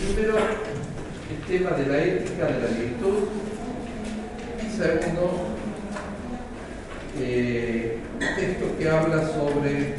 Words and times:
Primero, 0.00 0.34
el 0.38 1.46
tema 1.46 1.76
de 1.76 1.86
la 1.86 1.98
ética, 1.98 2.46
de 2.46 2.60
la 2.60 2.68
virtud. 2.68 3.28
Segundo, 4.78 5.48
eh, 7.18 7.98
texto 8.18 8.78
que 8.78 8.88
habla 8.88 9.26
sobre 9.28 9.94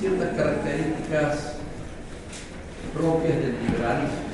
ciertas 0.00 0.36
características 0.36 1.56
propias 2.94 3.36
del 3.36 3.56
liberalismo. 3.60 4.24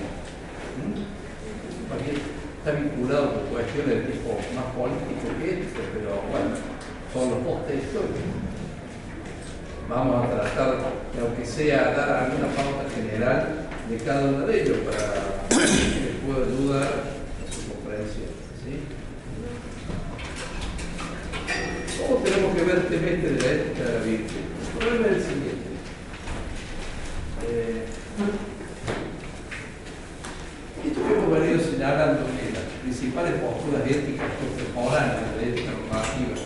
Está 2.58 2.72
vinculado 2.72 3.34
con 3.34 3.46
cuestiones 3.46 3.88
de 3.88 4.12
tipo 4.12 4.38
más 4.54 4.66
político 4.76 5.34
que 5.40 5.62
esto, 5.62 5.80
pero 5.94 6.22
bueno, 6.30 6.54
son 7.12 7.30
los 7.30 7.44
dos 7.44 7.66
textos. 7.66 8.04
Vamos 9.88 10.26
a 10.26 10.30
tratar, 10.30 10.76
aunque 11.20 11.44
sea, 11.44 11.92
dar 11.92 12.24
alguna 12.24 12.54
pauta 12.54 12.88
general 12.94 13.59
de 13.90 13.96
cada 14.04 14.28
uno 14.28 14.46
de 14.46 14.62
ellos 14.62 14.78
para 14.86 14.98
que 15.50 16.14
pueda 16.24 16.46
ayudar 16.46 16.82
a 16.86 17.52
su 17.52 17.74
comprensión. 17.74 18.30
¿sí? 18.62 18.86
¿Cómo 21.98 22.22
tenemos 22.22 22.54
que 22.54 22.62
ver 22.62 22.78
este 22.78 22.98
de 22.98 23.40
la 23.40 23.50
ética 23.50 23.82
de 23.84 23.92
la 23.98 24.04
Virgen? 24.04 24.44
El 24.62 24.78
problema 24.78 25.06
es 25.06 25.12
el 25.12 25.22
siguiente. 25.22 25.70
Eh, 27.50 27.84
esto 30.86 31.00
que 31.02 31.12
hemos 31.12 31.30
venido 31.34 31.58
señalando 31.58 32.30
que 32.30 32.54
las 32.54 32.70
principales 32.82 33.34
posturas 33.42 33.90
éticas 33.90 34.30
contemporáneas 34.38 35.34
de 35.34 35.50
ética 35.50 35.70
normativa, 35.74 36.38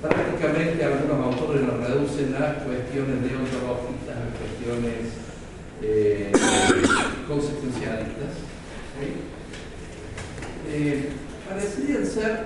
prácticamente 0.00 0.84
algunos 0.84 1.20
autores 1.20 1.62
lo 1.68 1.76
reducen 1.84 2.34
a 2.34 2.64
cuestiones 2.64 3.20
deontológicas, 3.20 4.16
a 4.16 4.32
cuestiones 4.40 5.22
eh, 5.82 6.30
consecuencialistas. 7.26 8.34
Eh, 10.70 11.08
parecerían 11.48 12.01
ser 12.12 12.44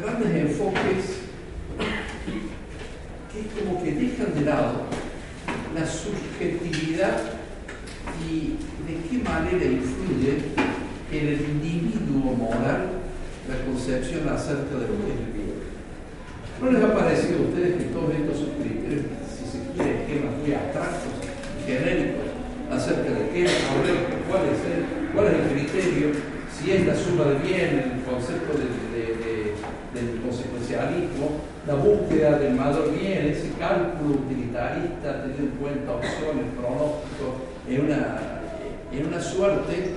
grandes 0.00 0.30
enfoques 0.30 1.26
que 3.32 3.60
como 3.60 3.82
que 3.82 3.92
dejan 3.92 4.32
de 4.32 4.42
lado 4.42 4.86
la 5.74 5.84
subjetividad 5.84 7.18
y 8.22 8.54
de 8.86 8.94
qué 9.10 9.18
manera 9.24 9.64
influye 9.64 10.38
en 11.10 11.26
el 11.26 11.40
individuo 11.40 12.32
moral 12.36 13.02
la 13.48 13.64
concepción 13.66 14.28
acerca 14.28 14.78
de 14.78 14.86
lo 14.86 14.94
que 15.02 15.10
es 15.10 15.18
el 15.18 15.32
bien. 15.34 15.56
¿No 16.62 16.70
les 16.70 16.84
ha 16.84 16.94
parecido 16.94 17.38
a 17.38 17.48
ustedes 17.48 17.76
que 17.76 17.90
todos 17.90 18.14
estos 18.14 18.54
criterios, 18.62 19.06
si 19.26 19.50
se 19.50 19.66
quiere, 19.74 20.02
esquemas 20.02 20.38
muy 20.38 20.54
abstractos, 20.54 21.12
genéricos, 21.66 22.30
acerca 22.70 23.10
de 23.10 23.30
qué 23.30 23.44
es 23.44 23.52
cuál 24.30 24.42
es 24.46 24.62
el, 24.62 25.12
cuál 25.12 25.26
es 25.26 25.34
el 25.34 25.58
criterio, 25.58 26.36
si 26.54 26.70
es 26.70 26.86
la 26.86 26.94
suma 26.94 27.24
de 27.24 27.38
bien, 27.46 27.78
el 27.78 27.95
concepto 28.06 28.56
de, 28.56 29.54
del 29.92 30.20
consecuencialismo, 30.22 31.42
la 31.66 31.74
búsqueda 31.74 32.38
del 32.38 32.54
mayor 32.54 32.92
bien, 32.92 33.26
ese 33.26 33.50
cálculo 33.58 34.22
utilitarista, 34.22 35.22
teniendo 35.22 35.42
en 35.42 35.58
cuenta 35.58 35.92
opciones, 35.92 36.46
pronósticos, 36.54 37.32
en 37.68 37.84
una, 37.84 38.18
en 38.92 39.06
una 39.06 39.20
suerte 39.20 39.94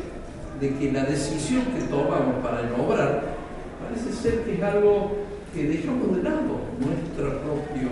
de 0.60 0.76
que 0.76 0.92
la 0.92 1.06
decisión 1.06 1.64
que 1.66 1.84
tomamos 1.84 2.44
para 2.44 2.62
obrar 2.76 3.24
parece 3.84 4.12
ser 4.12 4.44
que 4.44 4.56
es 4.56 4.64
algo 4.64 5.12
que 5.54 5.64
dejamos 5.64 6.16
de 6.16 6.24
lado 6.24 6.60
nuestro 6.80 7.42
propio, 7.42 7.90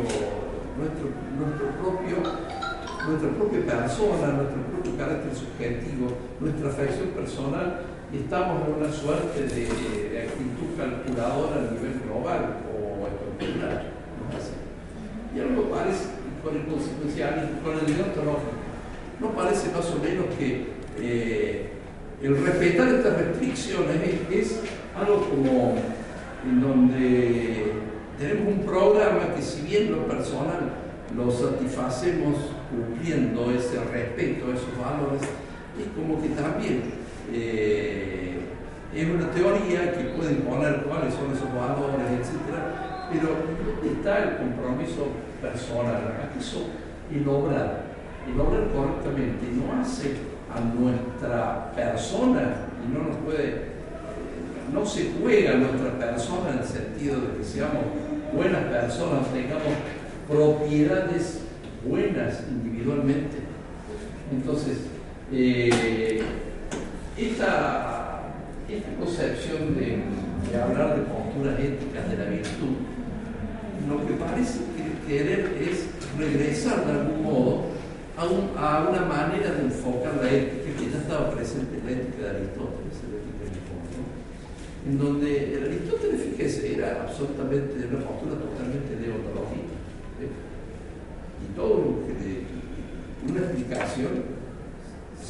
nuestro, 0.78 1.08
nuestro 1.38 1.68
propio, 1.80 2.18
nuestra 3.08 3.30
propia 3.30 3.62
persona, 3.66 4.34
nuestro 4.34 4.62
propio 4.74 4.98
carácter 4.98 5.32
subjetivo, 5.36 6.12
nuestra 6.40 6.70
afección 6.70 7.10
personal, 7.10 7.97
estamos 8.14 8.68
en 8.68 8.84
una 8.84 8.92
suerte 8.92 9.44
de, 9.44 10.28
actitud 10.28 10.78
calculadora 10.78 11.56
a 11.56 11.74
nivel 11.74 12.02
global 12.06 12.58
o 12.72 13.08
estructural. 13.08 13.92
Y 15.36 15.40
algo 15.40 15.70
parece, 15.70 16.06
con 16.44 16.56
el 16.56 16.66
consecuencialismo, 16.66 17.62
con 17.64 17.74
el 17.74 17.86
deontológico, 17.86 18.68
¿No 19.20 19.32
parece 19.32 19.72
más 19.72 19.90
o 19.90 19.98
menos 19.98 20.28
que 20.38 20.68
eh, 21.00 21.70
el 22.22 22.46
respetar 22.46 22.88
estas 22.88 23.18
restricciones 23.18 23.98
es, 24.32 24.60
algo 24.96 25.28
como 25.28 25.74
en 26.46 26.62
donde 26.62 27.72
tenemos 28.20 28.54
un 28.54 28.64
programa 28.64 29.34
que 29.36 29.42
si 29.42 29.62
bien 29.62 29.92
lo 29.92 30.08
personal 30.08 30.72
lo 31.16 31.32
satisfacemos 31.32 32.36
cumpliendo 32.70 33.52
ese 33.52 33.84
respeto 33.86 34.46
a 34.52 34.56
esos 34.56 34.78
valores, 34.78 35.22
es 35.24 35.88
como 35.96 36.22
que 36.22 36.30
también 36.30 36.84
eh, 37.32 38.40
es 38.96 39.10
una 39.10 39.30
teoría 39.32 39.94
que 39.94 40.06
puede 40.16 40.34
imponer 40.34 40.84
cuáles 40.84 41.14
son 41.14 41.32
esos 41.32 41.54
valores, 41.54 42.08
etc. 42.20 42.58
Pero 43.12 43.30
¿dónde 43.66 43.98
está 43.98 44.24
el 44.24 44.38
compromiso 44.38 45.08
personal? 45.42 46.16
¿Acaso 46.24 46.68
el 47.14 47.28
obrar 47.28 47.88
y 48.28 48.40
obrar 48.40 48.68
correctamente 48.74 49.48
no 49.54 49.82
hace 49.82 50.16
a 50.54 50.60
nuestra 50.60 51.72
persona 51.74 52.68
y 52.84 52.94
no 52.94 53.10
nos 53.10 53.18
puede, 53.18 53.62
no 54.74 54.86
se 54.86 55.12
juega 55.22 55.52
a 55.52 55.56
nuestra 55.56 55.98
persona 55.98 56.52
en 56.52 56.60
el 56.60 56.66
sentido 56.66 57.22
de 57.22 57.38
que 57.38 57.44
seamos 57.44 57.84
buenas 58.34 58.64
personas, 58.64 59.28
tengamos 59.34 59.74
propiedades 60.28 61.42
buenas 61.88 62.44
individualmente. 62.50 63.38
Entonces, 64.32 64.80
eh, 65.32 66.22
esta, 67.18 68.34
esta, 68.70 68.90
concepción 69.00 69.76
de, 69.76 70.04
de, 70.52 70.62
hablar 70.62 70.96
de 70.96 71.04
posturas 71.04 71.60
éticas 71.60 72.10
de 72.10 72.18
la 72.18 72.26
virtud, 72.26 72.76
lo 73.88 74.06
que 74.06 74.14
parece 74.14 74.60
querer 75.08 75.58
es 75.62 75.88
regresar 76.18 76.86
de 76.86 76.92
algún 76.92 77.24
modo 77.24 77.64
a, 78.18 78.26
una 78.90 79.02
manera 79.06 79.52
de 79.52 79.64
enfocar 79.64 80.16
la 80.22 80.30
ética 80.30 80.78
que 80.78 80.92
ya 80.92 80.98
estaba 80.98 81.32
presente 81.32 81.78
en 81.78 81.86
la 81.86 81.92
ética 81.92 82.24
de 82.24 82.30
Aristóteles, 82.30 82.98
la 83.06 83.18
ética 83.18 83.46
de 83.46 83.58
en 84.88 84.98
donde 84.98 85.54
el 85.54 85.64
Aristóteles, 85.66 86.22
fíjese, 86.22 86.76
era 86.76 87.04
absolutamente 87.04 87.76
de 87.76 87.88
una 87.88 88.06
postura 88.06 88.36
totalmente 88.40 88.96
deontológica. 88.96 89.76
Y 91.44 91.56
todo 91.56 91.78
lo 91.78 92.08
que 92.08 92.14
de, 92.24 92.48
una 93.30 93.42
explicación 93.42 94.37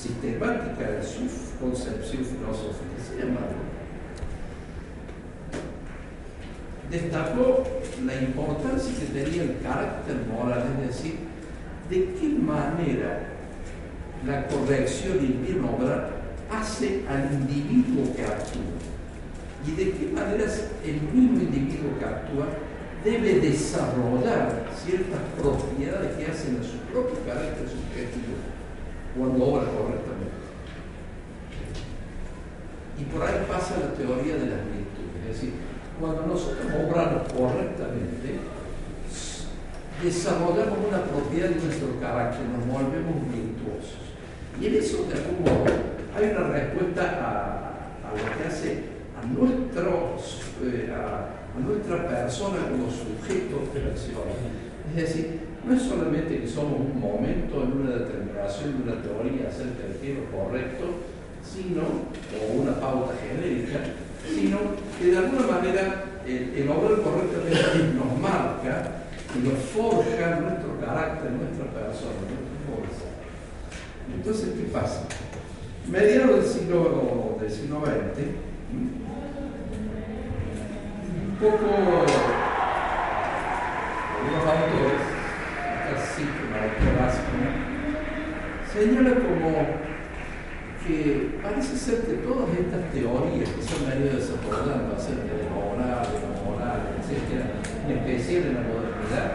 sistemática 0.08 0.92
de 0.92 1.04
su 1.04 1.28
concepción 1.60 2.24
filosófica, 2.24 2.96
se 3.08 3.20
llama 3.20 3.42
destacó 6.90 7.64
la 8.06 8.16
importancia 8.16 8.94
que 8.98 9.20
tenía 9.20 9.44
el 9.44 9.58
carácter 9.62 10.16
moral, 10.32 10.64
es 10.80 10.88
decir, 10.88 11.16
de 11.90 12.14
qué 12.16 12.30
manera 12.30 13.28
la 14.26 14.48
corrección 14.48 15.18
y 15.22 15.26
el 15.26 15.34
bien 15.34 15.66
obrar 15.66 16.12
hace 16.52 17.04
al 17.10 17.30
individuo 17.34 18.16
que 18.16 18.24
actúa 18.24 18.62
y 19.68 19.72
de 19.72 19.92
qué 19.92 20.12
manera 20.14 20.46
el 20.86 21.02
mismo 21.14 21.42
individuo 21.42 22.00
que 22.00 22.06
actúa 22.06 22.48
debe 23.04 23.40
desarrollar 23.42 24.66
ciertas 24.86 25.20
propiedades 25.38 26.16
que 26.16 26.32
hacen 26.32 26.60
a 26.60 26.64
su 26.64 26.78
propio 26.92 27.20
carácter 27.26 27.68
subjetivo 27.68 28.27
cuando 29.18 29.46
obra 29.46 29.66
correctamente. 29.66 30.38
Y 33.00 33.04
por 33.06 33.22
ahí 33.22 33.46
pasa 33.48 33.78
la 33.80 33.94
teoría 33.94 34.36
de 34.36 34.48
las 34.48 34.64
virtudes, 34.66 35.22
es 35.22 35.34
decir, 35.34 35.54
cuando 36.00 36.28
nosotros 36.28 36.66
obramos 36.66 37.32
correctamente, 37.34 38.40
desarrollamos 40.02 40.78
una 40.88 41.04
propiedad 41.04 41.50
de 41.50 41.64
nuestro 41.64 42.00
carácter, 42.00 42.46
nos 42.46 42.66
volvemos 42.68 43.16
virtuosos. 43.34 44.08
Y 44.60 44.68
en 44.68 44.76
eso, 44.76 45.06
de 45.06 45.14
algún 45.14 45.42
modo, 45.42 45.66
hay 46.16 46.32
una 46.32 46.48
respuesta 46.50 47.04
a, 47.22 48.14
lo 48.14 48.24
que 48.38 48.48
hace 48.48 48.84
a, 49.14 49.26
nuestro, 49.26 50.18
eh, 50.64 50.94
a, 50.94 51.60
nuestra 51.60 52.08
persona 52.08 52.58
como 52.70 52.90
sujeto 52.90 53.74
de 53.74 53.82
la 53.82 53.92
acción. 53.92 54.22
Es 54.90 54.96
decir, 54.96 55.47
no 55.68 55.76
es 55.76 55.82
solamente 55.82 56.40
que 56.40 56.48
somos 56.48 56.80
un 56.80 57.00
momento 57.00 57.64
en 57.64 57.82
una 57.82 57.98
determinación 57.98 58.78
de 58.78 58.84
una 58.90 59.02
teoría 59.02 59.50
acerca 59.50 59.84
del 59.84 60.00
que 60.00 60.24
correcto, 60.32 60.86
sino, 61.44 61.82
o 61.84 62.62
una 62.62 62.80
pauta 62.80 63.14
genérica, 63.20 63.80
sino 64.24 64.60
que 64.98 65.12
de 65.12 65.18
alguna 65.18 65.48
manera 65.48 66.06
el, 66.26 66.54
el 66.56 66.70
obrar 66.70 67.02
correctamente 67.02 67.94
nos 67.96 68.20
marca 68.20 69.04
y 69.36 69.40
nos 69.40 69.60
forja 69.76 70.40
nuestro 70.40 70.80
carácter, 70.80 71.32
nuestra 71.32 71.66
persona, 71.66 72.16
nuestra 72.32 72.58
fuerza. 72.64 73.08
Entonces, 74.16 74.50
¿qué 74.56 74.72
pasa? 74.72 75.04
Mediados 75.90 76.36
del 76.38 76.46
siglo, 76.46 77.38
del 77.42 77.52
siglo 77.52 77.82
XX, 77.82 78.24
un 81.12 81.36
poco 81.40 81.68
los 84.28 84.44
autores, 84.44 85.17
clásico, 85.96 87.38
señala 88.74 89.16
como 89.16 89.88
que 90.86 91.40
parece 91.42 91.78
ser 91.78 92.02
que 92.02 92.14
todas 92.24 92.50
estas 92.52 92.92
teorías 92.92 93.50
que 93.50 93.62
se 93.62 93.76
han 93.76 93.90
venido 93.92 94.16
desarrollando 94.18 94.96
acerca 94.96 95.34
de 95.36 95.44
lo 95.48 95.76
moral, 95.76 96.04
de 96.08 96.20
lo 96.24 96.32
moral, 96.48 96.80
etc., 97.00 97.44
en 97.88 97.98
especial 97.98 98.44
en 98.48 98.54
la 98.56 98.62
modernidad, 98.62 99.30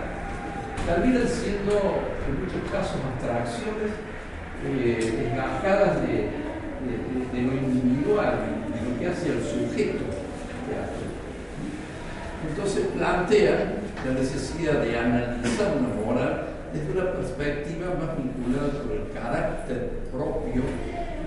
terminan 0.86 1.28
siendo 1.28 1.72
en 2.24 2.32
muchos 2.40 2.62
casos 2.70 2.96
abstracciones 3.04 3.92
eh, 4.64 5.30
encajadas 5.32 6.02
de, 6.02 6.30
de, 7.32 7.42
lo 7.42 7.52
individual, 7.52 8.38
de 8.72 8.90
lo 8.90 8.98
que 8.98 9.06
hace 9.08 9.28
el 9.28 9.42
sujeto 9.42 10.04
Entonces 12.48 12.86
plantea 12.96 13.81
la 14.04 14.14
necesidad 14.14 14.82
de 14.82 14.98
analizar 14.98 15.76
una 15.78 15.94
moral 15.94 16.42
desde 16.72 16.92
una 16.92 17.12
perspectiva 17.12 17.86
más 17.94 18.16
vinculada 18.16 18.82
con 18.82 18.90
el 18.90 19.12
carácter 19.12 19.90
propio 20.10 20.62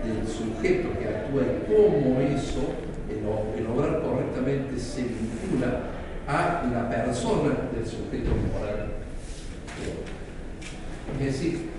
del 0.04 0.28
sujeto 0.28 0.90
que 1.00 1.08
actúa 1.08 1.44
y 1.44 1.72
cómo 1.72 2.20
eso, 2.20 2.76
el, 3.10 3.68
obrar 3.68 4.02
correctamente, 4.02 4.78
se 4.80 5.04
vincula 5.04 5.88
a 6.28 6.64
la 6.72 6.90
persona 6.90 7.56
del 7.74 7.86
sujeto 7.86 8.32
moral. 8.52 8.92
Es 11.20 11.26
decir, 11.26 11.70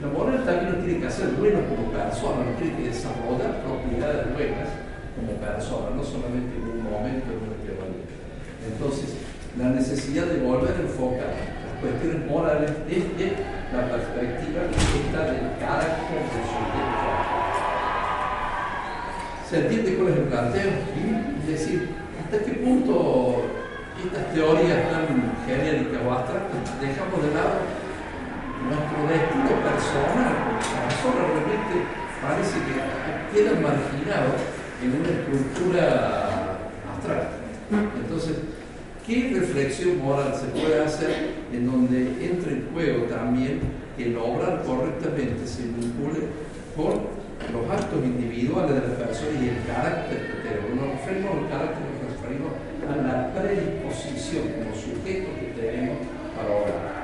la 0.00 0.08
moral 0.08 0.44
también 0.44 0.78
no 0.78 0.84
tiene 0.84 1.00
que 1.00 1.10
ser 1.10 1.28
bueno 1.38 1.58
como 1.68 1.92
persona, 1.92 2.44
no 2.46 2.56
tiene 2.56 2.76
que 2.76 2.88
desarrollar 2.88 3.60
propiedades 3.62 4.32
buenas 4.32 4.68
como 5.14 5.32
persona, 5.32 5.90
no 5.94 6.02
solamente 6.02 6.56
en 6.56 6.62
un 6.62 6.82
momento, 6.84 7.26
en 7.28 7.42
una 7.44 7.58
teoría. 7.60 8.08
Entonces, 8.64 9.19
la 9.58 9.68
necesidad 9.70 10.26
de 10.26 10.40
volver 10.40 10.74
a 10.76 10.80
enfocar 10.80 11.34
cuestiones 11.80 12.30
morales 12.30 12.70
desde 12.86 13.36
la 13.72 13.88
perspectiva 13.88 14.62
esta 14.68 15.32
del 15.32 15.58
carácter 15.58 16.20
del 16.30 16.44
sujeto. 16.44 17.10
¿Se 19.48 19.58
entiende 19.60 19.96
cuál 19.96 20.08
es 20.08 20.16
el 20.16 20.24
planteo? 20.24 20.70
Es 21.40 21.46
decir, 21.46 21.88
hasta 22.22 22.44
qué 22.44 22.52
punto 22.52 23.42
estas 24.04 24.32
teorías 24.32 24.90
tan 24.90 25.06
genéricas 25.46 26.00
o 26.06 26.12
abstractas 26.12 26.80
dejamos 26.80 27.22
de 27.22 27.34
lado 27.34 27.58
nuestro 28.60 29.00
destino 29.08 29.52
personal, 29.64 30.60
persona 30.60 31.20
realmente 31.26 31.76
parece 32.20 32.56
que 32.60 32.76
queda 33.32 33.52
marginado 33.58 34.30
en 34.82 35.00
una 35.00 35.10
estructura 35.10 35.82
abstracta. 36.86 37.36
Entonces, 37.70 38.36
¿Qué 39.10 39.28
reflexión 39.34 39.98
moral 40.04 40.32
se 40.38 40.46
puede 40.56 40.84
hacer 40.84 41.30
en 41.52 41.66
donde 41.66 41.98
entre 42.24 42.52
en 42.52 42.68
juego 42.72 43.06
también 43.06 43.58
el 43.98 44.16
obrar 44.16 44.62
correctamente 44.62 45.48
se 45.48 45.64
vincule 45.64 46.28
con 46.76 47.10
los 47.52 47.68
actos 47.68 48.04
individuales 48.04 48.70
de 48.70 48.86
la 48.86 48.94
persona 48.94 49.30
y 49.42 49.48
el 49.48 49.66
carácter 49.66 50.16
que 50.16 50.48
tenemos? 50.48 50.70
Nos 50.76 50.90
referimos 50.92 51.42
al 51.42 51.48
carácter, 51.48 51.82
nos 51.90 52.06
referimos 52.22 52.52
a 52.86 52.94
la 53.02 53.34
predisposición 53.34 54.44
como 54.46 54.76
sujeto 54.76 55.28
que 55.40 55.60
tenemos 55.60 55.98
para 56.36 56.50
obrar. 56.54 57.00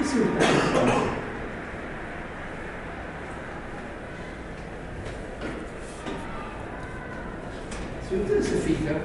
Es 0.00 0.12
Si 8.12 8.18
ustedes 8.18 8.44
se 8.44 8.56
fijan 8.56 8.96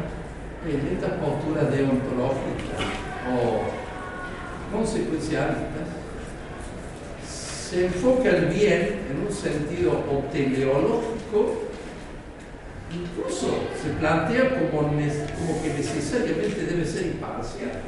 en 0.73 0.95
estas 0.95 1.11
posturas 1.19 1.71
deontológicas 1.71 2.81
o 3.31 4.75
consecuencialistas, 4.75 5.87
se 7.23 7.85
enfoca 7.85 8.29
el 8.29 8.45
bien 8.47 8.99
en 9.09 9.27
un 9.27 9.33
sentido 9.33 10.03
teleológico, 10.31 11.63
incluso 12.91 13.47
se 13.81 13.89
plantea 13.99 14.69
como, 14.71 14.89
que 15.61 15.73
necesariamente 15.73 16.65
debe 16.65 16.85
ser 16.85 17.07
imparcial 17.07 17.81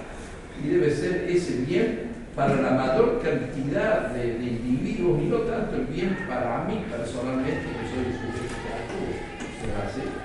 y 0.61 0.67
debe 0.67 0.93
ser 0.93 1.25
ese 1.29 1.63
bien 1.65 2.09
para 2.35 2.55
la 2.61 2.71
mayor 2.71 3.21
cantidad 3.21 4.09
de, 4.09 4.27
individuos 4.27 5.21
y 5.21 5.25
no 5.25 5.37
tanto 5.39 5.75
el 5.77 5.85
bien 5.85 6.17
para 6.27 6.65
mí 6.65 6.83
personalmente, 6.89 7.67
que 7.67 7.87
soy 7.89 8.05
el 8.05 8.13
sujeto 8.13 8.55
que 9.63 9.71
actúo 9.71 10.19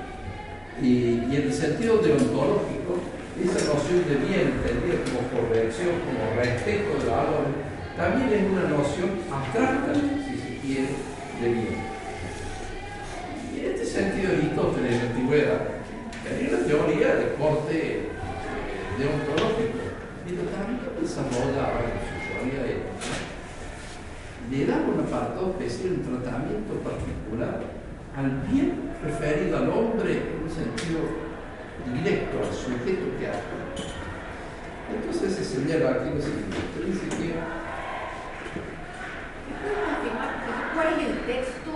y, 0.82 1.20
en 1.30 1.32
el 1.32 1.52
sentido 1.52 1.98
deontológico, 1.98 2.98
esa 3.42 3.74
noción 3.74 4.04
de 4.08 4.16
bien 4.26 4.54
entendida 4.58 5.02
como 5.04 5.26
corrección, 5.28 5.90
como 6.06 6.40
respeto 6.40 6.98
de 6.98 7.10
valores, 7.10 7.54
también 7.96 8.32
es 8.32 8.50
una 8.50 8.68
noción 8.68 9.10
abstracta, 9.30 9.94
si 9.94 10.36
se 10.36 10.58
quiere, 10.58 10.88
de 11.40 11.48
bien. 11.48 11.76
Y 13.54 13.60
en 13.60 13.74
este 13.74 13.86
sentido, 13.86 14.32
Aristóteles 14.32 14.92
en 14.92 14.98
la 14.98 15.10
antigüedad 15.10 15.60
tenía 16.22 16.56
una 16.56 16.66
teoría 16.66 17.14
de 17.16 17.34
corte 17.34 17.74
eh, 17.74 18.08
deontológico, 18.98 19.78
pero 20.24 20.42
también 20.50 20.80
desarrollaba 21.00 21.86
en 21.86 21.98
su 22.02 22.14
teoría 22.24 22.66
ética, 22.66 23.14
le 24.50 24.66
daba 24.66 24.88
una 24.88 25.06
parte 25.06 25.64
especial, 25.64 25.98
un 25.98 26.22
tratamiento 26.22 26.74
particular 26.82 27.60
al 28.16 28.30
bien 28.50 28.93
referido 29.04 29.58
al 29.58 29.68
hombre 29.70 30.12
en 30.12 30.42
un 30.42 30.50
sentido 30.50 31.00
directo, 31.92 32.38
al 32.38 32.52
sujeto 32.52 33.18
que 33.18 33.26
actúa. 33.28 33.64
Entonces 34.92 35.34
se 35.34 35.44
señala 35.44 35.90
aquí 35.90 36.10
lo 36.14 36.20
siguiente, 36.20 36.56
dice 36.84 37.08
que... 37.08 37.34
¿Cuál 40.74 40.88
es 40.88 40.98
el 41.08 41.18
texto? 41.24 41.70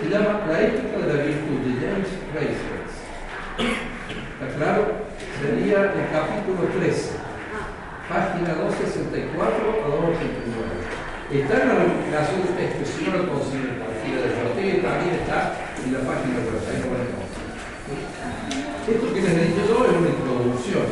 Se 0.00 0.08
llama 0.08 0.46
La 0.48 0.60
ética 0.60 0.98
de 0.98 1.06
la 1.06 1.22
virtud 1.22 1.58
de 1.66 1.72
James 1.80 2.10
Reisers. 2.34 2.94
¿Está 3.58 4.46
claro? 4.56 4.82
Sería 5.40 5.92
el 5.92 6.06
capítulo 6.12 6.68
13, 6.78 7.18
página 8.08 8.54
264 8.54 9.38
a 9.38 9.88
289. 9.88 10.82
Está 11.32 11.62
en 11.62 11.68
la 11.68 11.74
recuperación 11.74 12.42
de 12.42 12.52
texto, 12.60 12.84
si 12.84 13.04
no 13.08 13.16
lo 13.16 13.28
cualquiera 13.28 14.20
de 14.20 14.28
los 14.28 14.82
también 14.82 15.14
está 15.22 15.71
la 15.90 15.98
página 15.98 16.38
web, 16.38 16.62
ahí 16.62 16.78
lo 16.78 16.94
van 16.94 17.02
a 17.02 17.12
Esto 18.90 19.06
que 19.14 19.20
les 19.20 19.32
he 19.32 19.44
dicho 19.48 19.66
yo 19.66 19.84
es 19.84 19.96
una 19.98 20.08
introducción. 20.08 20.86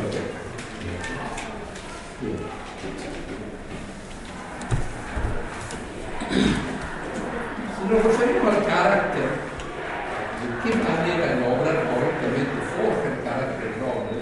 Si 7.77 7.81
nos 7.87 8.03
referimos 8.03 8.55
al 8.55 8.65
carácter, 8.65 9.29
¿de 10.41 10.47
qué 10.63 10.71
manera 10.75 11.25
el 11.33 11.43
obrar 11.43 11.77
correctamente 11.87 12.59
forja 12.75 13.05
el 13.07 13.23
carácter 13.23 13.67
del 13.71 13.83
hombre? 13.83 14.19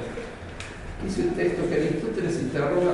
Dice 1.03 1.21
el 1.21 1.31
texto 1.33 1.67
que 1.67 1.75
Aristóteles 1.75 2.35
interroga 2.41 2.93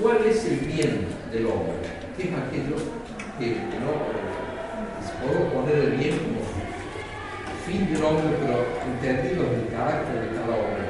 cuál 0.00 0.18
es 0.24 0.44
el 0.44 0.58
bien 0.60 1.06
del 1.32 1.46
hombre, 1.46 1.74
¿qué 2.16 2.22
es 2.24 2.34
aquello 2.34 2.76
que 3.38 3.50
no 3.80 4.43
Puedo 5.24 5.48
poner 5.48 5.76
el 5.76 5.90
bien 5.92 6.18
como 6.18 6.40
fin 7.66 7.92
del 7.92 8.04
hombre, 8.04 8.36
pero 8.40 8.66
entendido 8.86 9.44
el 9.54 9.74
carácter 9.74 10.20
de 10.20 10.36
cada 10.36 10.54
hombre. 10.54 10.84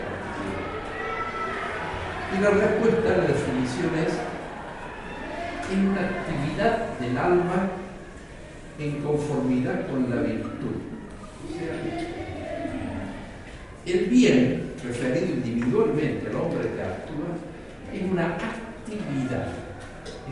Y 2.37 2.43
la 2.43 2.51
respuesta 2.51 3.15
a 3.15 3.17
la 3.19 3.25
definición 3.25 3.91
es 4.05 4.13
en 5.73 5.89
una 5.89 6.01
actividad 6.01 6.99
del 6.99 7.17
alma 7.17 7.71
en 8.79 9.03
conformidad 9.03 9.87
con 9.89 10.11
la 10.11 10.23
virtud. 10.23 10.83
El 13.87 14.07
bien, 14.07 14.73
referido 14.83 15.27
individualmente 15.27 16.29
al 16.29 16.37
hombre 16.37 16.71
que 16.75 16.83
actúa, 16.83 17.37
es 17.93 18.03
una 18.11 18.27
actividad 18.35 19.47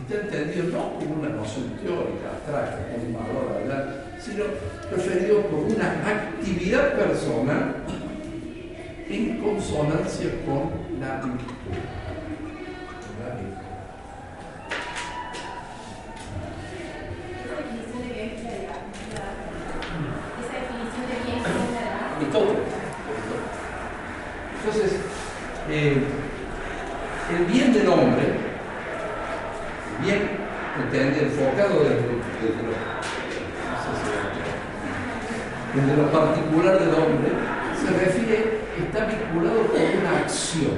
está 0.00 0.20
entendido 0.20 0.64
no 0.78 0.98
como 0.98 1.20
una 1.20 1.28
noción 1.28 1.70
teórica 1.82 2.30
abstracta, 2.32 2.78
como 2.92 3.06
un 3.06 3.14
valor 3.14 3.60
hablar, 3.60 4.04
sino 4.18 4.44
referido 4.90 5.42
por 5.42 5.60
una 5.60 5.90
actividad 6.06 6.94
personal 6.94 7.76
en 9.08 9.38
consonancia 9.38 10.30
con. 10.46 10.82
La 11.00 11.16
virtud. 11.16 11.42
Y 22.20 22.24
todo. 22.26 22.54
Entonces, 24.58 25.00
eh, 25.68 26.04
el 27.36 27.44
bien 27.46 27.72
del 27.72 27.88
hombre 27.88 28.52
bien 30.02 30.30
entender, 30.82 31.24
enfocado 31.24 31.84
desde 31.84 32.02
lo, 32.02 32.18
desde 35.74 35.96
lo 35.96 36.10
particular 36.10 36.78
del 36.78 36.94
hombre, 36.94 37.30
se 37.92 38.04
refiere, 38.04 38.60
está 38.78 39.06
vinculado 39.06 39.66
con 39.66 39.80
una 39.80 40.18
acción. 40.18 40.72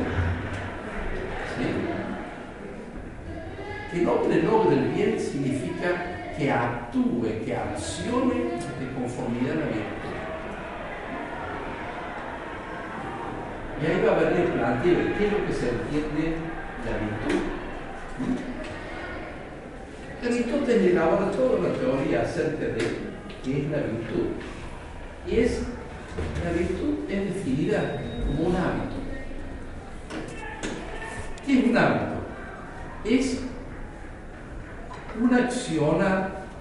Que 3.91 4.01
el 4.01 4.09
hombre 4.09 4.43
logre 4.43 4.77
el 4.77 4.89
bien 4.89 5.21
significa 5.21 6.35
que 6.37 6.51
actúe, 6.51 7.45
que 7.45 7.57
accione 7.57 8.35
de 8.35 8.93
conformidad 8.99 9.53
a 9.53 9.61
la 9.61 9.67
virtud. 9.67 10.15
Y 13.81 13.87
ahí 13.87 14.05
va 14.05 14.13
a 14.13 14.17
haber 14.17 14.33
el 14.41 14.47
planteo 14.49 14.99
de 14.99 15.13
qué 15.15 15.27
es 15.27 15.33
lo 15.33 15.47
que 15.47 15.53
se 15.53 15.69
entiende 15.69 16.37
la 16.85 16.99
virtud. 16.99 17.43
Aristóteles 20.25 20.93
elabora 20.93 21.31
toda 21.31 21.59
una 21.59 21.73
teoría 21.75 22.23
acerca 22.23 22.65
de 22.65 22.85
qué 23.45 23.59
es 23.59 23.71
la 23.71 23.79
virtud. 23.79 24.27
Y 25.29 25.41
es, 25.41 25.63
la 26.45 26.53
virtud 26.53 27.11
es 27.11 27.35
definida 27.35 28.01
como 28.27 28.49
un 28.49 28.57
hábito. 28.57 28.95
¿Qué 31.45 31.59
es 31.59 31.65
un 31.67 31.77
hábito? 31.77 32.15
Es 33.05 33.41
una 35.21 35.37
acción 35.39 35.99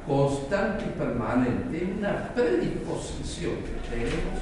constante 0.05 0.86
y 0.86 1.00
permanente, 1.00 1.93
una 1.98 2.33
predisposición 2.33 3.53
que 3.55 3.89
tenemos 3.89 4.41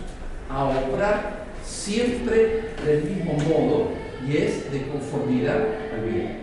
a 0.49 0.65
obrar 0.65 1.45
siempre 1.63 2.73
del 2.85 3.03
mismo 3.03 3.33
modo 3.33 3.91
y 4.27 4.37
es 4.37 4.71
de 4.71 4.87
conformidad 4.87 5.57
al 5.93 6.09
bien. 6.09 6.41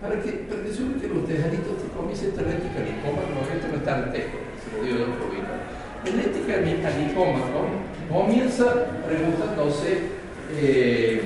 Para 0.00 0.20
que, 0.20 0.30
para 0.30 0.62
que 0.62 0.68
que 0.68 1.12
ustedes, 1.18 1.44
Aristóteles 1.44 1.92
comienza 1.96 2.26
esta 2.26 2.42
ética 2.42 2.80
nicómaco, 2.80 3.48
esto 3.52 3.68
no 3.68 3.76
está 3.76 4.04
en 4.04 4.12
texto, 4.12 4.38
se 4.62 4.76
lo 4.76 4.84
digo 4.84 4.98
de 4.98 5.04
otro 5.04 5.30
vino. 5.30 5.65
En 6.06 6.16
la 6.16 6.22
ética 6.22 6.60
nicómaco 6.98 7.66
comienza 8.08 8.86
preguntándose 9.06 9.98
eh, 10.54 11.22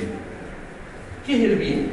¿qué 1.26 1.36
es 1.36 1.50
el 1.50 1.56
bien? 1.56 1.88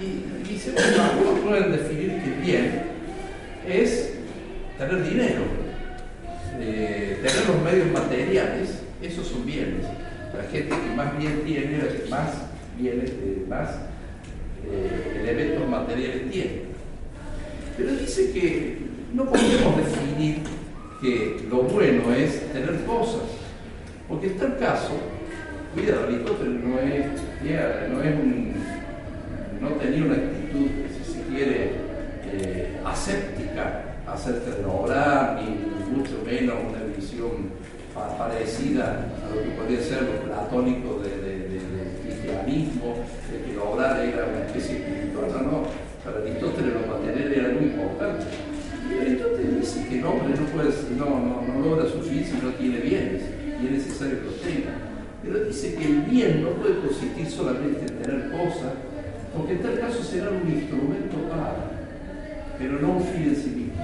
Y 0.00 0.48
dice, 0.48 0.72
bueno, 0.72 1.02
algunos 1.02 1.40
pueden 1.40 1.72
definir 1.72 2.22
que 2.22 2.30
bien 2.42 2.82
es 3.66 4.14
tener 4.78 5.08
dinero, 5.08 5.42
eh, 6.60 7.18
tener 7.22 7.48
los 7.48 7.62
medios 7.62 7.92
materiales, 7.92 8.82
esos 9.00 9.26
son 9.26 9.46
bienes. 9.46 9.84
La 10.36 10.42
gente 10.50 10.74
que 10.74 10.96
más 10.96 11.16
bien 11.16 11.42
tiene, 11.44 11.78
más 12.10 12.30
bienes, 12.76 13.10
eh, 13.10 13.44
más 13.48 13.70
eh, 14.66 15.20
elementos 15.22 15.68
materiales 15.68 16.30
tiene. 16.30 16.62
Pero 17.76 17.94
dice 17.96 18.32
que 18.32 18.78
no 19.12 19.24
podemos 19.26 19.76
definir 19.76 20.38
que 21.04 21.36
lo 21.50 21.64
bueno 21.64 22.14
es 22.14 22.50
tener 22.50 22.82
cosas, 22.86 23.28
porque 24.08 24.28
está 24.28 24.46
el 24.46 24.56
caso, 24.56 24.92
cuidado, 25.74 26.04
Aristóteles 26.04 26.64
no 26.64 26.78
es, 26.80 27.04
no 27.90 28.02
es 28.02 28.14
no 29.60 29.68
tenía 29.76 30.04
una 30.06 30.14
actitud, 30.14 30.66
si 30.96 31.12
se 31.12 31.22
quiere, 31.24 31.72
eh, 32.32 32.80
aséptica 32.86 33.82
acerca 34.06 34.50
de 34.56 34.64
obrar, 34.64 35.42
ni 35.42 35.94
mucho 35.94 36.22
menos 36.24 36.54
una 36.70 36.96
visión 36.96 37.52
parecida 38.16 39.06
a 39.22 39.34
lo 39.34 39.42
que 39.42 39.50
podría 39.50 39.80
ser 39.82 40.02
lo 40.04 40.20
platónico 40.24 41.00
de, 41.00 41.44
cristianismo, 42.02 42.96
de 43.30 43.52
que 43.52 43.58
obrar 43.58 44.00
era 44.00 44.24
una 44.24 44.46
especie 44.46 44.78
espiritual, 44.78 45.28
no, 45.44 45.64
para 46.02 46.24
Aristóteles 46.24 46.72
lo 46.72 46.94
material 46.94 47.32
era 47.32 47.48
muy 47.50 47.64
importante. 47.64 48.24
Y 48.90 48.94
Dice 49.64 49.88
que 49.88 49.98
el 49.98 50.04
hombre 50.04 50.34
no, 50.38 50.44
puede, 50.48 50.68
no, 50.98 51.06
no, 51.06 51.40
no 51.40 51.66
logra 51.66 51.88
su 51.88 52.02
fin 52.02 52.22
si 52.22 52.34
no 52.44 52.52
tiene 52.52 52.80
bienes, 52.80 53.22
y 53.62 53.64
es 53.64 53.72
necesario 53.72 54.18
que 54.18 54.24
los 54.26 54.40
tenga. 54.42 54.76
Pero 55.22 55.42
dice 55.42 55.74
que 55.74 55.84
el 55.86 56.02
bien 56.02 56.42
no 56.42 56.50
puede 56.50 56.80
consistir 56.80 57.26
solamente 57.30 57.80
en 57.80 58.02
tener 58.02 58.30
cosas, 58.30 58.74
porque 59.34 59.52
en 59.52 59.62
tal 59.62 59.80
caso 59.80 60.02
será 60.02 60.28
un 60.28 60.52
instrumento 60.52 61.16
para, 61.30 61.70
pero 62.58 62.78
no 62.78 62.98
un 62.98 63.04
fin 63.04 63.22
en 63.22 63.36
sí 63.36 63.48
mismo. 63.56 63.82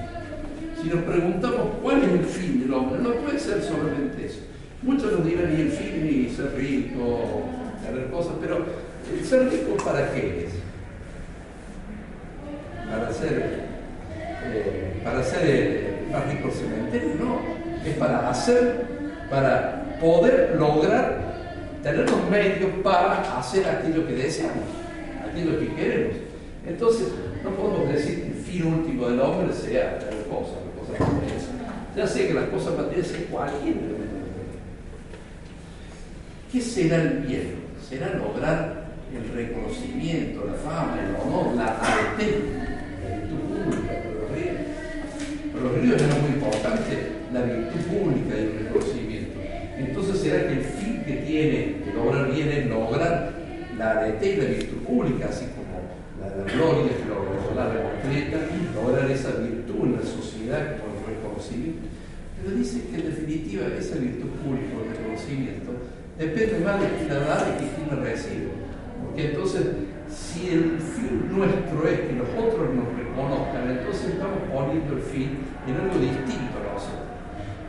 Si 0.79 0.87
nos 0.87 1.03
preguntamos 1.03 1.69
cuál 1.81 2.03
es 2.03 2.11
el 2.11 2.25
fin 2.25 2.59
del 2.61 2.73
hombre, 2.75 2.99
no 3.01 3.13
puede 3.15 3.39
ser 3.39 3.63
solamente 3.63 4.23
eso. 4.23 4.41
Muchos 4.83 5.11
nos 5.11 5.25
dirán, 5.25 5.51
y 5.57 5.61
el 5.61 5.71
fin 5.71 6.27
es 6.27 6.35
ser 6.35 6.53
rico, 6.57 7.41
tener 7.83 8.07
cosas, 8.11 8.33
pero 8.39 8.63
¿el 9.11 9.25
ser 9.25 9.49
rico 9.49 9.77
para 9.83 10.13
qué 10.13 10.45
es? 10.45 10.51
Para 12.87 13.11
ser, 13.11 13.70
eh, 14.45 15.01
para 15.03 15.19
el 15.19 16.09
más 16.11 16.27
rico 16.27 16.49
cementerio, 16.51 17.15
no. 17.19 17.39
Es 17.85 17.95
para 17.97 18.29
hacer, 18.29 18.85
para 19.29 19.97
poder 19.99 20.55
lograr 20.57 21.31
tener 21.81 22.09
los 22.09 22.29
medios 22.29 22.69
para 22.83 23.39
hacer 23.39 23.67
aquello 23.67 24.05
que 24.07 24.13
deseamos, 24.13 24.65
aquello 25.27 25.59
que 25.59 25.75
queremos. 25.75 26.17
Entonces, 26.67 27.07
no 27.43 27.49
podemos 27.51 27.89
decir 27.89 28.21
que 28.21 28.27
el 28.27 28.33
fin 28.35 28.65
último 28.67 29.09
del 29.09 29.19
hombre 29.19 29.51
sea 29.53 29.97
tener 29.97 30.25
cosas 30.25 30.61
ya 31.95 32.07
sé 32.07 32.27
que 32.27 32.33
las 32.33 32.45
cosas 32.45 32.77
materiales 32.77 33.11
es 33.11 33.25
cualquier 33.29 33.75
¿Qué 36.51 36.61
será 36.61 36.97
el 36.97 37.19
bien? 37.19 37.55
Será 37.87 38.13
lograr 38.13 38.87
el 39.13 39.35
reconocimiento, 39.35 40.45
la 40.45 40.53
fama, 40.53 40.97
el 40.99 41.15
honor, 41.15 41.55
la 41.55 41.77
arte, 41.77 42.41
la 43.03 43.15
virtud 43.17 43.39
pública, 43.39 43.93
pero 45.53 45.63
los 45.63 45.73
ríos. 45.75 45.80
Ríos 45.91 46.01
era 46.01 46.15
muy 46.21 46.31
importante 46.31 46.91
la 47.33 47.41
virtud 47.41 47.81
pública 47.91 48.35
y 48.37 48.41
el 48.41 48.65
reconocimiento. 48.65 49.39
Entonces 49.77 50.21
será 50.21 50.47
que 50.47 50.53
el 50.53 50.63
fin 50.63 51.03
que 51.05 51.13
tiene 51.27 51.75
que 51.83 51.93
lograr 51.93 52.31
bien 52.31 52.49
es 52.49 52.67
lograr 52.67 53.33
la 53.77 53.91
arete 53.91 54.33
y 54.33 54.35
la 54.37 54.45
virtud 54.45 54.77
pública, 54.87 55.27
así 55.29 55.45
como 55.55 55.81
la, 56.19 56.35
la 56.35 56.51
gloria 56.51 56.91
que 56.95 57.55
la 57.55 57.65
completa, 57.65 58.37
lograr 58.75 59.11
esa 59.11 59.31
virtud 59.31 59.85
en 59.85 59.95
la 59.95 60.01
sociedad 60.01 60.77
pero 62.43 62.55
dice 62.55 62.81
que 62.89 62.95
en 62.95 63.05
definitiva 63.05 63.67
esa 63.77 63.95
virtud 63.97 64.29
pública 64.41 64.73
o 64.77 64.89
reconocimiento 64.89 65.71
depende 66.17 66.65
más 66.65 66.81
de 66.81 66.87
quién 66.97 67.09
la 67.09 67.19
da 67.19 67.45
de 67.45 67.57
quién 67.57 67.87
la 67.89 68.03
recibe. 68.03 68.49
Porque 69.01 69.29
entonces, 69.29 69.61
si 70.09 70.49
el 70.49 70.79
fin 70.79 71.29
nuestro 71.29 71.87
es 71.87 71.99
que 72.01 72.13
los 72.13 72.29
otros 72.29 72.73
nos 72.73 72.89
reconozcan, 72.97 73.69
entonces 73.69 74.13
estamos 74.13 74.39
poniendo 74.49 74.93
el 74.93 75.01
fin 75.01 75.29
en 75.67 75.75
algo 75.75 75.99
distinto 75.99 76.57
a 76.59 76.73
nosotros. 76.73 77.01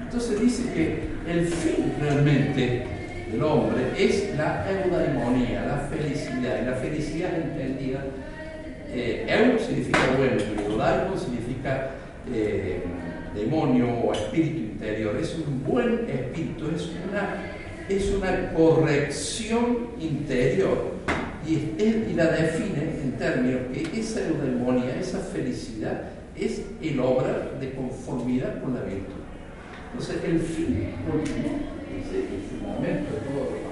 Entonces 0.02 0.40
dice 0.40 0.72
que 0.72 1.12
el 1.30 1.46
fin 1.46 1.94
realmente 2.00 2.86
del 3.30 3.42
hombre 3.42 3.82
es 3.96 4.36
la 4.36 4.64
eudaimonía, 4.70 5.64
la 5.64 5.78
felicidad. 5.88 6.62
Y 6.62 6.66
la 6.66 6.74
felicidad 6.74 7.34
entendida, 7.34 8.04
eh, 8.88 9.56
significa 9.66 9.98
bueno, 10.18 10.36
y 10.36 10.70
eudaimon 10.70 11.18
significa 11.18 11.90
eh, 12.32 12.82
demonio 13.34 13.88
o 13.88 14.12
espíritu 14.12 14.58
interior, 14.58 15.16
es 15.16 15.34
un 15.34 15.64
buen 15.64 16.06
espíritu, 16.08 16.66
es 16.74 16.90
una, 17.08 17.42
es 17.88 18.10
una 18.12 18.52
corrección 18.52 19.88
interior. 19.98 20.92
Y, 21.46 21.54
y 21.82 22.14
la 22.14 22.26
define 22.26 23.00
en 23.02 23.16
términos 23.18 23.62
que 23.72 23.98
esa 23.98 24.20
eudemonia, 24.20 24.94
esa 25.00 25.18
felicidad, 25.18 26.02
es 26.36 26.62
el 26.80 27.00
obra 27.00 27.52
de 27.60 27.72
conformidad 27.72 28.62
con 28.62 28.74
la 28.74 28.82
virtud. 28.82 29.22
Entonces, 29.92 30.24
el 30.24 30.40
fin 30.40 30.94
último, 31.12 31.58
ese, 32.00 32.24
momento 32.62 33.12
de 33.12 33.20
todo 33.20 33.50
lo 33.50 33.62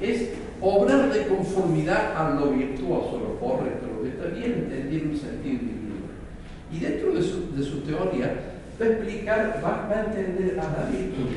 es 0.00 0.30
obrar 0.60 1.12
de 1.12 1.26
conformidad 1.26 2.16
a 2.16 2.34
lo 2.34 2.52
virtuoso, 2.52 3.20
lo 3.20 3.38
correcto, 3.38 3.86
lo 3.94 4.02
que 4.02 4.08
está 4.08 4.26
bien 4.26 4.52
entendido 4.52 5.04
en 5.04 5.10
un 5.10 5.16
sentido 5.16 5.54
individual. 5.54 6.10
Y 6.72 6.78
dentro 6.78 7.12
de 7.12 7.22
su, 7.22 7.80
teoría, 7.82 8.34
va 8.80 8.86
a 8.86 8.88
explicar, 8.88 9.60
va, 9.62 9.88
a 9.90 10.04
entender 10.06 10.58
a 10.58 10.64
la 10.64 10.90
virtud. 10.90 11.36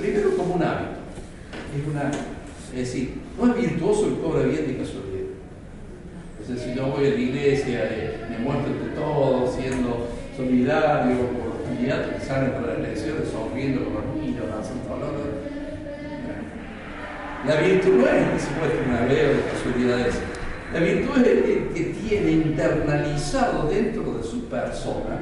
Primero 0.00 0.36
como 0.36 0.54
un 0.54 0.62
hábito. 0.62 1.04
Es, 1.76 1.86
una, 1.86 2.10
es 2.72 2.78
decir, 2.78 3.14
no 3.38 3.46
es 3.48 3.60
virtuoso 3.60 4.06
el 4.06 4.18
cobra 4.18 4.42
bien 4.42 4.66
de 4.66 4.76
casualidad. 4.78 5.03
Es 6.44 6.50
decir, 6.50 6.74
si 6.74 6.78
yo 6.78 6.88
voy 6.88 7.06
a 7.06 7.10
la 7.10 7.16
iglesia, 7.16 7.88
eh, 7.90 8.20
me 8.28 8.36
muestro 8.36 8.74
de 8.74 8.90
todo, 8.94 9.50
siendo 9.50 10.08
solidario 10.36 11.16
por 11.28 11.54
los 11.54 11.62
candidatos 11.64 12.12
que 12.12 12.20
salen 12.20 12.50
para 12.50 12.66
las 12.66 12.78
elecciones, 12.80 13.30
sonriendo 13.32 13.86
con 13.86 13.94
los 13.94 14.04
niños, 14.20 14.44
lanzando 14.50 14.90
valores. 14.90 15.24
La 17.46 17.56
virtud 17.56 17.94
no 17.94 18.06
es 18.06 18.28
que 18.28 18.38
se 18.38 18.50
muestre 18.58 18.80
una 18.86 19.06
veo 19.06 19.28
de 19.30 19.42
casualidades. 19.52 20.14
La 20.74 20.80
virtud 20.80 21.16
es 21.22 21.28
el 21.28 21.68
que 21.72 21.84
tiene 22.06 22.30
internalizado 22.32 23.70
dentro 23.70 24.18
de 24.18 24.22
su 24.22 24.44
persona 24.44 25.16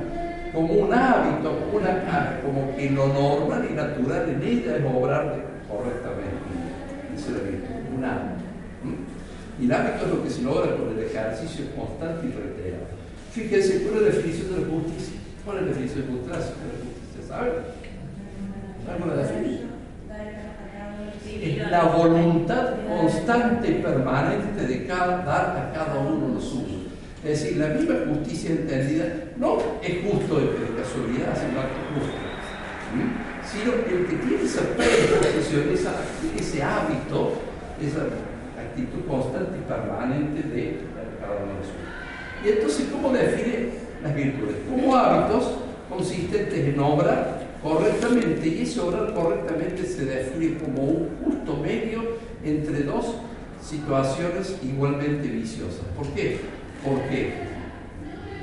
como 0.53 0.75
un 0.75 0.93
hábito, 0.93 1.57
una, 1.73 2.41
como 2.45 2.75
que 2.75 2.91
lo 2.91 3.07
normal 3.07 3.69
y 3.71 3.75
natural 3.75 4.29
en 4.29 4.43
ella 4.43 4.77
es 4.77 4.85
obrar 4.85 5.37
correctamente, 5.71 6.51
dice 7.15 7.31
la 7.31 7.49
virtud, 7.49 7.97
un 7.97 8.05
hábito. 8.05 8.42
Y 9.61 9.65
el 9.67 9.73
hábito 9.73 10.07
es 10.07 10.11
lo 10.11 10.25
que 10.25 10.31
se 10.31 10.43
logra 10.43 10.77
con 10.77 10.97
el 10.97 11.05
ejercicio 11.05 11.67
constante 11.77 12.27
y 12.27 12.31
reiterado. 12.31 12.87
Fíjense, 13.33 13.83
¿cuál 13.83 13.97
es 13.97 14.03
la 14.03 14.09
definición 14.09 14.55
de 14.55 14.61
la 14.61 14.67
justicia? 14.69 15.21
¿Cuál 15.45 15.57
es 15.57 15.63
la 15.63 15.69
definición 15.69 16.01
de 16.01 16.13
justicia? 16.13 16.55
¿Saben? 17.29 17.53
¿Saben 18.85 19.03
cuál 19.03 19.17
la 19.17 19.23
definición? 19.23 19.73
es 21.43 21.71
la 21.71 21.85
voluntad 21.85 22.75
constante 22.87 23.71
y 23.71 23.83
permanente 23.83 24.67
de 24.67 24.87
cada, 24.87 25.25
dar 25.25 25.57
a 25.57 25.73
cada 25.75 25.99
uno 25.99 26.35
lo 26.35 26.41
suyo. 26.41 26.83
Es 27.25 27.41
decir, 27.41 27.59
la 27.59 27.69
misma 27.69 27.95
justicia 28.09 28.51
entendida 28.51 29.07
no 29.39 29.59
es 29.83 30.03
justo 30.05 30.41
de, 30.41 30.47
casualidad, 30.77 31.37
un 31.51 31.59
acto 31.59 31.81
justo, 31.95 32.19
sino 33.45 33.73
el 33.73 34.07
que 34.07 34.17
tiene 34.17 34.43
esa 34.45 34.63
predisposición, 34.77 35.93
ese 36.39 36.63
hábito, 36.63 37.33
esa 37.81 38.07
actitud 38.73 39.07
constante 39.07 39.59
y 39.59 39.69
permanente 39.69 40.49
de 40.49 40.79
cada 41.21 41.37
uno 41.45 41.61
de 41.61 41.65
suyo. 41.69 41.93
Y 42.45 42.49
entonces, 42.49 42.89
¿cómo 42.91 43.13
define 43.13 43.69
las 44.03 44.15
virtudes? 44.15 44.57
Como 44.69 44.97
hábitos 44.97 45.59
consistentes 45.89 46.59
en 46.59 46.81
obra 46.81 47.39
correctamente, 47.63 48.49
y 48.49 48.63
ese 48.63 48.81
obrar 48.81 49.15
correctamente 49.15 49.85
se 49.85 50.05
define 50.07 50.59
como 50.59 50.83
un 50.83 51.11
justo 51.23 51.57
medio 51.59 52.03
entre 52.45 52.83
dos 52.83 53.17
situaciones 53.63 54.59
igualmente 54.65 55.29
viciosas. 55.29 55.85
¿Por 55.97 56.09
qué? 56.09 56.41
Porque 56.85 57.35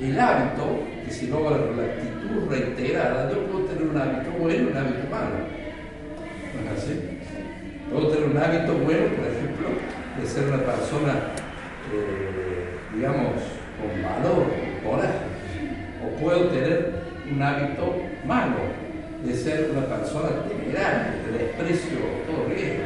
el 0.00 0.18
hábito, 0.18 0.64
que 1.04 1.12
se 1.12 1.26
logra 1.26 1.58
la 1.58 1.82
actitud 1.82 2.48
reiterada, 2.48 3.30
yo 3.30 3.44
puedo 3.46 3.66
tener 3.66 3.88
un 3.88 3.96
hábito 3.98 4.30
bueno 4.38 4.62
y 4.62 4.66
un 4.66 4.76
hábito 4.76 5.10
malo. 5.10 5.36
¿No? 6.54 7.92
Puedo 7.92 8.08
tener 8.08 8.30
un 8.30 8.36
hábito 8.38 8.72
bueno, 8.72 9.06
por 9.16 9.26
ejemplo, 9.26 9.68
de 10.18 10.26
ser 10.26 10.44
una 10.44 10.58
persona, 10.58 11.12
eh, 11.92 12.78
digamos, 12.94 13.34
con 13.78 14.02
valor, 14.02 14.46
con 14.82 14.90
coraje. 14.90 15.30
O 16.04 16.20
puedo 16.20 16.48
tener 16.48 16.92
un 17.30 17.42
hábito 17.42 17.96
malo, 18.24 18.56
de 19.24 19.34
ser 19.34 19.70
una 19.70 19.86
persona 19.86 20.44
temeraria, 20.48 21.14
de 21.26 21.38
desprecio 21.38 21.98
todo 22.26 22.48
riesgo. 22.48 22.84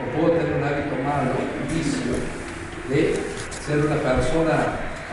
O 0.00 0.18
puedo 0.18 0.38
tener 0.38 0.56
un 0.56 0.64
hábito 0.64 0.96
malo, 1.04 1.32
vicio, 1.68 2.14
de 2.88 3.14
ser 3.50 3.78
una 3.86 3.96
persona 3.96 4.66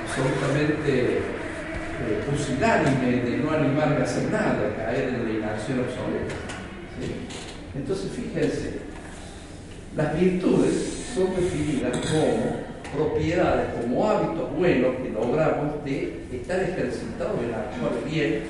absolutamente 0.03 1.17
eh, 1.17 2.23
pusilánime, 2.29 3.21
de 3.23 3.37
no 3.37 3.51
animarme 3.51 3.97
a 3.97 4.03
hacer 4.03 4.31
nada, 4.31 4.73
caer 4.75 5.09
en 5.09 5.25
la 5.25 5.31
inacción 5.31 5.79
absoluta. 5.79 6.35
Entonces, 7.75 8.11
fíjense, 8.11 8.79
las 9.95 10.19
virtudes 10.19 11.08
son 11.19 11.35
definidas 11.35 11.97
como 11.97 13.03
propiedades, 13.05 13.73
como 13.73 14.09
hábitos 14.09 14.55
buenos 14.55 14.95
que 15.03 15.09
logramos 15.09 15.83
de 15.83 16.23
estar 16.31 16.59
ejercitados 16.61 17.39
en 17.43 17.53
actuar 17.53 17.91
bien, 18.09 18.43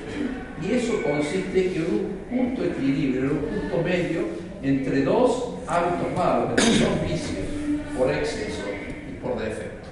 y 0.62 0.72
eso 0.72 1.02
consiste 1.02 1.76
en 1.76 1.82
un 1.82 2.48
justo 2.48 2.64
equilibrio, 2.64 3.22
en 3.22 3.30
un 3.30 3.38
punto 3.38 3.82
medio 3.82 4.20
entre 4.62 5.02
dos 5.02 5.54
hábitos 5.66 6.12
malos, 6.16 6.50
entre 6.50 6.86
dos 6.86 7.02
vicios, 7.02 7.44
por 7.96 8.12
exceso 8.12 8.62
y 9.10 9.14
por 9.20 9.38
defecto. 9.38 9.88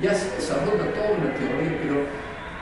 Y 0.00 0.06
así 0.06 0.28
desarrolla 0.36 0.94
toda 0.94 1.10
una 1.10 1.34
teoría, 1.34 1.78
pero 1.82 2.06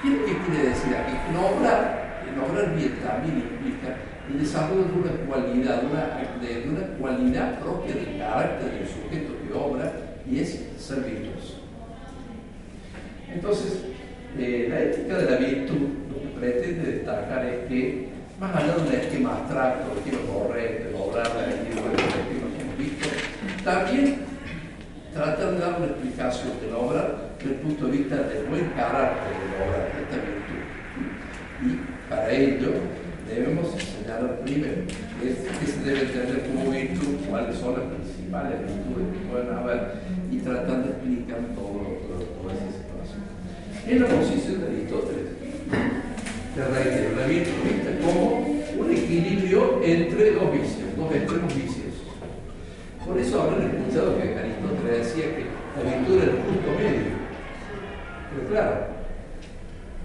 ¿qué, 0.03 0.39
quiere 0.47 0.71
decir 0.71 0.97
aquí? 0.97 1.13
No 1.33 1.47
obrar, 1.47 2.25
no 2.35 2.47
obrar 2.47 2.75
bien 2.75 2.99
también 3.05 3.37
implica 3.37 3.97
el 4.31 4.41
desarrollo 4.41 4.85
de 4.85 5.01
una 5.01 5.13
cualidad, 5.27 5.83
de, 5.83 6.69
una 6.69 6.87
cualidad 6.99 7.59
propia 7.61 7.95
del 7.95 8.19
carácter 8.19 8.73
del 8.73 8.87
sujeto 8.87 9.35
que 9.43 9.53
obra 9.55 9.93
y 10.31 10.41
es 10.41 10.67
ser. 10.79 10.99
Entonces, 13.33 13.85
eh, 14.39 14.67
la 14.69 14.81
ética 14.81 15.19
de 15.19 15.31
la 15.31 15.37
virtud 15.37 15.89
lo 16.11 16.21
que 16.21 16.39
pretende 16.39 16.93
destacar 16.93 17.45
es 17.45 17.69
que, 17.69 18.09
más 18.39 18.55
allá 18.55 18.75
de 18.77 18.83
un 18.83 18.95
esquema 18.95 19.37
abstracto, 19.37 19.95
de 19.95 20.01
quiero 20.03 20.27
correr, 20.27 20.89
de 20.89 20.99
obrar, 20.99 21.27
de 21.27 21.55
que 21.55 21.79
hemos 21.79 22.79
visto, 22.79 23.09
también 23.65 24.17
tratar 25.13 25.53
de 25.53 25.59
dar 25.59 25.77
una 25.79 25.87
explicación 25.87 26.61
de 26.61 26.71
la 26.71 26.77
obra 26.77 27.31
desde 27.39 27.55
el 27.55 27.61
punto 27.61 27.87
de 27.87 27.93
vista 27.93 28.17
del 28.17 28.47
buen 28.47 28.69
carácter 28.71 29.33
de 29.33 29.59
la 29.59 29.65
obra, 29.65 29.79
de 29.79 30.03
esta 30.03 30.17
virtud. 30.17 30.63
Y 31.65 32.09
para 32.09 32.31
ello 32.31 32.73
debemos 33.29 33.67
señalar 33.77 34.41
primero 34.41 34.83
qué 35.21 35.67
se 35.67 35.85
debe 35.85 36.07
tener 36.07 36.43
como 36.49 36.71
virtud, 36.71 37.17
cuáles 37.29 37.57
son 37.57 37.75
las 37.75 37.87
principales 37.93 38.61
virtudes 38.61 39.07
que 39.13 39.29
pueden 39.31 39.53
haber 39.57 39.81
y 40.31 40.39
tratar 40.39 40.85
de 40.85 40.91
explicar 40.91 41.39
todo, 41.55 41.99
toda 42.09 42.55
esa 42.55 42.71
situación. 42.73 43.23
En 43.87 44.03
la 44.03 44.09
posición 44.09 44.61
de 44.61 44.67
Aristóteles, 44.67 45.29
te 46.55 46.65
reitero, 46.65 47.17
la 47.17 47.27
virtud 47.27 47.53
como 48.05 48.47
un 48.79 48.91
equilibrio 48.91 49.83
entre 49.83 50.33
dos 50.33 50.53
vicios, 50.53 50.97
dos 50.97 51.15
extremos 51.15 51.55
vicios 51.55 51.79
por 53.09 53.19
eso 53.19 53.41
habrán 53.41 53.63
escuchado 53.63 54.19
que 54.19 54.35
Aristóteles 54.37 54.99
decía 54.99 55.35
que 55.35 55.45
la 55.77 55.97
virtud 55.97 56.17
era 56.17 56.25
el 56.25 56.39
punto 56.45 56.71
medio. 56.77 57.17
Pero 58.31 58.49
claro, 58.51 58.77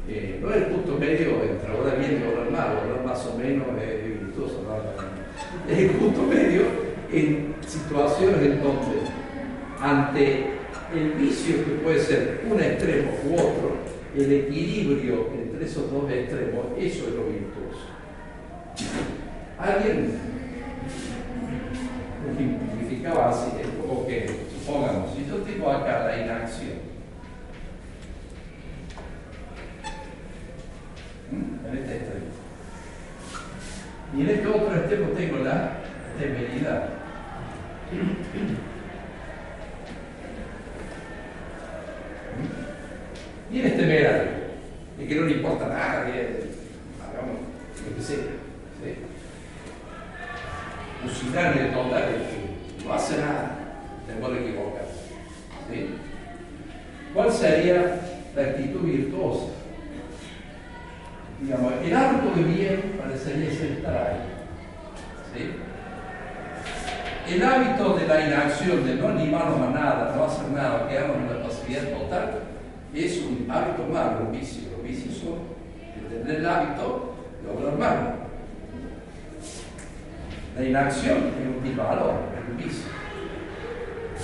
eh, 0.08 0.40
no 0.42 0.50
es 0.50 0.56
el 0.56 0.64
punto 0.68 0.98
medio 0.98 1.44
entre 1.44 1.74
obrar 1.74 2.00
bien 2.00 2.24
y 2.24 2.32
obrar 2.32 2.50
mal, 2.50 2.78
obrar 2.78 3.06
más 3.06 3.26
o 3.26 3.38
menos 3.38 3.68
es 3.78 4.20
virtuoso, 4.22 4.64
no, 4.64 5.72
es 5.74 5.80
el 5.80 5.90
punto 5.92 6.24
medio 6.24 6.62
en 7.12 7.56
situaciones 7.68 8.42
en 8.42 8.64
donde 8.64 9.04
ante 9.82 10.46
el 10.96 11.12
vicio 11.20 11.58
que 11.66 11.72
puede 11.84 12.00
ser 12.00 12.42
un 12.50 12.58
extremo 12.62 13.12
u 13.28 13.34
otro, 13.34 13.76
el 14.16 14.32
equilibrio 14.32 15.28
entre 15.34 15.53
esos 15.63 15.91
dos 15.91 16.12
extremos, 16.12 16.65
eso 16.78 17.08
es 17.08 17.13
lo 17.15 17.26
virtuoso. 17.26 17.88
¿Alguien 19.58 20.34
significaba 23.04 23.30
así, 23.30 23.52
es 23.62 23.67
como 23.82 24.08
que, 24.08 24.28
supongamos, 24.60 25.13
si 25.15 25.26
yo 25.26 25.38
tengo 25.38 25.71
acá 25.71 26.06
la 26.06 26.21
inacción, 26.21 26.93
en 31.32 31.78
este 31.78 31.95
extremo, 31.95 32.26
y 34.15 34.21
en 34.21 34.30
este 34.30 34.47
otro 34.47 34.76
extremo 34.76 35.08
tengo 35.10 35.43
la 35.43 35.71
temeridad. 36.19 36.89
Y 43.52 43.60
en 43.60 43.65
este 43.65 43.80
temerario, 43.80 44.32
y 44.99 45.08
que 45.08 45.15
no 45.15 45.26
le 45.26 45.34
importa 45.34 45.67
nada, 45.67 46.06
que 46.06 46.49
hagamos 47.02 47.41
lo 47.88 47.95
que 47.95 48.02
sea. 48.02 48.17
¿sí? 48.17 48.95
Fusilarle 51.04 51.65
total 51.65 52.04
no 52.86 52.93
hace 52.93 53.17
nada, 53.17 53.58
tengo 54.08 54.32
que 54.32 54.39
equivocar. 54.39 54.86
¿Sí? 55.69 55.89
¿Cuál 57.13 57.32
sería 57.32 57.99
la 58.36 58.41
actitud 58.41 58.82
virtuosa? 58.82 59.54
Digamos, 61.41 61.73
el 61.84 61.95
hábito 61.95 62.36
de 62.36 62.43
bien 62.43 62.99
parecería 62.99 63.52
ser 63.52 63.71
estar 63.71 63.95
ahí. 63.95 64.19
¿Sí? 65.34 65.52
El 67.34 67.43
hábito 67.43 67.95
de 67.95 68.08
la 68.08 68.28
inacción, 68.28 68.86
de 68.86 68.95
no 68.95 69.08
animarnos 69.08 69.62
a 69.62 69.69
nada, 69.71 70.13
no 70.15 70.26
hacer 70.26 70.49
nada, 70.49 70.88
quedarnos 70.88 71.17
en 71.17 71.38
la 71.38 71.43
pasividad 71.47 71.84
total, 71.97 72.39
es 72.93 73.17
un 73.19 73.47
hábito 73.49 73.88
malo, 73.91 74.26
un 74.26 74.32
vicio. 74.32 74.63
Los 74.71 74.84
vicios 74.84 75.15
son 75.17 75.39
el 75.95 76.19
tener 76.19 76.38
el 76.38 76.45
hábito 76.45 77.15
de 77.41 77.49
obrar 77.49 77.78
mal. 77.78 78.15
La 80.58 80.63
inacción 80.63 81.17
es 81.17 81.58
un 81.58 81.63
disvalor. 81.63 82.34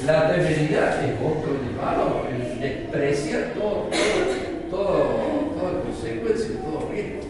La 0.06 0.32
temeridad 0.32 1.04
es 1.04 1.14
otro 1.20 1.58
valor, 1.82 2.28
desprecia 2.60 3.54
todo, 3.54 3.90
todo, 3.90 4.70
todo, 4.70 5.02
toda 5.60 5.82
consecuencia, 5.82 6.62
todo 6.62 6.90
riesgo. 6.90 7.22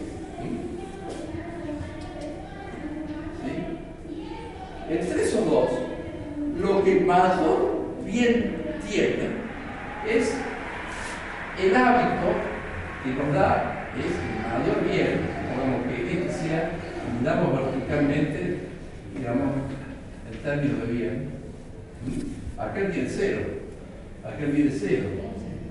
¿Sí? 3.42 4.94
Entre 4.94 5.24
esos 5.24 5.46
dos, 5.50 5.70
lo 6.60 6.84
que 6.84 7.00
mayor 7.02 7.60
bien 8.06 8.58
tiene 8.88 9.30
es 10.08 10.36
el 11.62 11.76
hábito 11.76 12.28
que 13.04 13.10
nos 13.12 13.34
da, 13.34 13.90
es 13.98 14.06
el 14.06 14.36
mayor 14.46 14.84
bien, 14.90 15.22
como 15.56 15.84
que 15.84 16.14
este 16.14 16.48
sea, 16.48 16.72
andamos 17.18 17.52
verticalmente, 17.60 18.60
digamos, 19.16 19.54
término 20.44 20.86
de 20.86 20.92
bien, 20.94 21.30
acá 22.58 22.80
el 22.80 22.92
bien 22.92 23.08
cero, 23.10 23.42
acá 24.24 24.40
el 24.40 24.52
bien 24.52 24.72
cero, 24.78 25.10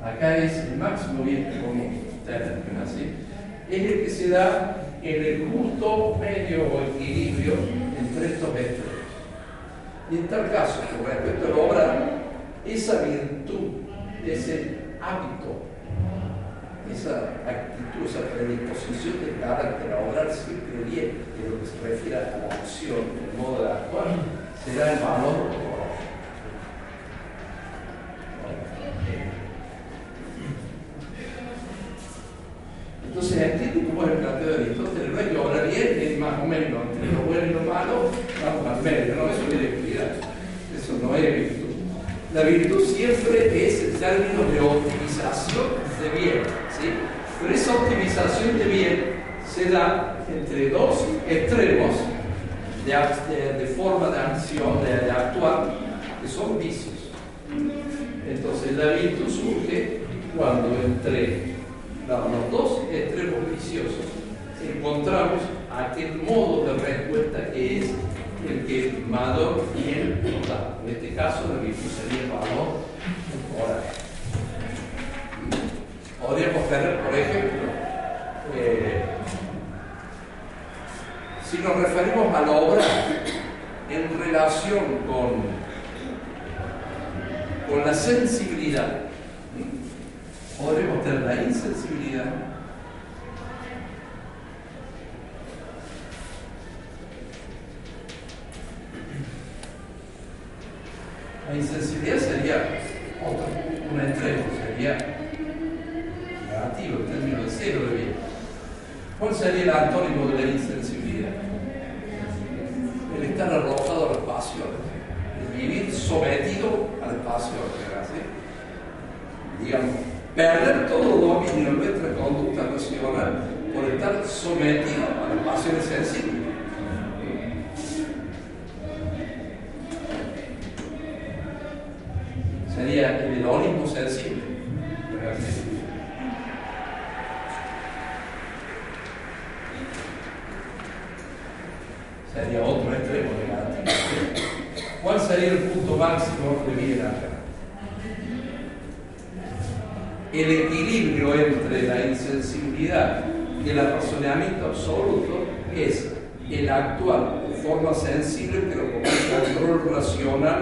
acá 0.02 0.36
es 0.36 0.56
el 0.58 0.76
máximo 0.76 1.24
bien 1.24 1.44
que 1.44 1.60
podemos 1.60 1.94
tener, 2.24 2.62
así, 2.82 3.14
es 3.70 3.92
el 3.92 4.04
que 4.04 4.10
se 4.10 4.28
da 4.30 4.76
en 5.02 5.24
el 5.24 5.48
justo 5.50 6.18
medio 6.20 6.64
o 6.64 6.82
equilibrio 6.82 7.54
entre 7.98 8.34
estos 8.34 8.50
extremos. 8.50 8.98
Y 10.10 10.16
en 10.16 10.26
tal 10.28 10.50
caso, 10.50 10.80
con 10.90 11.06
respecto 11.06 11.46
a 11.46 11.50
la 11.50 11.56
obra, 11.56 12.10
esa 12.68 13.02
virtud, 13.02 13.82
ese 14.24 14.78
hábito 15.00 15.68
esa 16.92 17.36
actitud, 17.46 18.06
esa 18.08 18.20
predisposición 18.32 19.24
de 19.24 19.40
carácter 19.40 19.92
a 19.92 20.08
obrar 20.08 20.32
siempre 20.32 20.84
bien, 20.88 21.24
en 21.36 21.50
lo 21.50 21.60
que 21.60 21.66
se 21.66 21.88
refiere 21.88 22.16
a 22.16 22.48
la 22.48 22.54
acción, 22.54 23.04
el 23.20 23.38
modo 23.38 23.64
de 23.64 23.72
actuar, 23.72 24.06
será 24.64 24.92
el 24.92 24.98
valor 25.00 25.67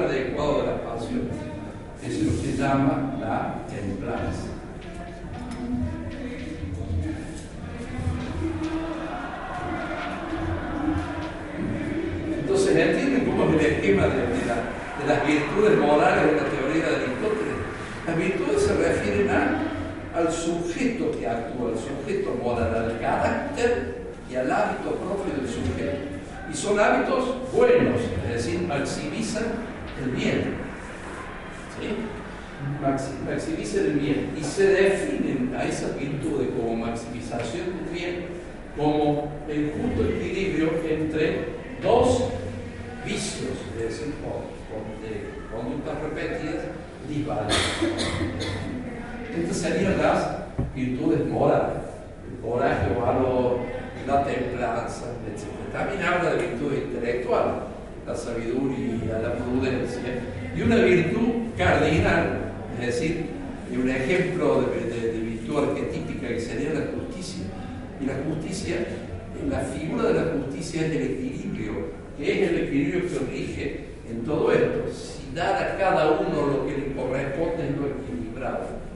adecuado 0.06 0.62
de 0.62 0.66
las 0.68 0.80
pasiones. 0.80 1.36
Es 2.02 2.22
lo 2.22 2.30
que 2.30 2.48
se 2.48 2.56
llama 2.56 3.16
la 3.20 3.66
templanza. 3.68 4.48
Entonces, 12.40 12.76
¿entienden 12.76 13.24
cómo 13.24 13.44
es 13.44 13.64
el 13.64 13.72
esquema 13.72 14.02
de, 14.06 14.16
de 14.16 15.06
las 15.08 15.26
virtudes 15.26 15.78
morales 15.78 16.26
de 16.26 16.32
la 16.32 16.48
teoría 16.48 16.88
de 16.88 16.96
Aristóteles? 16.96 17.56
Las 18.06 18.16
virtudes 18.16 18.62
se 18.62 18.74
refieren 18.74 19.30
al 20.14 20.32
sujeto 20.32 21.10
que 21.18 21.26
actúa, 21.26 21.70
al 21.70 21.78
sujeto 21.78 22.34
moral, 22.42 22.74
al 22.74 23.00
carácter 23.00 24.06
y 24.30 24.36
al 24.36 24.50
hábito 24.50 24.94
propio 24.94 25.34
del 25.34 25.48
sujeto. 25.48 25.96
Y 26.50 26.54
son 26.54 26.78
hábitos 26.78 27.52
buenos, 27.52 28.00
es 28.28 28.32
decir, 28.32 28.62
maximizan 28.62 29.75
el 30.02 30.10
bien. 30.10 30.66
¿Sí? 31.78 31.88
maximizan 33.26 33.84
el 33.84 33.92
bien 33.98 34.34
y 34.36 34.42
se 34.42 34.66
definen 34.66 35.54
a 35.54 35.64
esas 35.64 35.98
virtudes 35.98 36.48
como 36.56 36.74
maximización 36.74 37.66
del 37.66 37.94
bien 37.94 38.24
como 38.76 39.30
el 39.46 39.72
justo 39.72 40.08
equilibrio 40.08 40.70
entre 40.88 41.44
dos 41.82 42.30
vicios, 43.04 43.52
es 43.76 43.82
decir, 43.82 44.14
de 45.02 45.54
conductas 45.54 46.02
repetidas 46.02 46.64
entonces 49.34 49.56
serían 49.56 49.98
las 49.98 50.28
virtudes 50.74 51.26
morales, 51.28 51.84
el 52.28 52.40
coraje, 52.48 52.94
valor, 53.00 53.58
la 54.06 54.24
templanza, 54.24 55.06
etc. 55.26 55.72
También 55.72 56.02
habla 56.02 56.30
de 56.30 56.48
virtud 56.48 56.72
intelectual, 56.72 57.62
la 58.06 58.14
sabiduría, 58.14 59.18
la 59.22 59.34
prudencia, 59.34 60.00
y 60.56 60.62
una 60.62 60.76
virtud 60.76 61.52
cardinal, 61.56 62.52
es 62.80 62.86
decir, 62.86 63.26
un 63.72 63.90
ejemplo 63.90 64.62
de, 64.62 65.20
virtud 65.20 65.68
arquetípica 65.68 66.28
que 66.28 66.40
sería 66.40 66.72
la 66.72 66.86
justicia. 66.94 67.44
Y 68.00 68.06
la 68.06 68.14
justicia, 68.28 68.76
la 69.48 69.60
figura 69.60 70.08
de 70.08 70.14
la 70.14 70.32
justicia 70.32 70.86
es 70.86 70.92
el 70.92 71.02
equilibrio, 71.02 71.72
que 72.16 72.32
es 72.32 72.50
el 72.50 72.58
equilibrio 72.64 73.02
que 73.02 73.18
rige 73.30 73.80
en 74.10 74.24
todo 74.24 74.52
esto 74.52 74.86
dar 75.36 75.62
a 75.62 75.76
cada 75.76 76.12
uno 76.12 76.46
lo 76.46 76.66
que 76.66 76.78
le 76.78 76.94
corresponde 76.94 77.68
en 77.68 77.76
lo 77.76 77.88
equilibrado. 77.88 78.86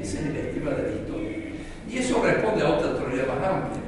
Ese 0.00 0.20
es 0.20 0.26
el 0.26 0.36
esquema 0.36 0.70
de 0.70 0.88
Aristóteles. 0.88 1.54
Y 1.90 1.98
eso 1.98 2.22
responde 2.22 2.64
a 2.64 2.70
otra 2.70 2.96
teoría 2.96 3.24
más 3.26 3.44
amplia. 3.44 3.82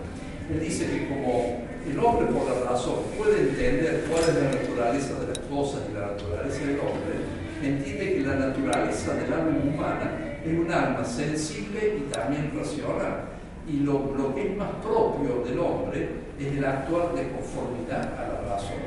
Él 0.50 0.60
dice 0.60 0.86
que 0.86 1.08
como 1.08 1.62
el 1.88 1.98
hombre 1.98 2.26
por 2.26 2.48
la 2.48 2.70
razón 2.70 2.96
puede 3.16 3.40
entender 3.40 4.04
cuál 4.10 4.22
es 4.22 4.34
la 4.34 4.50
naturaleza 4.50 5.20
de 5.20 5.28
las 5.28 5.38
cosas 5.38 5.80
y 5.90 5.94
la 5.94 6.06
naturaleza 6.08 6.60
del 6.60 6.80
hombre, 6.80 7.14
entiende 7.62 8.14
que 8.14 8.20
la 8.20 8.36
naturaleza 8.36 9.14
del 9.14 9.32
alma 9.32 9.58
humana 9.62 10.38
es 10.44 10.58
un 10.58 10.70
alma 10.70 11.04
sensible 11.04 11.98
y 11.98 12.10
también 12.12 12.52
racional. 12.56 13.24
Y 13.68 13.80
lo, 13.80 14.34
que 14.34 14.50
es 14.50 14.56
más 14.56 14.70
propio 14.82 15.44
del 15.44 15.58
hombre 15.58 16.08
es 16.38 16.46
el 16.46 16.64
actuar 16.64 17.14
de 17.14 17.28
conformidad 17.30 18.14
a 18.18 18.28
la 18.28 18.54
razón. 18.54 18.78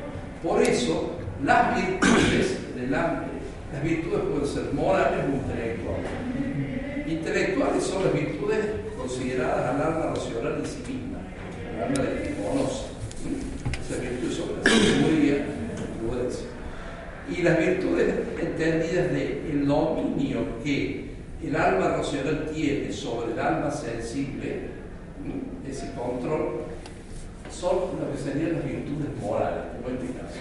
Por 0.42 0.62
eso, 0.62 1.12
las 1.44 1.76
virtudes 1.76 2.64
las 3.74 3.84
virtudes 3.84 4.20
pueden 4.30 4.48
ser 4.48 4.74
morales 4.74 5.26
o 5.26 5.36
intelectuales. 5.36 6.12
Intelectuales 7.08 7.84
son 7.84 8.04
las 8.04 8.14
virtudes 8.14 8.60
consideradas 8.96 9.76
al 9.76 9.82
alma 9.82 10.14
racional 10.14 10.60
en 10.60 10.66
sí 10.66 10.84
misma, 10.88 11.13
alma 11.84 12.04
de 12.04 12.24
que 12.24 12.36
conoce. 12.42 12.86
Esas 13.86 14.02
virtudes 14.02 14.40
la 14.64 14.70
sabiduría. 14.70 15.46
Y 17.30 17.42
las 17.42 17.58
virtudes 17.58 18.14
entendidas 18.40 19.12
de 19.12 19.50
el 19.50 19.66
dominio 19.66 20.62
que 20.64 21.14
el 21.44 21.56
alma 21.56 21.98
racional 21.98 22.50
tiene 22.54 22.92
sobre 22.92 23.34
el 23.34 23.40
alma 23.40 23.72
sensible, 23.72 24.70
ese 25.68 25.92
control, 25.94 26.66
son 27.50 27.76
lo 28.00 28.12
que 28.12 28.18
serían 28.18 28.54
las 28.54 28.66
virtudes 28.66 29.10
morales, 29.22 29.64
como 29.76 29.90
en 29.90 30.06
este 30.06 30.20
caso. 30.20 30.36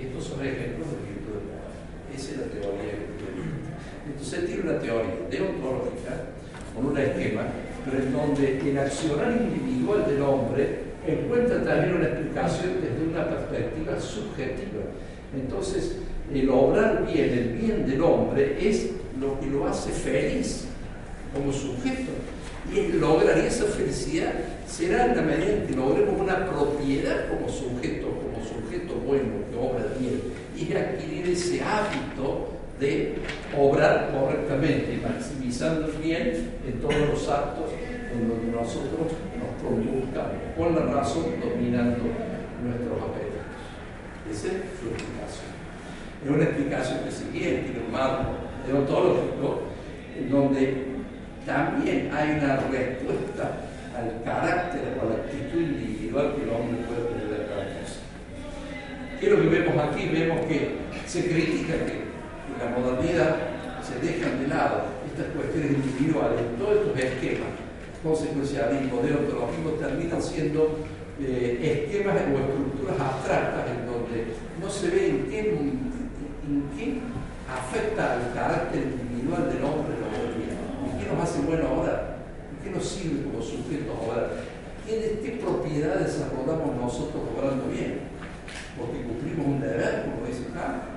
Estos 0.00 0.24
son 0.24 0.46
ejemplos 0.46 0.88
de 0.90 1.10
virtudes 1.10 1.42
morales. 1.50 1.78
Esa 2.14 2.30
es 2.30 2.38
la 2.38 2.46
teoría 2.46 2.92
Entonces 4.06 4.46
tiene 4.46 4.62
una 4.62 4.78
teoría 4.78 5.14
deontológica 5.30 6.12
con 6.74 6.86
un 6.86 6.98
esquema, 6.98 7.42
pero 7.84 8.02
en 8.02 8.12
donde 8.12 8.60
el 8.60 8.78
accionar 8.78 9.32
individual 9.32 10.06
del 10.06 10.22
hombre 10.22 10.78
encuentra 11.06 11.62
también 11.62 11.96
una 11.96 12.06
explicación 12.06 12.72
desde 12.80 13.08
una 13.10 13.28
perspectiva 13.28 14.00
subjetiva. 14.00 14.82
Entonces, 15.34 15.96
el 16.32 16.48
obrar 16.50 17.06
bien, 17.06 17.30
el 17.30 17.48
bien 17.58 17.86
del 17.86 18.00
hombre, 18.02 18.56
es 18.60 18.90
lo 19.20 19.38
que 19.40 19.46
lo 19.46 19.66
hace 19.66 19.90
feliz. 19.90 20.66
como 21.32 21.50
sujeto. 21.52 22.12
Y 22.70 22.92
lograr 22.98 23.38
esa 23.38 23.64
felicidad 23.64 24.32
será 24.66 25.06
en 25.06 25.16
la 25.16 25.22
medida 25.22 25.52
en 25.52 25.66
que 25.66 25.74
logremos 25.74 26.20
una 26.20 26.46
propiedad 26.46 27.28
como 27.28 27.48
sujeto, 27.48 28.08
como 28.08 28.44
sujeto 28.46 28.94
bueno 29.06 29.30
que 29.50 29.56
obra 29.58 29.86
bien, 29.98 30.20
y 30.56 30.72
adquirir 30.74 31.30
ese 31.30 31.60
hábito 31.62 32.48
de 32.82 33.14
obrar 33.56 34.10
correctamente, 34.10 34.98
maximizando 35.00 35.86
el 35.86 35.92
bien 36.02 36.50
en 36.66 36.80
todos 36.80 37.08
los 37.08 37.28
actos 37.28 37.70
en 38.12 38.28
donde 38.28 38.50
nosotros 38.50 39.14
nos 39.38 39.50
produzcamos, 39.62 40.42
con 40.58 40.74
la 40.74 40.92
razón 40.92 41.26
dominando 41.40 42.02
nuestros 42.60 42.98
apetitos. 42.98 43.46
Esa 44.30 44.46
es 44.48 44.62
su 44.82 44.90
explicación. 44.90 45.52
Es 46.24 46.30
una 46.30 46.44
explicación 46.44 46.98
que 47.04 47.10
si 47.12 47.24
bien 47.30 47.64
tiene 47.64 47.86
un 47.86 47.92
marco 47.92 48.30
deontológico, 48.66 49.62
en 50.18 50.30
donde 50.30 50.86
también 51.46 52.10
hay 52.12 52.38
una 52.38 52.56
respuesta 52.56 53.62
al 53.96 54.22
carácter 54.24 54.98
o 54.98 55.06
a 55.06 55.10
la 55.10 55.16
actitud 55.22 55.60
individual 55.60 56.34
que 56.34 56.42
el 56.42 56.50
hombre 56.50 56.82
puede 56.86 57.02
tener 57.14 57.46
cosa. 57.46 58.00
¿Qué 59.20 59.26
es 59.26 59.32
lo 59.32 59.40
que 59.40 59.48
vemos 59.48 59.76
aquí? 59.78 60.08
Vemos 60.12 60.46
que 60.46 60.70
se 61.06 61.28
critica 61.28 61.74
que 61.86 62.01
la 62.62 62.78
modernidad 62.78 63.36
se 63.82 63.98
dejan 63.98 64.40
de 64.40 64.48
lado 64.48 65.02
estas 65.10 65.34
cuestiones 65.34 65.72
individuales, 65.72 66.40
todos 66.58 66.76
estos 66.78 66.98
esquemas, 66.98 67.50
consecuencialismo, 68.02 69.02
deontologismo, 69.02 69.70
terminan 69.78 70.22
siendo 70.22 70.78
eh, 71.20 71.58
esquemas 71.60 72.14
o 72.14 72.38
estructuras 72.38 73.00
abstractas 73.00 73.66
en 73.66 73.86
donde 73.86 74.16
no 74.60 74.70
se 74.70 74.90
ve 74.90 75.08
en 75.08 75.26
qué, 75.28 75.38
en 75.40 76.62
qué 76.76 77.00
afecta 77.50 78.14
al 78.14 78.32
carácter 78.32 78.82
individual 78.82 79.50
del 79.52 79.64
hombre 79.64 79.98
la 79.98 80.12
¿En 80.12 80.98
qué 80.98 81.12
nos 81.12 81.22
hace 81.22 81.42
bueno 81.42 81.68
ahora? 81.68 82.16
¿En 82.50 82.64
qué 82.64 82.70
nos 82.70 82.86
sirve 82.86 83.24
como 83.24 83.42
sujetos 83.42 83.90
ahora? 83.90 84.30
¿Qué, 84.86 85.20
¿Qué 85.22 85.38
propiedades 85.42 86.14
desarrollamos 86.14 86.76
nosotros 86.76 87.22
obrando 87.36 87.66
bien? 87.68 88.00
Porque 88.78 89.02
cumplimos 89.02 89.46
un 89.46 89.60
deber, 89.60 90.06
como 90.06 90.26
dice 90.26 90.46
Kant, 90.54 90.91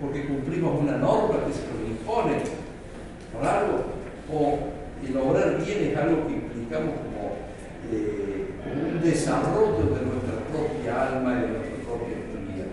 porque 0.00 0.26
cumplimos 0.26 0.80
una 0.80 0.98
norma 0.98 1.46
que 1.46 1.52
se 1.52 1.66
nos 1.70 1.88
impone 1.88 2.42
por 3.32 3.46
algo, 3.46 3.84
o 4.32 4.58
el 5.06 5.16
obrar 5.16 5.64
bien 5.64 5.90
es 5.90 5.96
algo 5.96 6.26
que 6.26 6.34
implicamos 6.34 6.94
como, 7.04 7.36
eh, 7.92 8.48
un 8.64 9.02
desarrollo 9.02 9.94
de 9.94 10.00
nuestra 10.06 10.36
propia 10.50 11.08
alma 11.08 11.32
y 11.32 11.42
de 11.42 11.48
nuestra 11.48 11.78
propia 11.84 12.16
vida. 12.48 12.66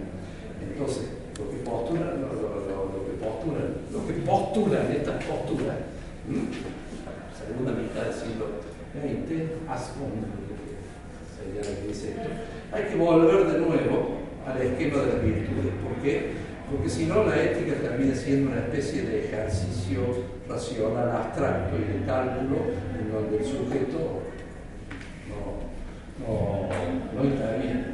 Entonces, 0.61 1.09
lo 1.37 1.49
que 1.51 1.57
postulan, 1.57 2.21
lo, 2.21 2.29
que 2.29 3.15
postulan, 3.19 3.67
lo 3.91 4.07
que 4.07 4.13
postulan 4.25 4.91
estas 4.91 5.23
posturas, 5.25 5.77
segunda 7.37 7.71
mitad 7.73 8.03
del 8.03 8.13
siglo 8.13 8.45
XX, 8.93 9.61
lo 11.55 11.87
dice 11.87 12.09
esto, 12.11 12.29
hay 12.71 12.83
que 12.83 12.95
volver 12.95 13.47
de 13.51 13.59
nuevo 13.59 14.21
al 14.45 14.61
esquema 14.61 15.01
de 15.01 15.07
las 15.07 15.23
virtudes. 15.23 15.73
¿Por 15.83 16.03
qué? 16.03 16.31
Porque 16.71 16.89
si 16.89 17.05
no 17.05 17.25
la 17.25 17.43
ética 17.43 17.73
termina 17.75 18.15
siendo 18.15 18.51
una 18.51 18.61
especie 18.61 19.01
de 19.01 19.25
ejercicio 19.25 19.99
racional 20.47 21.11
abstracto 21.11 21.75
y 21.75 21.99
de 21.99 22.05
cálculo 22.05 22.57
en 22.97 23.11
donde 23.11 23.37
el 23.37 23.43
sujeto 23.43 24.21
no, 26.19 27.23
interviene. 27.23 27.91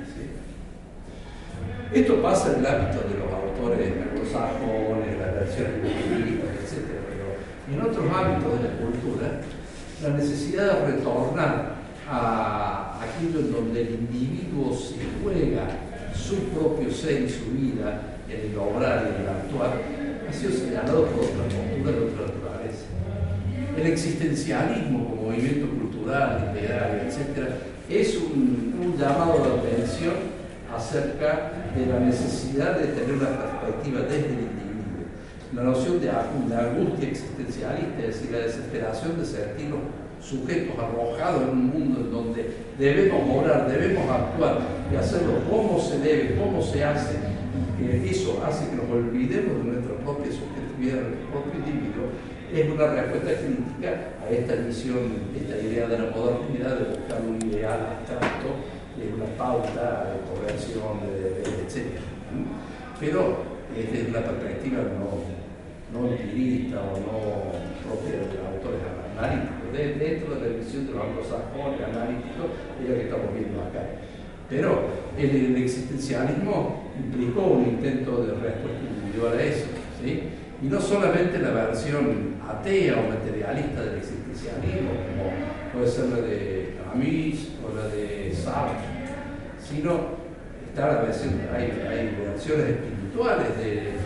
Esto 1.91 2.21
pasa 2.21 2.53
en 2.53 2.59
el 2.59 2.65
ámbito 2.65 3.07
de 3.07 3.17
los 3.17 3.31
autores 3.31 3.93
anglosajones, 4.11 5.17
las 5.17 5.33
versiones 5.35 5.81
budistas, 5.81 6.49
etc. 6.61 6.83
Pero 7.09 7.73
en 7.73 7.89
otros 7.89 8.05
ámbitos 8.13 8.61
de 8.61 8.67
la 8.67 8.75
cultura, 8.75 9.41
la 10.03 10.09
necesidad 10.09 10.81
de 10.81 10.91
retornar 10.91 11.77
a 12.09 12.99
aquello 13.01 13.39
en 13.39 13.51
donde 13.51 13.81
el 13.81 13.89
individuo 13.95 14.75
se 14.75 14.95
juega 15.23 15.67
su 16.13 16.35
propio 16.49 16.91
ser 16.91 17.21
y 17.21 17.29
su 17.29 17.51
vida 17.51 18.16
en 18.29 18.51
el 18.51 18.57
obrar 18.57 19.05
y 19.05 19.15
en 19.15 19.21
el 19.21 19.29
actuar, 19.29 19.81
ha 20.27 20.33
sido 20.33 20.51
señalado 20.51 21.05
por 21.05 21.23
otra 21.23 21.43
postura 21.43 21.91
de 21.91 22.05
otra 22.05 22.27
naturaleza. 22.27 22.85
El 23.77 23.87
existencialismo 23.87 25.09
como 25.09 25.21
movimiento 25.23 25.69
cultural, 25.69 26.53
literario, 26.53 27.03
etc., 27.03 27.47
es 27.89 28.17
un, 28.17 28.95
llamado 28.99 29.61
de 29.61 29.69
atención 29.69 30.15
acerca 30.75 31.51
de 31.75 31.85
la 31.85 31.99
necesidad 31.99 32.79
de 32.79 32.87
tener 32.87 33.13
una 33.13 33.29
perspectiva 33.29 34.01
desde 34.01 34.25
el 34.25 34.31
individuo. 34.31 35.05
La 35.53 35.63
noción 35.63 36.01
de, 36.01 36.09
angustia 36.09 37.09
existencialista, 37.09 37.99
es 37.99 38.07
decir, 38.07 38.31
la 38.31 38.39
desesperación 38.39 39.19
de 39.19 39.25
sentirnos 39.25 39.79
sujetos 40.19 40.75
arrojados 40.79 41.43
en 41.43 41.49
un 41.49 41.67
mundo 41.67 41.99
en 42.01 42.11
donde 42.11 42.53
debemos 42.79 43.21
orar, 43.37 43.69
debemos 43.69 44.09
actuar 44.09 44.59
y 44.91 44.95
hacerlo 44.95 45.33
como 45.49 45.79
se 45.79 45.99
debe, 45.99 46.35
cómo 46.37 46.61
se 46.61 46.83
hace, 46.83 47.15
eso 48.09 48.43
hace 48.45 48.69
que 48.69 48.75
nos 48.75 48.89
olvidemos 48.89 49.63
de 49.63 49.71
nuestra 49.71 49.95
propia 49.97 50.31
subjetividad, 50.31 50.95
de 50.95 51.09
nuestro 51.09 51.29
propio 51.31 51.53
individuo, 51.59 52.05
es 52.53 52.69
una 52.69 52.87
respuesta 52.87 53.31
crítica 53.43 53.89
a 54.23 54.29
esta 54.31 54.55
visión, 54.55 55.31
esta 55.35 55.57
idea 55.59 55.87
de 55.87 55.99
la 55.99 56.11
modernidad 56.15 56.79
de 56.79 56.95
buscar 56.95 57.21
un 57.21 57.41
ideal 57.41 57.99
abstracto, 57.99 58.47
de 58.95 59.13
una 59.13 59.25
pauta 59.37 60.15
de 60.15 60.19
conversión, 60.31 61.03
etc. 61.05 61.99
Pero 62.99 63.57
desde 63.75 64.11
la 64.11 64.23
perspectiva 64.23 64.79
no, 64.95 65.27
no 65.91 66.07
empirista 66.07 66.81
o 66.81 66.97
no 66.97 67.67
propia 67.83 68.15
de 68.15 68.25
los 68.31 68.47
autores 68.47 68.81
analíticos, 69.17 69.57
dentro 69.99 70.35
de 70.35 70.49
la 70.49 70.57
visión 70.57 70.87
de 70.87 70.93
los 70.93 71.03
anglosajones 71.03 71.81
analíticos, 71.83 72.47
es 72.81 72.89
la 72.89 72.95
que 72.95 73.03
estamos 73.03 73.33
viendo 73.35 73.61
acá. 73.61 73.83
Pero 74.49 74.81
el, 75.17 75.57
existencialismo 75.57 76.86
implicó 76.99 77.41
un 77.41 77.63
intento 77.65 78.25
de 78.25 78.33
respuesta 78.33 78.81
individual 78.81 79.37
a 79.37 79.43
eso. 79.43 79.65
¿sí? 80.01 80.23
Y 80.61 80.65
no 80.65 80.81
solamente 80.81 81.39
la 81.39 81.51
versión 81.51 82.35
atea 82.47 82.95
o 82.95 83.09
materialista 83.09 83.81
del 83.81 83.97
existencialismo, 83.97 84.89
como 84.89 85.31
puede 85.73 85.87
ser 85.87 86.05
la 86.09 86.21
de 86.21 86.75
Camus 86.81 87.49
o 87.63 87.75
la 87.75 87.87
de 87.89 88.33
Sartre, 88.33 88.87
sino 89.61 90.17
está 90.67 90.93
la 90.93 91.01
versión, 91.01 91.41
hay, 91.53 91.71
hay 91.87 92.17
versiones 92.25 92.69
espirituales 92.69 93.57
del 93.57 93.97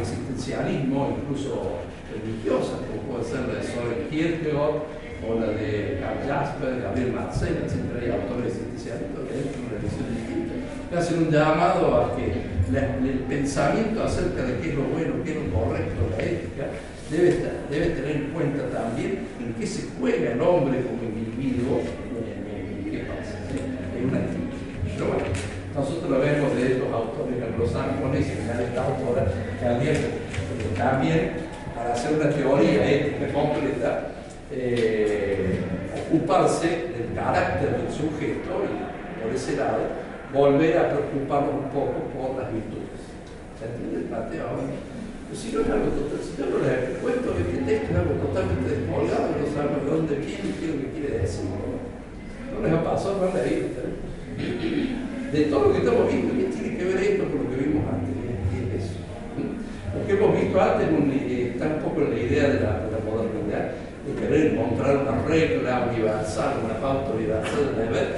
existencialismo, 0.00 1.18
incluso 1.18 1.78
religiosas, 2.12 2.80
como 2.86 3.18
puede 3.18 3.24
ser 3.24 3.48
la 3.48 3.54
de 3.54 3.62
Soren 3.62 4.08
Kierkegaard 4.10 4.82
o 5.26 5.40
la 5.40 5.48
de 5.48 5.98
Karl 6.00 6.28
Jasper, 6.28 6.82
Gabriel 6.82 7.12
Marcel, 7.12 7.56
etc. 7.64 7.98
Hay 8.00 8.10
autores 8.10 8.54
existencialistas 8.54 9.22
que 9.26 9.34
han 9.34 9.46
una 9.58 9.78
hacen 10.94 11.18
un 11.18 11.30
llamado 11.30 11.96
a 11.96 12.16
que 12.16 12.56
el 12.74 13.18
pensamiento 13.28 14.02
acerca 14.02 14.42
de 14.42 14.58
qué 14.58 14.70
es 14.70 14.74
lo 14.74 14.82
bueno, 14.84 15.14
qué 15.24 15.30
es 15.32 15.36
lo 15.36 15.52
correcto, 15.52 16.10
la 16.16 16.24
ética, 16.24 16.66
debe, 17.10 17.86
tener 17.90 18.16
en 18.16 18.30
cuenta 18.32 18.68
también 18.68 19.26
en 19.40 19.54
qué 19.54 19.66
se 19.66 19.88
juega 19.98 20.32
el 20.32 20.40
hombre 20.40 20.82
como 20.82 21.02
individuo, 21.02 21.80
qué 22.90 22.98
pasa, 23.00 23.38
una 24.02 24.18
actitud. 24.18 24.46
Pero 24.94 25.06
bueno, 25.06 25.24
nosotros 25.74 26.10
lo 26.10 26.18
vemos 26.20 26.56
de 26.56 26.72
estos 26.72 26.92
autores 26.92 27.42
anglosajones 27.42 28.26
y 28.26 28.30
de 28.30 28.64
esta 28.64 28.84
autora, 28.84 29.26
también, 29.60 29.96
también 30.76 31.30
para 31.74 31.92
hacer 31.92 32.14
una 32.14 32.30
teoría 32.30 32.90
ética 32.90 33.32
completa, 33.32 34.08
eh, 34.52 35.60
ocuparse 36.08 36.66
del 36.66 37.14
carácter 37.14 37.82
del 37.82 37.92
sujeto 37.92 38.64
y 38.64 39.22
por 39.22 39.34
ese 39.34 39.56
lado 39.56 40.05
volver 40.32 40.78
a 40.78 40.88
preocuparnos 40.90 41.54
un 41.54 41.70
poco 41.70 42.10
por 42.14 42.40
las 42.40 42.52
virtudes. 42.52 43.00
¿Se 43.58 43.66
entiende 43.66 43.96
el 43.96 44.08
planteo 44.10 44.42
ahora? 44.48 44.66
Pues 45.28 45.38
si 45.40 45.52
no 45.52 45.60
es 45.60 45.70
algo 45.70 45.90
total, 45.90 46.20
si 46.22 46.32
yo 46.38 46.46
no 46.46 46.58
les 46.62 46.98
cuento 47.02 47.34
que 47.34 47.42
texto 47.66 47.90
es 47.90 47.98
algo 47.98 48.14
totalmente 48.22 48.70
descolgado, 48.70 49.26
no 49.34 49.46
sabemos 49.50 49.82
de 49.82 49.90
dónde 49.90 50.14
viene 50.22 50.46
y 50.46 50.56
qué 50.58 50.64
es 50.66 50.70
lo 50.70 50.80
que 50.82 50.90
quiere 50.94 51.18
decir. 51.18 51.44
No, 51.50 52.62
les 52.62 52.72
ha 52.72 52.84
pasado, 52.84 53.26
no 53.26 53.34
leído. 53.34 53.66
De 55.32 55.40
todo 55.50 55.60
lo 55.66 55.72
que 55.72 55.78
estamos 55.82 56.06
viendo, 56.06 56.30
¿qué 56.38 56.44
tiene 56.54 56.78
que 56.78 56.84
ver 56.84 56.98
esto 57.02 57.24
con 57.26 57.38
lo 57.42 57.50
que 57.50 57.56
vimos 57.56 57.82
antes? 57.90 58.14
¿Qué 58.14 58.58
es 58.62 58.84
eso? 58.84 58.94
Lo 59.98 60.06
que 60.06 60.12
hemos 60.14 60.30
visto 60.40 60.60
antes 60.60 60.86
eh, 60.86 61.50
está 61.52 61.66
un 61.66 61.80
poco 61.82 62.00
en 62.02 62.10
la 62.10 62.20
idea 62.20 62.44
de 62.46 62.60
la, 62.62 62.72
de 62.86 62.90
la 62.94 63.00
modernidad 63.02 63.64
de 64.06 64.14
querer 64.14 64.54
encontrar 64.54 64.96
una 64.98 65.26
regla 65.26 65.88
universal, 65.90 66.62
una 66.64 66.78
pauta 66.78 67.10
universal 67.10 67.74
de 67.74 67.82
deber, 67.82 68.14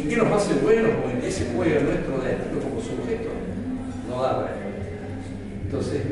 ¿en 0.00 0.08
qué 0.08 0.16
nos 0.16 0.32
hace 0.32 0.54
buenos 0.60 0.92
o 1.04 1.10
en 1.10 1.20
qué 1.20 1.30
se 1.30 1.52
juega 1.54 1.80
nuestro 1.80 2.18
destino 2.18 2.60
como 2.62 2.80
sujeto? 2.80 3.30
No 4.08 4.22
da 4.22 4.46
respuesta. 4.46 4.68
Entonces, 5.64 6.02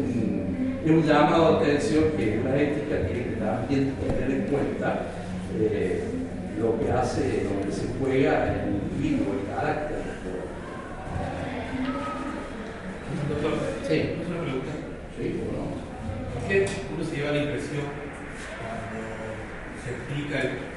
es 0.84 0.90
un 0.90 1.02
llamado 1.02 1.58
de 1.58 1.66
atención 1.66 2.04
que 2.16 2.40
una 2.40 2.56
ética 2.56 3.06
tiene 3.06 3.24
que 3.24 3.36
también 3.36 3.94
tener 3.94 4.30
en 4.30 4.42
cuenta 4.46 5.06
eh, 5.58 6.04
lo 6.60 6.78
que 6.78 6.92
hace, 6.92 7.44
lo 7.44 7.66
que 7.66 7.72
se 7.72 7.86
juega 7.98 8.46
en 8.46 8.60
el 8.60 8.68
individuo, 8.74 9.34
el 9.34 9.54
carácter. 9.54 9.96
Doctor, 13.28 13.52
sí. 13.88 14.12
una 14.28 14.42
pregunta. 14.42 14.72
Sí, 15.18 15.40
bueno. 15.42 15.66
¿Por 16.34 16.48
qué 16.48 16.66
uno 16.94 17.04
se 17.04 17.16
lleva 17.16 17.32
la 17.32 17.42
impresión 17.42 17.84
cuando 18.60 19.02
se 19.82 19.90
explica 19.90 20.44
la 20.44 20.75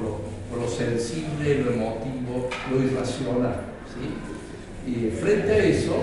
lo, 0.00 0.68
sensible, 0.68 1.62
lo 1.62 1.72
emotivo, 1.72 2.48
lo 2.70 2.82
irracional. 2.82 3.56
Y 4.86 5.10
frente 5.10 5.52
a 5.52 5.58
eso, 5.58 6.02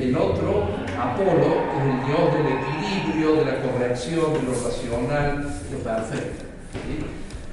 el 0.00 0.16
otro, 0.16 0.68
Apolo, 0.98 1.62
es 1.76 1.84
el 1.84 2.06
dios 2.06 2.34
del 2.34 2.46
equilibrio, 2.58 3.36
de 3.36 3.44
la 3.44 3.62
corrección, 3.62 4.34
de 4.34 4.42
lo 4.42 4.52
racional, 4.52 5.60
lo 5.72 5.78
perfecto. 5.78 6.44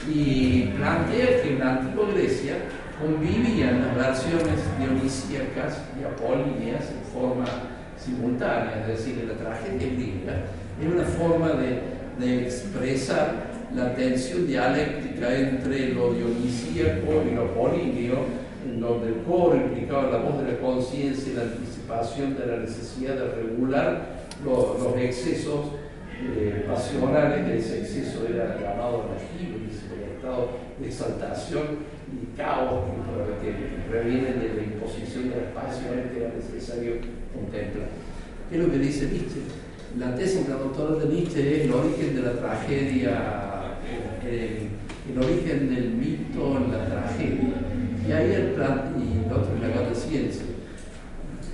Y 0.08 0.74
plantea 0.78 1.42
que 1.42 1.50
en 1.54 1.60
la 1.60 1.78
antigua 1.78 2.06
Grecia 2.14 2.58
convivían 3.02 3.82
las 3.82 3.96
versiones 3.96 4.60
dionisíacas 4.80 5.82
y 6.00 6.04
apolíneas 6.04 6.86
en 6.92 7.12
forma 7.12 7.46
simultánea, 7.98 8.82
es 8.82 8.88
decir, 8.88 9.26
la 9.28 9.34
tragedia 9.34 9.88
griega 9.88 10.44
era 10.82 10.92
una 10.92 11.04
forma 11.04 11.50
de, 11.54 11.82
de, 12.20 12.44
expresar 12.44 13.45
la 13.76 13.94
tensión 13.94 14.48
dialéctica 14.48 15.38
entre 15.38 15.94
lo 15.94 16.14
dionisíaco 16.14 17.24
y 17.30 17.36
lo 17.36 17.44
apolíneo, 17.44 18.18
en 18.66 18.80
donde 18.80 19.10
el 19.10 19.16
coro 19.24 19.56
implicaba 19.56 20.10
la 20.10 20.18
voz 20.18 20.44
de 20.44 20.54
la 20.54 20.60
conciencia 20.60 21.34
y 21.34 21.36
la 21.36 21.44
anticipación 21.44 22.36
de 22.38 22.46
la 22.46 22.58
necesidad 22.58 23.16
de 23.16 23.32
regular 23.44 24.26
lo, 24.44 24.78
los 24.82 24.98
excesos 24.98 25.60
eh, 26.22 26.66
pasionales, 26.68 27.66
ese 27.66 27.82
exceso 27.82 28.26
era 28.28 28.58
llamado 28.60 29.06
la 29.10 29.20
hibris, 29.22 29.82
el 29.94 30.16
estado 30.16 30.50
de 30.80 30.88
exaltación 30.88 31.64
y 32.12 32.38
caos 32.38 32.86
que, 33.42 33.76
previenen 33.90 34.40
de 34.40 34.54
la 34.56 34.64
imposición 34.64 35.30
de 35.30 35.36
las 35.36 35.52
pasiones 35.54 36.12
que 36.12 36.24
era 36.24 36.34
necesario 36.34 36.94
contemplar. 37.34 37.88
¿Qué 38.50 38.58
es 38.58 38.64
lo 38.64 38.72
que 38.72 38.80
dice 38.80 39.08
Nietzsche? 39.08 39.42
La 40.00 40.16
tesis 40.16 40.48
doctora 40.48 40.96
de 40.96 41.14
Nietzsche 41.14 41.58
es 41.58 41.66
el 41.66 41.74
origen 41.74 42.16
de 42.16 42.22
la 42.22 42.34
tragedia, 42.34 43.55
el, 44.26 44.70
el 45.12 45.24
origen 45.24 45.74
del 45.74 45.92
mito 45.92 46.58
en 46.58 46.72
la 46.72 46.86
tragedia. 46.86 47.54
Y 48.08 48.12
ahí 48.12 48.32
el 48.34 48.52
plan, 48.52 48.94
y 49.00 49.26
el 49.26 49.32
otro 49.32 49.56
es 49.56 49.62
la 49.62 49.68
gran 49.68 49.96
ciencia. 49.96 50.44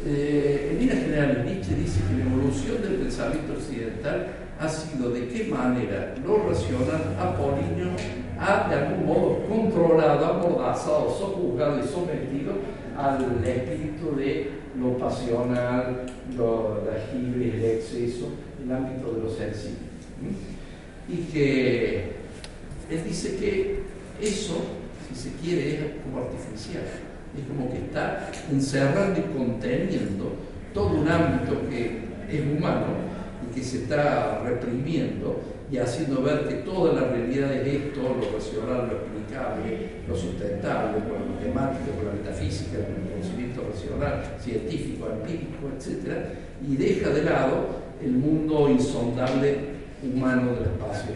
Eh, 0.06 0.70
en 0.72 0.80
líneas 0.80 1.00
generales, 1.00 1.46
Nietzsche 1.46 1.76
dice 1.76 2.02
que 2.10 2.18
la 2.18 2.30
evolución 2.32 2.82
del 2.82 2.96
pensamiento 2.96 3.54
occidental 3.54 4.28
ha 4.60 4.68
sido 4.68 5.12
de 5.12 5.28
qué 5.28 5.46
manera 5.46 6.16
lo 6.26 6.50
racional 6.50 7.16
apolíneo 7.20 7.90
ha 8.40 8.68
de 8.68 8.76
algún 8.76 9.06
modo 9.06 9.48
controlado, 9.48 10.26
amordazado, 10.26 11.16
sojuzgado 11.16 11.80
y 11.80 11.88
sometido 11.88 12.54
al 12.98 13.44
espíritu 13.46 14.16
de 14.16 14.50
lo 14.80 14.98
pasional, 14.98 16.06
lo 16.36 16.82
agible, 16.92 17.54
el 17.56 17.66
exceso, 17.78 18.30
el 18.64 18.72
ámbito 18.72 19.14
de 19.14 19.22
lo 19.22 19.30
sensible. 19.30 19.78
¿Mm? 20.22 21.14
Y 21.14 21.18
que 21.32 22.21
él 22.92 23.04
dice 23.08 23.38
que 23.38 23.80
eso, 24.22 24.62
si 25.08 25.16
se 25.16 25.36
quiere, 25.38 25.76
es 25.76 25.80
como 26.04 26.26
artificial, 26.26 26.84
es 27.38 27.48
como 27.48 27.72
que 27.72 27.78
está 27.78 28.30
encerrando 28.52 29.20
y 29.20 29.38
conteniendo 29.38 30.36
todo 30.74 31.00
un 31.00 31.08
ámbito 31.08 31.70
que 31.70 32.02
es 32.30 32.42
humano 32.42 32.88
y 33.44 33.56
que 33.56 33.64
se 33.64 33.84
está 33.84 34.42
reprimiendo 34.44 35.42
y 35.72 35.78
haciendo 35.78 36.22
ver 36.22 36.50
que 36.50 36.56
toda 36.56 36.94
la 36.94 37.08
realidad 37.08 37.54
es 37.54 37.68
esto, 37.68 38.02
lo 38.02 38.38
racional, 38.38 38.90
lo 38.90 38.98
explicable, 38.98 39.90
lo 40.08 40.16
sustentable, 40.16 41.00
matemática, 41.42 41.96
con 41.96 42.06
la 42.08 42.12
metafísica, 42.12 42.78
el 42.78 43.10
conocimiento 43.10 43.62
racional, 43.72 44.38
científico, 44.44 45.08
empírico, 45.10 45.72
etc. 45.78 46.28
Y 46.68 46.76
deja 46.76 47.10
de 47.12 47.24
lado 47.24 47.68
el 48.04 48.12
mundo 48.12 48.70
insondable 48.70 49.72
humano 50.04 50.54
del 50.56 50.64
espacio. 50.64 51.16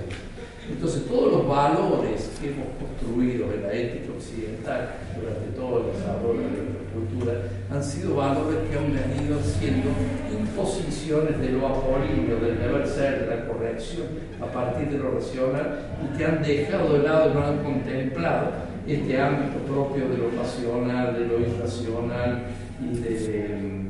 Entonces, 0.70 1.06
todos 1.06 1.32
los 1.32 1.48
valores 1.48 2.32
que 2.42 2.50
hemos 2.50 2.68
construido 2.80 3.54
en 3.54 3.62
la 3.62 3.72
ética 3.72 4.14
occidental 4.18 4.96
durante 5.16 5.56
todo 5.56 5.80
el 5.80 5.94
desarrollo 5.94 6.42
de 6.42 6.58
nuestra 6.58 6.86
cultura 6.92 7.34
han 7.72 7.84
sido 7.84 8.16
valores 8.16 8.58
que 8.70 8.78
han 8.78 8.92
venido 8.94 9.40
siendo 9.42 9.90
imposiciones 10.32 11.40
de 11.40 11.50
lo 11.50 11.68
apolíneo, 11.68 12.40
del 12.40 12.58
deber 12.58 12.88
ser, 12.88 13.22
de 13.22 13.36
la 13.36 13.46
corrección 13.46 14.08
a 14.42 14.46
partir 14.46 14.90
de 14.90 14.98
lo 14.98 15.12
racional 15.12 15.80
y 16.04 16.18
que 16.18 16.26
han 16.26 16.42
dejado 16.42 16.94
de 16.94 17.04
lado 17.04 17.34
no 17.34 17.46
han 17.46 17.64
contemplado 17.64 18.52
este 18.88 19.20
ámbito 19.20 19.60
propio 19.68 20.10
de 20.10 20.18
lo 20.18 20.30
pasional, 20.30 21.14
de 21.14 21.28
lo 21.28 21.40
irracional 21.40 22.44
y 22.82 22.98
de, 22.98 23.86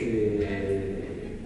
eh, 0.00 1.38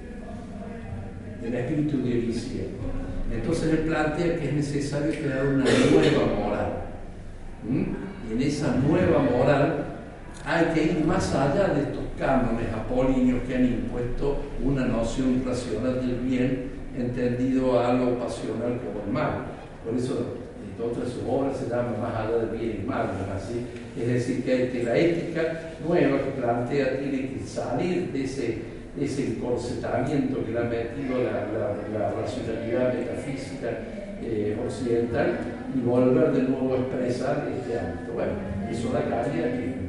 del 1.43 1.55
espíritu 1.55 1.99
dionisíaco. 1.99 3.06
Entonces 3.37 3.72
él 3.72 3.78
plantea 3.80 4.37
que 4.37 4.49
es 4.49 4.53
necesario 4.55 5.12
crear 5.12 5.47
una 5.47 5.64
nueva 5.64 6.26
moral. 6.39 6.72
¿Mm? 7.68 7.84
Y 8.28 8.32
en 8.32 8.43
esa 8.43 8.74
nueva 8.76 9.18
moral 9.20 9.84
hay 10.45 10.66
que 10.74 10.82
ir 10.84 11.05
más 11.05 11.34
allá 11.34 11.68
de 11.68 11.82
estos 11.82 12.05
cánones 12.18 12.66
apolíneos 12.72 13.43
que 13.47 13.57
han 13.57 13.64
impuesto 13.64 14.39
una 14.62 14.87
noción 14.87 15.43
racional 15.45 16.01
del 16.01 16.16
bien 16.20 16.70
entendido 16.97 17.80
a 17.80 17.93
lo 17.93 18.18
pasional 18.18 18.80
como 18.80 19.05
el 19.05 19.12
mal. 19.12 19.47
Por 19.84 19.97
eso 19.97 20.37
entonces 20.78 21.14
su 21.14 21.30
obra 21.30 21.55
se 21.55 21.68
llama 21.68 21.97
Más 22.01 22.14
allá 22.14 22.37
del 22.39 22.59
bien 22.59 22.80
y 22.82 22.87
mal, 22.87 23.09
así? 23.34 23.66
Es 23.99 24.09
decir, 24.09 24.45
que, 24.45 24.82
la 24.84 24.97
ética 24.97 25.72
nueva 25.87 26.18
que 26.18 26.30
plantea 26.32 26.99
tiene 26.99 27.30
que 27.30 27.41
salir 27.47 28.12
de 28.12 28.24
ese, 28.24 28.59
ese 29.01 29.27
encorsetamiento 29.27 30.45
que 30.45 30.53
le 30.53 30.59
ha 30.59 30.65
metido 30.65 31.19
la, 31.23 32.11
racionalidad 32.11 32.95
metafísica 32.95 33.69
eh, 34.23 34.57
occidental 34.65 35.39
y 35.75 35.81
volver 35.81 36.33
de 36.33 36.43
nuevo 36.45 36.75
a 36.75 36.79
expresar 36.79 37.49
este 37.55 37.79
ámbito. 37.79 38.15
Bueno, 38.15 38.33
eso 38.71 38.93
da 38.93 39.05
cabida 39.05 39.53
que 39.53 39.87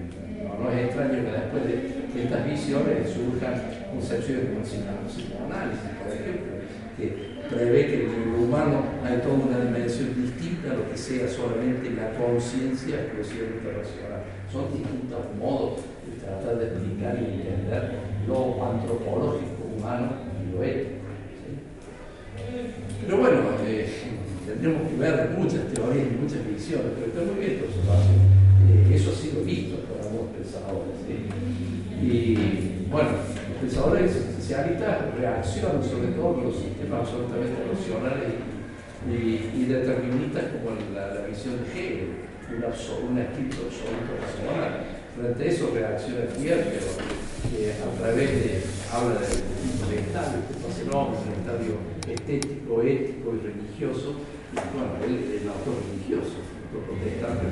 no, 0.59 0.71
es 0.71 0.85
extraño 0.85 1.23
que 1.23 1.31
después 1.31 1.63
de, 1.65 1.97
estas 2.23 2.45
visiones 2.49 3.09
surjan 3.09 3.61
concepciones 3.93 4.45
como 4.49 4.59
el 4.59 4.65
psicoanálisis, 4.65 5.91
por 6.01 6.11
ejemplo, 6.11 6.53
que 6.97 7.37
prevé 7.47 7.85
que 7.85 8.05
en 8.05 8.11
el 8.11 8.43
humano 8.43 8.81
hay 9.05 9.17
toda 9.19 9.35
una 9.35 9.59
dimensión 9.59 10.15
distinta 10.15 10.71
a 10.71 10.75
lo 10.75 10.89
que 10.89 10.97
sea 10.97 11.29
solamente 11.29 11.91
la 11.91 12.11
conciencia 12.17 13.05
exclusivamente 13.05 13.69
racional. 13.69 14.21
Son 14.51 14.73
distintos 14.73 15.21
modos 15.39 15.81
de 16.09 16.25
tratar 16.25 16.57
de 16.57 16.65
explicar 16.65 17.15
y 17.21 17.47
entender 17.47 18.16
lo 18.27 18.63
antropológico 18.63 19.63
humano 19.77 20.09
y 20.43 20.55
lo 20.55 20.63
ético. 20.63 20.97
Pero 23.05 23.17
bueno, 23.17 23.39
eh, 23.65 23.87
tendremos 24.45 24.89
que 24.89 24.97
ver 24.97 25.29
muchas 25.37 25.67
teorías 25.73 26.07
y 26.07 26.21
muchas 26.21 26.45
visiones, 26.45 26.91
pero 26.95 27.07
está 27.07 27.21
muy 27.31 27.39
bien. 27.39 27.59
Eh, 27.61 28.95
eso 28.95 29.11
ha 29.11 29.15
sido 29.15 29.43
visto 29.43 29.77
por 29.87 30.01
algunos 30.03 30.35
pensadores. 30.35 30.95
Y 32.01 32.87
bueno, 32.89 33.09
los 33.11 33.57
pensadores 33.61 34.15
existencialistas 34.15 35.15
reaccionan 35.17 35.83
sobre 35.83 36.09
todo 36.09 36.35
con 36.35 36.43
los 36.45 36.55
sistemas 36.55 37.01
absolutamente 37.01 37.63
racionales 37.71 38.57
y, 39.07 39.65
deterministas 39.65 40.43
como 40.51 40.75
la, 40.93 41.27
visión 41.27 41.55
de 41.63 41.71
Hegel, 41.71 42.07
un, 42.51 43.17
espíritu 43.17 43.57
absoluto 43.67 44.11
racional. 44.19 44.83
Frente 45.15 45.43
a 45.43 45.47
eso 45.47 45.71
reacciona 45.73 46.27
Fier, 46.27 46.79
que 47.49 47.73
a 47.73 47.89
través 47.99 48.29
de, 48.31 48.63
habla 48.91 49.19
del 49.19 49.99
estadio, 49.99 50.43
que 50.47 50.81
el 50.81 50.91
hombre, 50.93 51.19
un 51.25 51.33
estadio 51.39 51.73
estético, 52.07 52.81
ético 52.81 53.35
y 53.35 53.39
religioso, 53.45 54.15
bueno, 54.73 54.97
él 55.03 55.23
es 55.23 55.41
el 55.41 55.47
autor 55.49 55.83
religioso, 55.87 56.43
el 56.43 56.57
autor 56.67 56.81
protestante, 56.87 57.45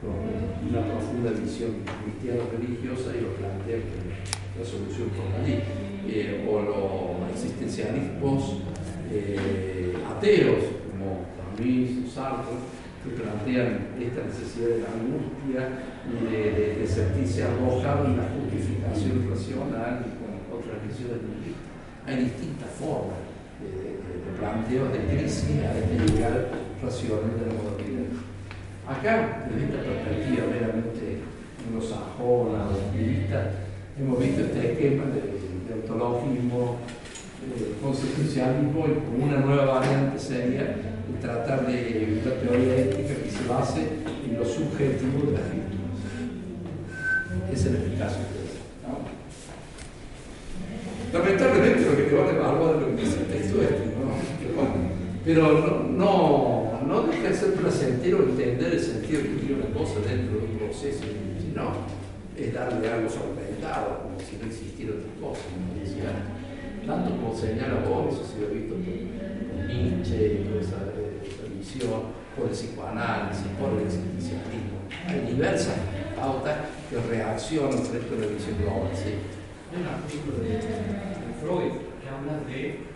con 0.00 0.20
una 0.68 0.80
profunda 0.84 1.30
visión 1.32 1.84
cristiana 2.04 2.44
religiosa 2.52 3.16
y 3.16 3.24
lo 3.24 3.32
plantea 3.36 3.80
como 3.80 4.12
la 4.12 4.64
solución 4.64 5.08
por 5.16 5.28
allí. 5.40 5.58
Eh, 6.06 6.46
o 6.46 6.60
los 6.60 7.32
existencialismos 7.32 8.58
eh, 9.10 9.94
ateos, 10.06 10.64
como 10.90 11.24
Camus 11.32 12.12
Sartre, 12.12 12.52
que 13.04 13.20
plantean 13.20 13.92
esta 14.00 14.24
necesidad 14.24 14.68
de 14.68 14.80
la 14.80 14.90
angustia 14.96 15.60
y 16.08 16.24
de, 16.24 16.86
sentirse 16.88 17.44
arrojado 17.44 18.06
en 18.06 18.16
la 18.16 18.28
justificación 18.32 19.28
racional 19.28 20.04
y 20.04 20.10
con 20.16 20.32
otras 20.48 20.80
visiones 20.88 21.20
de 21.20 21.52
Hay 22.08 22.24
distintas 22.24 22.70
formas 22.80 23.20
de, 23.60 24.00
planteos 24.40 24.92
de 24.92 25.00
crisis 25.04 25.60
a 25.62 25.76
este 25.76 25.94
lugar 26.00 26.48
racional 26.82 27.36
de 27.36 27.46
la 27.46 27.52
modernidad. 27.52 28.16
Acá, 28.88 29.46
desde 29.48 29.68
esta 29.68 29.80
perspectiva 29.84 30.46
meramente 30.48 31.20
anglosajona 31.66 32.68
o 32.68 32.88
optimista, 32.88 33.52
hemos 33.98 34.18
visto 34.18 34.42
este 34.42 34.72
esquema 34.72 35.04
de 35.12 35.44
de 35.68 35.74
ontologismo, 35.74 36.76
eh, 37.44 37.74
constitucionalismo 37.82 38.86
y 38.86 38.94
como 39.04 39.24
una 39.24 39.38
nueva 39.38 39.64
variante 39.80 40.18
sería 40.18 40.93
tratar 41.20 41.66
de 41.66 42.20
una 42.22 42.34
teoría 42.34 42.76
ética 42.76 43.14
que 43.22 43.30
se 43.30 43.48
base 43.48 43.80
en 44.26 44.38
lo 44.38 44.44
subjetivo 44.44 45.26
de 45.26 45.32
las 45.32 45.50
virtudes. 45.52 45.84
Ese 47.52 47.68
es 47.68 47.74
el 47.74 47.98
caso 47.98 48.18
¿no? 48.82 49.04
Lamentablemente 51.18 51.90
lo 51.90 51.96
que 51.96 52.02
te 52.02 52.14
van 52.14 52.28
a 52.28 52.30
evaluar 52.30 52.74
es 52.76 52.80
lo 52.80 52.86
que 52.88 53.02
dice 53.02 53.20
el 53.20 53.26
texto 53.26 53.62
este, 53.62 53.84
¿no? 53.96 54.14
Pero 55.24 55.86
no, 55.90 56.80
no, 56.86 57.02
deja 57.02 57.28
de 57.28 57.34
ser 57.34 57.54
placentero 57.54 58.24
entender 58.24 58.74
el 58.74 58.80
sentido 58.80 59.22
que 59.22 59.28
tiene 59.28 59.62
una 59.62 59.74
cosa 59.74 60.00
dentro 60.00 60.38
de 60.38 60.44
un 60.44 60.58
proceso, 60.58 61.04
sino 61.40 61.72
es 62.36 62.52
darle 62.52 62.90
algo 62.90 63.08
solventado, 63.08 64.02
como 64.02 64.20
si 64.20 64.36
no 64.36 64.46
existiera 64.46 64.92
otra 64.92 65.28
cosa. 65.28 65.40
Tanto 66.86 67.16
como 67.16 67.34
señala 67.34 67.80
vos, 67.88 68.12
eso 68.12 68.24
ha 68.24 68.28
sido 68.28 68.48
visto 68.52 68.74
por, 68.74 68.92
Nietzsche 69.66 70.40
y 70.40 70.48
toda 70.48 70.60
esa, 70.60 70.76
visión, 71.56 72.14
por 72.36 72.46
el 72.46 72.52
psicoanálisis, 72.52 73.46
por 73.58 73.72
el 73.72 73.86
existencialismo. 73.86 74.84
Hay 75.06 75.20
diversas 75.32 75.76
pautas 76.16 76.56
que 76.90 76.96
reaccionan 76.96 77.78
frente 77.78 78.14
a 78.14 78.20
la 78.20 78.26
visión 78.26 78.58
global. 78.58 78.90
Hay 78.94 79.80
un 79.80 79.86
artículo 79.86 80.38
de, 80.38 80.60
Freud 81.40 81.72
que 82.00 82.08
habla 82.08 82.40
de 82.48 82.94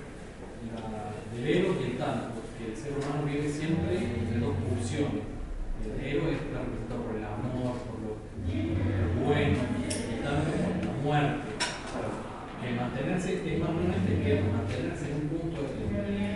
del 1.35 1.47
ego 1.47 1.77
y 1.81 1.93
el 1.93 1.99
tanto, 1.99 2.41
que 2.59 2.73
el 2.73 2.77
ser 2.77 2.93
humano 2.93 3.27
vive 3.27 3.49
siempre 3.49 3.97
entre 3.99 4.41
dos 4.41 4.57
pulsiones. 4.57 5.23
El 5.85 6.05
ego 6.05 6.29
está 6.29 6.65
representado 6.65 7.03
por 7.05 7.17
el 7.17 7.25
amor, 7.25 7.77
por 7.87 7.97
lo, 8.03 8.17
bueno, 9.25 9.57
y 9.79 10.15
el 10.15 10.23
tanto 10.25 10.51
por 10.51 10.87
la 10.87 11.03
muerte 11.03 11.49
que 12.61 12.75
mantenerse, 12.75 13.35
es 13.35 13.61
más 13.61 13.71
que 13.71 14.43
mantenerse 14.51 15.11
en 15.11 15.15
un 15.15 15.29
punto 15.29 15.61
el 15.63 16.28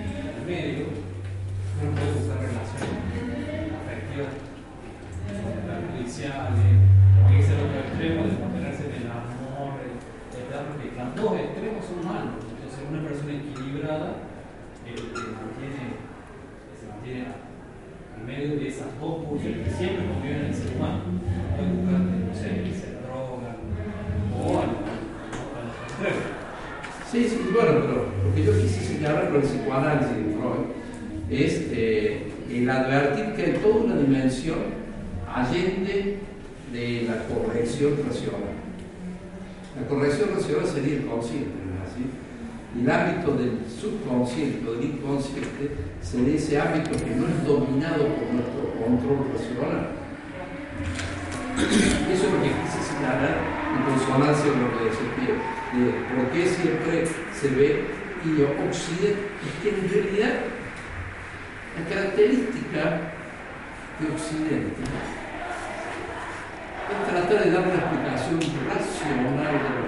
medio, 0.52 0.84
no 1.80 1.96
puede 1.96 2.12
buscar 2.12 2.44
relaciones 2.44 3.72
afectivas, 3.72 4.32
judiciales, 5.88 6.76
o 7.16 7.32
irse 7.32 7.52
al 7.56 7.64
otro 7.64 7.80
extremo 7.80 8.20
de 8.28 8.36
mantenerse 8.36 8.82
en 8.84 8.94
el 9.00 9.08
amor, 9.08 9.80
porque 9.80 10.92
los 10.92 11.08
dos 11.16 11.32
extremos 11.40 11.80
son 11.88 12.00
malos. 12.04 12.44
Entonces, 12.52 12.80
una 12.84 13.00
persona 13.00 13.32
equilibrada 13.32 14.08
eh, 14.84 14.92
mantiene, 14.92 15.84
se 16.76 16.84
mantiene 16.84 17.32
en 17.32 18.22
medio 18.28 18.60
de 18.60 18.68
esas 18.68 18.92
dos 19.00 19.24
pulsiones 19.24 19.64
que 19.64 19.72
siempre 19.72 20.04
conviven 20.04 20.40
en 20.44 20.52
el 20.52 20.54
ser 20.54 20.76
humano. 20.76 21.00
Puede 21.56 21.72
buscar, 21.80 22.00
no 22.04 22.34
sé, 22.36 22.48
se 22.76 23.00
droga 23.00 23.56
o 24.36 24.60
algo 24.60 24.82
Sí, 27.12 27.28
sí, 27.28 27.50
bueno, 27.52 27.72
pero 27.82 28.06
lo 28.24 28.34
que 28.34 28.42
yo 28.42 28.52
quise 28.58 28.80
señalar 28.80 29.28
con 29.28 29.42
el 29.42 29.42
psicoanálisis 29.42 30.16
de 30.16 30.32
Freud 30.32 30.64
es 31.28 31.68
eh, 31.70 32.32
el 32.50 32.70
advertir 32.70 33.34
que 33.34 33.42
hay 33.42 33.58
toda 33.62 33.84
una 33.84 33.96
dimensión 33.98 34.56
allende 35.30 36.16
de 36.72 37.06
la 37.06 37.22
corrección 37.28 37.98
racional. 38.08 38.56
La 39.78 39.86
corrección 39.86 40.30
racional 40.34 40.66
sería 40.82 40.98
el 40.98 41.06
consciente, 41.06 41.54
¿no 41.62 42.82
el 42.82 42.90
ámbito 42.90 43.36
del 43.36 43.58
subconsciente 43.68 44.66
o 44.66 44.72
del 44.72 44.84
inconsciente 44.84 45.70
sería 46.00 46.34
ese 46.34 46.60
ámbito 46.60 46.90
que 46.90 47.14
no 47.14 47.28
es 47.28 47.46
dominado 47.46 48.08
por 48.16 48.32
nuestro 48.32 48.72
control 48.80 49.28
racional. 49.30 49.92
Eso 52.10 52.26
es 52.26 52.32
lo 52.32 52.42
que 52.42 52.48
quise 52.48 52.80
señalar 52.82 53.36
en 53.76 53.82
consonancia 53.84 54.50
con 54.50 54.62
lo 54.62 54.78
que 54.78 54.84
decía 54.88 55.36
por 56.16 56.24
qué 56.32 56.48
siempre 56.48 57.06
se 57.38 57.48
ve 57.48 57.84
y 58.24 58.42
Occidente, 58.42 59.20
es 59.44 59.54
que 59.62 59.68
en 59.68 59.90
realidad 59.90 60.34
la 61.76 61.94
característica 61.94 62.82
de 64.00 64.06
Occidente 64.14 64.80
es 66.88 67.10
tratar 67.10 67.44
de 67.44 67.50
dar 67.50 67.62
una 67.62 67.74
explicación 67.74 68.40
racional 68.68 69.52
de 69.52 69.81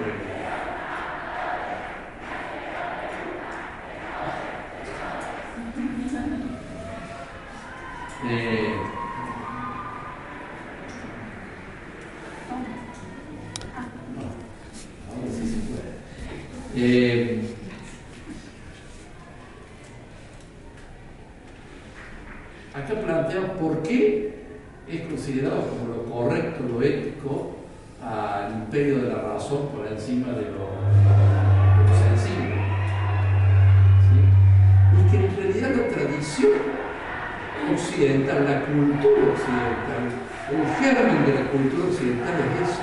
occidental, 37.95 38.43
la 38.43 38.59
cultura 38.65 39.31
occidental, 39.31 40.03
el 40.51 40.67
germen 40.75 41.25
de 41.25 41.33
la 41.33 41.49
cultura 41.49 41.85
occidental 41.87 42.35
es 42.43 42.69
eso 42.69 42.81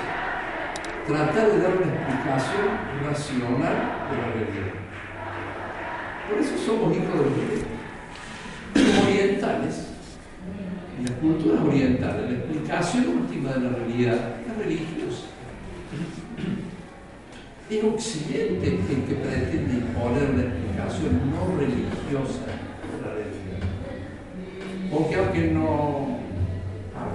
tratar 1.07 1.51
de 1.51 1.59
dar 1.59 1.71
una 1.77 1.93
explicación 1.93 2.65
racional 3.05 3.75
de 4.09 4.17
la 4.17 4.27
realidad. 4.33 4.73
Por 6.27 6.39
eso 6.39 6.57
somos 6.57 6.97
hijos 6.97 7.13
de 7.13 8.81
los 8.81 9.03
orientales, 9.05 9.75
en 10.97 11.05
las 11.05 11.13
culturas 11.19 11.61
orientales, 11.61 12.31
la 12.31 12.37
explicación 12.37 13.07
última 13.09 13.51
de 13.51 13.59
la 13.59 13.69
realidad 13.69 14.17
es 14.47 14.65
religiosa. 14.65 15.27
Es 17.69 17.83
Occidente 17.83 18.67
el 18.67 19.03
que 19.03 19.15
pretende 19.15 19.73
imponer 19.73 20.31
una 20.31 20.43
explicación 20.43 21.11
no 21.29 21.55
religiosa 21.59 22.45
la. 22.47 22.62
Porque 24.93 25.15
aunque 25.15 25.51
no... 25.51 26.19
ah, 26.95 27.09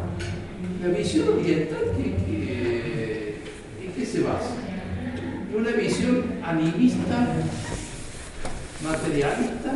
La 0.87 0.89
visión 0.97 1.29
oriental, 1.39 1.85
¿qué, 1.97 2.15
qué, 2.27 3.37
en 3.85 3.93
qué 3.93 4.07
se 4.07 4.21
basa? 4.23 4.51
Una 5.57 5.71
visión 5.73 6.25
animista, 6.45 7.35
materialista, 8.85 9.73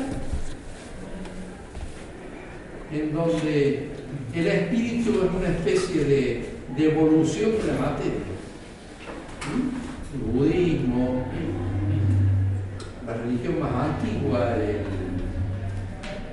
en 2.92 3.12
donde 3.14 3.88
el 4.34 4.46
espíritu 4.46 5.10
es 5.24 5.30
una 5.34 5.48
especie 5.48 6.04
de, 6.04 6.44
de 6.76 6.84
evolución 6.92 7.52
de 7.52 7.72
la 7.72 7.80
materia. 7.80 8.26
¿Mm? 9.48 10.14
El 10.14 10.20
budismo, 10.30 11.24
la 13.06 13.14
religión 13.14 13.60
más 13.60 13.72
antigua, 13.96 14.56
el- 14.56 15.01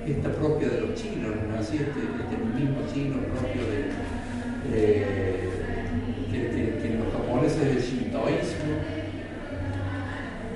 esta 0.06 0.30
propia 0.30 0.68
de 0.68 0.80
los 0.80 0.94
chinos, 0.94 1.30
¿no? 1.48 1.58
Así, 1.58 1.76
este, 1.76 2.00
este 2.00 2.36
mismo 2.54 2.80
chino 2.92 3.16
propio 3.20 3.62
de, 3.66 3.90
eh, 4.72 5.48
que, 6.30 6.86
en 6.86 7.04
los 7.04 7.12
japoneses 7.12 7.62
es 7.62 7.76
el 7.76 7.82
shintoísmo, 7.82 8.72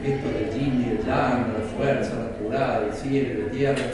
esto 0.05 0.29
del 0.29 0.51
yin 0.53 0.83
y 0.83 0.91
el 0.91 0.99
yang, 1.05 1.53
la 1.53 1.65
fuerza 1.77 2.15
natural, 2.15 2.89
el 2.89 2.95
cielo, 2.95 3.47
la 3.47 3.53
tierra, 3.53 3.85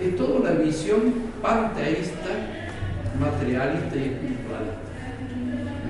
es 0.00 0.16
toda 0.16 0.40
una 0.40 0.50
visión 0.52 1.00
panteísta, 1.42 2.30
materialista 3.18 3.96
y 3.96 4.04
espiritualista, 4.04 4.78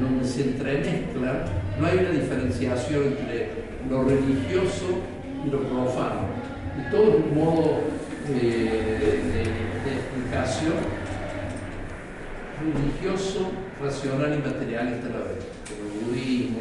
donde 0.00 0.24
se 0.24 0.42
entremezclan, 0.42 1.42
no 1.78 1.86
hay 1.86 1.98
una 1.98 2.10
diferenciación 2.10 3.04
entre 3.04 3.48
lo 3.88 4.04
religioso 4.04 5.00
y 5.46 5.50
lo 5.50 5.62
profano, 5.62 6.28
y 6.78 6.90
todo 6.90 7.08
es 7.08 7.24
un 7.24 7.34
modo 7.34 7.80
de, 8.28 8.40
de 8.40 9.90
explicación 9.96 10.74
religioso, 12.58 13.52
racional 13.80 14.34
y 14.34 14.48
materialista 14.48 15.06
a 15.06 15.10
la 15.10 15.24
vez, 15.26 15.46
el 15.70 16.06
budismo, 16.06 16.58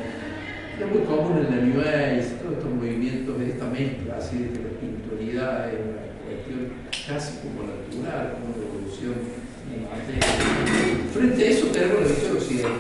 es 0.80 0.86
muy 0.91 1.03
común 1.05 1.38
en 1.39 1.55
la 1.55 1.61
New 1.63 1.82
Age, 1.82 2.38
todos 2.41 2.57
estos 2.57 2.72
movimientos 2.72 3.39
de 3.39 3.49
esta 3.49 3.65
mezcla, 3.65 4.18
así 4.18 4.38
de 4.38 4.49
que 4.49 4.59
la 4.59 4.70
espiritualidad 4.70 5.74
es 5.74 5.80
una 5.82 6.05
cuestión 6.22 6.59
casi 7.07 7.38
como 7.39 7.63
natural, 7.63 8.34
como 8.34 8.53
una 8.53 8.63
evolución 8.63 9.15
de 9.68 9.82
la 9.82 9.89
materia. 9.89 10.22
Frente 11.13 11.43
a 11.43 11.49
eso 11.49 11.68
tenemos 11.68 12.01
la 12.01 12.07
visión 12.07 12.38
occidental. 12.38 12.72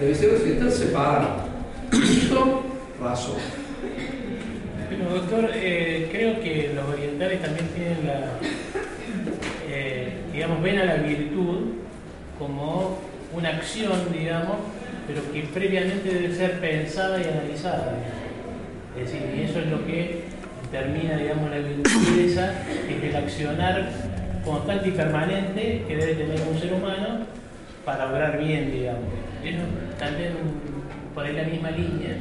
La 0.00 0.08
visión 0.08 0.34
occidental 0.34 0.72
separa 0.72 1.44
mito, 1.92 2.62
razón. 2.98 3.36
Pero 4.88 5.04
doctor, 5.10 5.50
eh, 5.54 6.08
creo 6.10 6.40
que 6.40 6.72
los 6.74 6.88
orientales 6.88 7.42
también 7.42 7.66
tienen 7.68 8.06
la, 8.06 8.30
eh, 9.68 10.14
digamos, 10.32 10.62
ven 10.62 10.78
a 10.78 10.84
la 10.84 10.94
virtud 10.96 11.74
como 12.38 12.98
una 13.34 13.50
acción, 13.50 14.12
digamos, 14.12 14.56
pero 15.06 15.20
que 15.32 15.42
previamente 15.42 16.08
debe 16.08 16.34
ser 16.34 16.60
pensada 16.60 17.20
y 17.20 17.24
analizada. 17.24 17.94
Es 18.98 19.12
decir, 19.12 19.20
y 19.36 19.42
eso 19.42 19.60
es 19.60 19.66
lo 19.66 19.86
que 19.86 20.22
termina, 20.70 21.16
digamos, 21.16 21.50
la 21.50 21.58
virtud 21.58 22.18
esa, 22.20 22.52
es 22.88 23.02
el 23.02 23.16
accionar 23.16 23.90
constante 24.44 24.88
y 24.88 24.92
permanente 24.92 25.84
que 25.86 25.96
debe 25.96 26.14
tener 26.14 26.40
un 26.50 26.58
ser 26.58 26.72
humano 26.72 27.26
para 27.84 28.10
obrar 28.10 28.38
bien, 28.38 28.72
digamos. 28.72 29.04
Eso 29.44 29.62
también 29.98 30.32
por 31.14 31.24
ahí 31.24 31.34
la 31.34 31.44
misma 31.44 31.70
línea, 31.70 32.16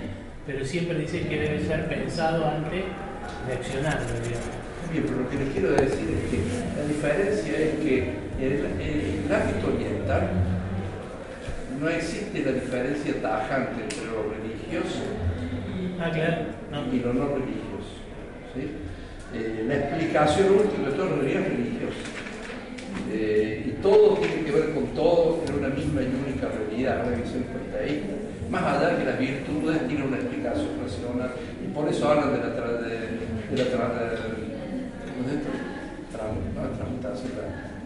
pero 0.47 0.63
siempre 0.63 0.97
dice 0.99 1.27
que 1.27 1.39
debe 1.39 1.59
ser 1.65 1.87
pensado 1.87 2.47
antes 2.47 2.85
de 3.45 3.53
accionar. 3.53 3.99
Bien, 4.91 5.03
pero 5.05 5.19
lo 5.19 5.29
que 5.29 5.35
les 5.35 5.49
quiero 5.49 5.71
decir 5.71 6.07
es 6.07 6.31
que 6.31 6.39
la 6.79 6.87
diferencia 6.87 7.59
es 7.59 7.75
que 7.83 8.13
en 8.39 8.53
el, 8.79 9.33
ámbito 9.33 9.67
oriental 9.75 10.29
no 11.81 11.89
existe 11.89 12.45
la 12.45 12.53
diferencia 12.53 13.21
tajante 13.21 13.83
entre 13.83 14.05
lo 14.05 14.23
religioso 14.31 15.03
Ah, 15.99 16.11
claro, 16.11 16.45
no. 16.71 16.93
y 16.93 16.99
lo 16.99 17.13
no 17.13 17.27
religioso. 17.35 17.97
¿sí? 18.53 18.69
Eh, 19.33 19.65
la 19.67 19.75
explicación 19.75 20.49
última 20.51 20.89
de 20.89 20.95
todo 20.95 21.21
es 21.23 21.33
religiosa. 21.33 22.07
Eh, 23.11 23.65
y 23.67 23.81
todo 23.81 24.15
tiene 24.17 24.43
que 24.45 24.51
ver 24.51 24.73
con 24.73 24.85
todo 24.87 25.43
en 25.47 25.55
una 25.55 25.69
misma 25.69 26.01
y 26.01 26.05
única 26.05 26.47
realidad, 26.47 27.07
una 27.07 27.17
visión 27.17 27.43
panteísta. 27.43 28.13
Más 28.49 28.63
allá 28.63 28.89
de 28.89 28.97
que 28.97 29.03
las 29.05 29.19
virtudes 29.19 29.87
tienen 29.87 30.07
una 30.07 30.17
explicación 30.17 30.69
racional 30.81 31.31
y 31.63 31.67
por 31.73 31.89
eso 31.89 32.09
hablan 32.09 32.31
de 32.33 32.39
la, 32.39 32.55
tra- 32.55 32.79
la 32.79 33.63
tra- 33.65 33.93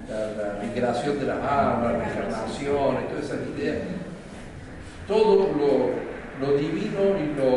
la, 0.09 0.17
la- 0.43 0.63
migración 0.63 1.19
de 1.19 1.25
las 1.25 1.37
almas, 1.37 1.93
la 1.93 1.99
reencarnación 1.99 2.95
y 3.03 3.09
todas 3.09 3.25
esas 3.25 3.39
ideas. 3.57 3.77
Todo 5.07 5.49
lo, 5.57 6.45
lo 6.47 6.57
divino 6.57 6.99
y 7.19 7.37
lo, 7.37 7.51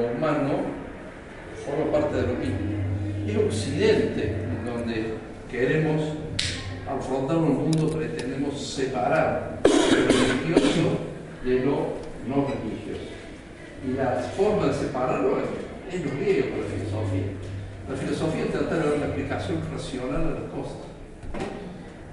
lo 0.00 0.12
humano 0.16 0.54
forma 1.64 1.92
parte 1.92 2.16
de 2.16 2.22
lo 2.22 2.34
mismo. 2.34 2.56
Es 3.26 3.36
Occidente 3.36 4.34
en 4.34 4.64
donde 4.64 5.14
queremos 5.50 6.02
afrontar 6.88 7.36
un 7.36 7.56
mundo, 7.64 7.90
pretendemos 7.90 8.60
separar 8.60 9.58
lo 9.64 9.70
religioso 10.06 10.98
de 11.44 11.60
lo 11.60 12.07
no 12.26 12.46
religioso. 12.46 13.12
Y 13.86 13.94
la 13.94 14.16
forma 14.36 14.66
de 14.66 14.74
separarlo 14.74 15.38
es, 15.38 15.94
es 15.94 16.04
lo 16.04 16.10
griego 16.18 16.50
con 16.50 16.60
la 16.60 16.66
filosofía. 16.66 17.28
La 17.88 17.96
filosofía 17.96 18.46
trata 18.50 18.74
de 18.74 18.80
dar 18.82 18.94
una 18.94 19.06
explicación 19.06 19.58
racional 19.72 20.22
a 20.22 20.40
las 20.40 20.50
cosas, 20.50 20.82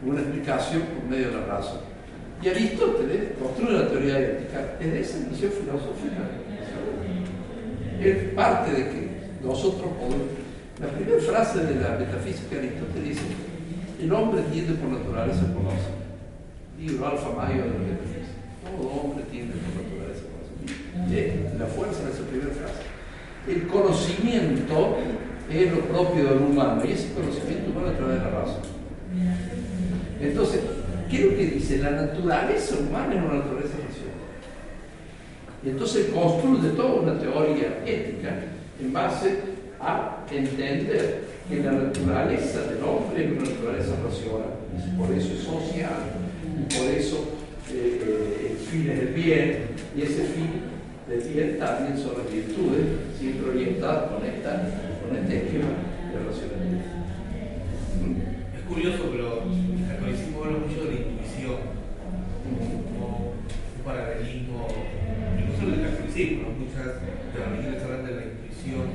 una 0.06 0.22
explicación 0.22 0.84
por 0.84 1.10
medio 1.10 1.32
de 1.32 1.38
la 1.38 1.46
razón. 1.48 1.80
Y 2.42 2.50
Aristóteles 2.50 3.32
construye 3.42 3.80
la 3.80 3.88
teoría 3.90 4.20
ética 4.20 4.78
desde 4.80 5.00
esa 5.00 5.30
visión 5.30 5.52
filosófica. 5.52 6.24
Él 8.00 8.32
parte 8.36 8.72
de 8.72 8.84
que 8.90 9.10
nosotros 9.42 9.90
podemos. 10.00 10.28
La 10.80 10.88
primera 10.88 11.22
frase 11.22 11.60
de 11.66 11.76
la 11.80 11.98
metafísica 11.98 12.56
de 12.56 12.68
Aristóteles 12.68 13.10
dice: 13.10 13.24
el 14.02 14.12
hombre 14.14 14.42
tiende 14.52 14.74
por 14.74 14.90
naturaleza 14.90 15.42
a 15.42 15.54
conocer. 15.54 15.96
Libro 16.78 17.08
alfa 17.08 17.30
mayo 17.32 17.64
de 17.64 17.70
la 17.72 17.80
metafísica. 17.80 18.36
Todo 18.78 18.90
hombre 18.90 19.24
tiende 19.32 19.54
por 19.56 19.84
naturaleza 19.84 19.95
la 21.60 21.66
fuerza 21.66 22.04
de 22.04 22.12
esa 22.12 22.24
primera 22.24 22.52
frase. 22.52 22.82
El 23.48 23.68
conocimiento 23.68 24.98
es 25.52 25.72
lo 25.72 25.82
propio 25.82 26.24
del 26.26 26.40
humano 26.40 26.82
y 26.86 26.92
ese 26.92 27.14
conocimiento 27.14 27.72
humano 27.72 27.90
a 27.90 27.98
través 27.98 28.18
de 28.18 28.24
la 28.24 28.32
razón. 28.32 28.62
Entonces, 30.20 30.62
¿qué 31.10 31.18
es 31.18 31.26
lo 31.26 31.38
que 31.38 31.46
dice? 31.46 31.78
La 31.78 31.92
naturaleza 31.92 32.76
humana 32.80 33.14
es 33.14 33.22
una 33.22 33.36
naturaleza 33.36 33.76
racional. 33.76 34.16
Y 35.64 35.70
entonces 35.70 36.08
construye 36.14 36.70
toda 36.70 37.02
una 37.02 37.20
teoría 37.20 37.84
ética 37.86 38.40
en 38.82 38.94
base 38.94 39.40
a 39.80 40.24
entender 40.32 41.26
que 41.50 41.62
la 41.62 41.72
naturaleza 41.72 42.62
del 42.62 42.84
hombre 42.84 43.26
es 43.26 43.32
una 43.32 43.50
naturaleza 43.50 43.94
racional, 44.04 44.56
por 44.98 45.12
eso 45.16 45.34
es 45.34 45.44
social, 45.44 45.92
y 46.60 46.76
por 46.76 46.88
eso 46.88 47.18
eh, 47.72 48.02
eh, 48.02 48.52
el 48.52 48.58
fin 48.58 48.90
es 48.90 49.00
el 49.00 49.08
bien, 49.10 49.58
y 49.96 50.02
ese 50.02 50.24
fin 50.24 50.75
del 51.08 51.22
bien 51.22 51.60
también 51.60 51.98
son 51.98 52.18
las 52.18 52.34
virtudes, 52.34 53.14
siempre 53.20 53.50
orientadas 53.50 54.10
con, 54.10 54.26
esta, 54.26 54.66
con 55.06 55.16
este 55.16 55.38
esquema 55.38 55.70
de 56.10 56.18
racionalidad. 56.18 57.06
Es 58.58 58.64
curioso, 58.68 59.14
pero 59.14 59.46
el 59.46 59.86
catolicismo 59.86 60.44
habla 60.44 60.58
mucho 60.66 60.82
de 60.82 60.90
la 60.90 61.00
intuición, 61.06 61.58
como 62.42 63.38
un 63.38 63.84
paralelismo, 63.86 64.66
incluso 65.38 65.78
el 65.78 65.86
catolicismo, 65.86 66.50
muchas 66.58 66.98
de 66.98 67.38
las 67.38 67.50
religiones 67.54 67.84
hablan 67.84 68.06
de 68.06 68.16
la 68.16 68.26
intuición, 68.26 68.86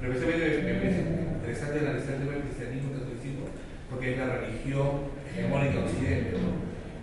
pero 0.00 0.12
especialmente 0.14 0.66
me 0.66 0.74
parece 0.82 1.00
interesante 1.38 1.78
analizar 1.78 2.14
el 2.14 2.20
tema 2.26 2.32
del 2.32 2.42
cristianismo 2.42 2.90
y 2.90 2.94
el 2.94 3.00
catolicismo, 3.06 3.44
porque 3.86 4.10
es 4.10 4.18
la 4.18 4.34
religión 4.34 5.14
hegemónica 5.30 5.78
de 5.78 5.84
Occidente, 5.86 6.30
¿no? 6.42 6.50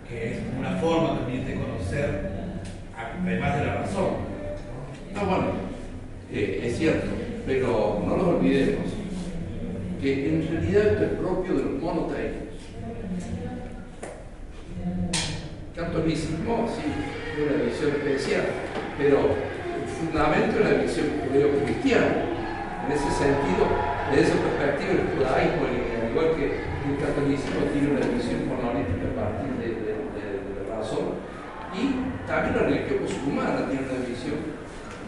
que 0.04 0.36
es 0.36 0.36
una 0.52 0.76
forma 0.76 1.16
también 1.16 1.46
de 1.48 1.54
conocer, 1.54 2.28
además 2.92 3.56
de 3.56 3.64
la 3.64 3.74
razón. 3.88 4.29
¿No? 5.14 5.20
Bueno, 5.26 5.44
eh, 6.32 6.62
es 6.64 6.78
cierto, 6.78 7.08
pero 7.46 8.02
no 8.06 8.16
nos 8.16 8.26
olvidemos 8.26 8.86
que 10.00 10.28
en 10.28 10.48
realidad 10.48 10.86
esto 10.86 11.04
es 11.04 11.10
propio 11.12 11.54
de 11.54 11.62
los 11.64 11.82
monoteísmos. 11.82 12.40
Catolicismo, 15.76 16.68
sí, 16.68 16.82
es 17.36 17.42
una 17.42 17.62
visión 17.62 17.90
especial, 17.90 18.44
pero 18.98 19.18
el 19.18 19.88
fundamento 19.88 20.58
es 20.60 20.64
la 20.64 20.82
visión 20.82 21.06
judeo-cristiana. 21.26 22.24
En 22.86 22.92
ese 22.92 23.10
sentido, 23.10 23.66
Desde 24.10 24.22
esa 24.26 24.42
perspectiva, 24.42 24.90
el 24.90 25.06
judaísmo, 25.14 25.62
al 25.70 26.10
igual 26.10 26.34
que 26.34 26.46
el 26.50 26.98
catolicismo, 26.98 27.62
tiene 27.70 27.94
una 27.94 28.06
visión 28.10 28.42
monolítica 28.50 29.06
a 29.06 29.14
partir 29.14 29.54
de, 29.62 29.68
de, 29.86 29.92
de, 30.18 30.24
de 30.42 30.66
la 30.66 30.82
razón. 30.82 31.22
Y 31.70 32.26
también 32.26 32.56
la 32.58 32.62
religión 32.66 33.06
musulmana 33.06 33.70
tiene 33.70 33.86
una 33.86 34.02
visión 34.02 34.58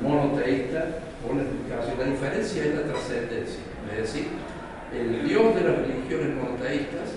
monoteísta 0.02 0.98
con 1.22 1.36
una 1.36 1.42
explicación. 1.42 1.98
La 1.98 2.04
diferencia 2.06 2.64
es 2.64 2.74
la 2.74 2.82
trascendencia. 2.82 3.62
Es 3.90 3.98
decir, 3.98 4.26
el 4.92 5.28
Dios 5.28 5.54
de 5.54 5.60
las 5.62 5.78
religiones 5.78 6.36
monoteístas 6.36 7.08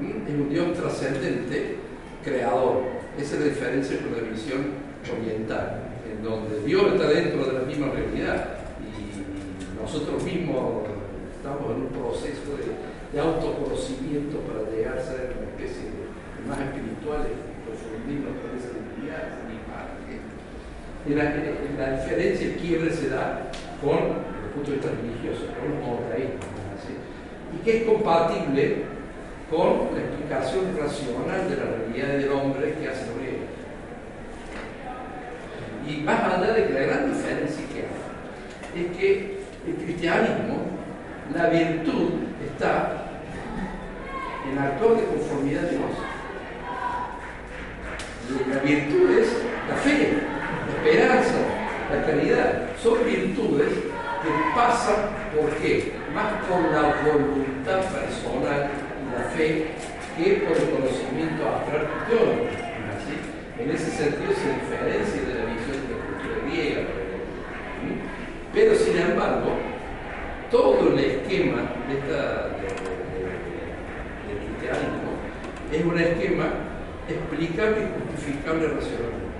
es 0.00 0.34
un 0.34 0.48
Dios 0.48 0.72
trascendente, 0.74 1.76
creador. 2.24 2.82
Esa 3.18 3.34
es 3.34 3.40
la 3.40 3.46
diferencia 3.46 3.98
con 4.00 4.12
la 4.12 4.30
visión 4.30 4.60
oriental, 5.06 5.92
en 6.10 6.22
donde 6.22 6.62
Dios 6.64 6.94
está 6.94 7.08
dentro 7.08 7.44
de 7.44 7.52
la 7.52 7.60
misma 7.66 7.88
realidad 7.92 8.62
y 8.80 9.80
nosotros 9.80 10.22
mismos 10.22 10.88
estamos 11.36 11.74
en 11.74 11.82
un 11.82 11.88
proceso 11.90 12.54
de, 12.54 12.92
autoconocimiento 13.18 14.38
para 14.48 14.70
llegar 14.70 14.96
a 14.96 15.04
ser 15.04 15.36
una 15.36 15.50
especie 15.52 15.90
de 15.90 16.48
más 16.48 16.56
espirituales, 16.64 17.34
profundirnos 17.66 18.40
con 18.40 18.56
esa 18.56 18.72
divinidad, 18.72 19.36
y 19.52 19.58
la, 21.10 21.24
la 21.78 22.02
diferencia, 22.02 22.46
el 22.46 22.56
quiebre 22.56 22.92
se 22.92 23.08
da 23.08 23.42
con 23.80 23.98
el 23.98 24.50
punto 24.54 24.70
de 24.70 24.76
vista 24.76 24.90
religioso, 24.90 25.46
con 25.58 25.70
los 25.70 25.84
monoteísmos, 25.84 26.44
¿sí? 26.86 26.94
y 27.56 27.64
que 27.64 27.78
es 27.78 27.84
compatible 27.84 28.84
con 29.50 29.94
la 29.94 30.00
explicación 30.00 30.76
racional 30.78 31.50
de 31.50 31.56
la 31.56 31.64
realidad 31.64 32.18
del 32.18 32.32
hombre 32.32 32.74
que 32.74 32.88
hace 32.88 33.04
griego. 33.18 33.44
Y 35.86 36.02
más 36.02 36.22
allá 36.22 36.52
de 36.52 36.66
que 36.66 36.72
la 36.72 36.80
gran 36.80 37.12
diferencia 37.12 37.64
que 37.68 37.80
hay 37.80 38.84
es 38.84 38.96
que 38.96 39.42
el 39.66 39.74
cristianismo, 39.74 40.56
la 41.34 41.48
virtud 41.48 42.10
está 42.44 43.02
en 44.50 44.58
actuar 44.58 44.96
de 44.96 45.04
conformidad 45.04 45.64
a 45.64 45.68
Dios. 45.68 45.82
La 48.48 48.60
virtud 48.60 49.18
es 49.18 49.28
la 49.68 49.76
fe, 49.76 50.18
esperanza, 50.82 51.38
la 51.90 52.06
caridad. 52.06 52.62
Son 52.82 52.98
virtudes 53.04 53.72
que 54.22 54.30
pasan 54.54 54.96
por 55.34 55.50
qué? 55.56 55.92
Más 56.14 56.32
por 56.48 56.60
la 56.72 56.94
voluntad 57.04 57.80
personal 57.90 58.70
y 58.98 59.16
la 59.16 59.24
fe 59.30 59.66
que 60.16 60.44
por 60.44 60.56
el 60.56 60.70
conocimiento 60.70 61.48
abstracto 61.48 61.94
teórico. 62.08 62.50
¿sí? 63.06 63.62
En 63.62 63.70
ese 63.70 63.90
sentido 63.90 64.32
se 64.34 64.52
diferencia 64.60 65.22
de 65.22 65.34
la 65.34 65.44
visión 65.46 65.78
de 65.82 65.94
la 65.94 66.00
cultura 66.04 66.36
griega. 66.46 66.82
Pero 68.52 68.74
sin 68.74 68.98
embargo, 68.98 69.56
todo 70.50 70.90
el 70.92 70.98
esquema 70.98 71.62
de 71.88 71.94
esta, 71.98 72.48
de, 72.48 72.68
de, 72.68 73.22
de, 73.22 73.68
del 74.28 74.38
cristianismo 74.44 75.10
es 75.72 75.84
un 75.84 75.98
esquema 75.98 76.46
explicable 77.08 77.78
y 77.80 78.12
justificable 78.12 78.68
racionalmente. 78.68 79.31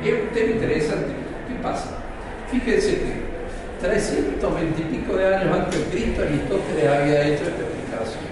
Es 0.00 0.12
un 0.14 0.28
tema 0.34 0.50
interesante. 0.50 1.12
¿Qué 1.48 1.54
pasa? 1.62 1.98
Fíjense 2.50 2.90
que 2.98 3.32
320 3.80 4.80
y 4.80 4.84
pico 4.84 5.16
de 5.16 5.34
años 5.34 5.58
antes 5.58 5.78
de 5.78 5.86
Cristo 5.90 6.22
Aristóteles 6.22 6.86
había 6.86 7.26
hecho 7.26 7.44
esta 7.50 7.62
explicación. 7.66 8.24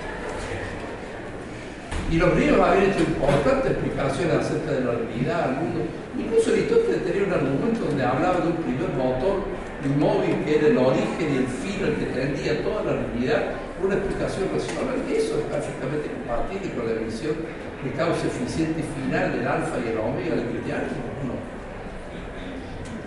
Y 2.11 2.17
los 2.19 2.35
griegos 2.35 2.61
habían 2.61 2.91
hecho 2.91 3.01
importantes 3.01 3.71
explicaciones 3.71 4.35
acerca 4.35 4.73
de 4.73 4.81
la 4.81 4.93
realidad, 4.93 5.43
al 5.45 5.55
mundo. 5.63 5.87
Incluso 6.19 6.51
Aristóteles 6.51 7.05
tenía 7.05 7.23
un 7.27 7.33
argumento 7.33 7.85
donde 7.87 8.05
hablaba 8.05 8.41
de 8.41 8.49
un 8.51 8.59
primer 8.63 8.91
motor 8.99 9.43
inmóvil 9.85 10.45
que 10.45 10.59
era 10.59 10.67
el 10.69 10.79
origen 10.79 11.27
y 11.27 11.37
el 11.39 11.47
fin 11.47 11.85
al 11.85 11.95
que 11.99 12.07
tendía 12.15 12.63
toda 12.63 12.83
la 12.85 12.93
realidad, 12.99 13.55
una 13.83 13.95
explicación 13.95 14.51
racional. 14.55 15.03
Eso 15.11 15.39
es 15.39 15.47
perfectamente 15.51 16.11
compatible 16.15 16.67
con 16.75 16.87
la 16.87 16.95
visión 16.99 17.35
de 17.83 17.91
causa 17.93 18.27
eficiente 18.27 18.83
y 18.83 18.87
final 19.03 19.33
del 19.33 19.47
alfa 19.47 19.79
y 19.83 19.91
el 19.91 19.99
omega 19.99 20.35
del 20.35 20.47
cristianismo. 20.47 21.10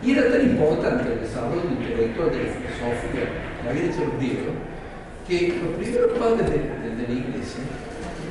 Y 0.05 0.11
era 0.11 0.29
tan 0.29 0.41
importante 0.41 1.13
el 1.13 1.21
desarrollo 1.21 1.63
intelectual 1.79 2.29
de 2.31 2.43
la 2.43 2.51
filosofía 2.51 3.23
que 3.61 3.69
había 3.69 3.83
hecho 3.85 4.03
los 4.03 4.17
griegos, 4.17 4.55
que 5.27 5.59
los 5.63 5.75
primeros 5.79 6.19
padres 6.19 6.49
de 6.51 7.07
la 7.07 7.13
iglesia 7.13 7.63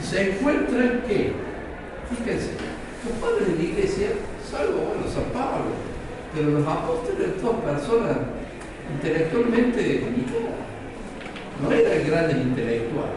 se 0.03 0.33
encuentran 0.33 1.01
que, 1.09 1.33
fíjense, 2.11 2.51
los 3.09 3.16
padres 3.18 3.49
de 3.49 3.55
la 3.57 3.62
iglesia, 3.62 4.09
salvo 4.45 4.93
bueno, 4.93 5.09
San 5.09 5.33
Pablo, 5.33 5.73
pero 6.35 6.51
los 6.51 6.68
apóstoles 6.68 7.41
todas 7.41 7.61
personas 7.61 8.16
intelectualmente 8.93 9.83
limitadas, 9.83 10.61
no 11.62 11.73
eran 11.73 12.07
grandes 12.07 12.37
intelectuales, 12.37 13.16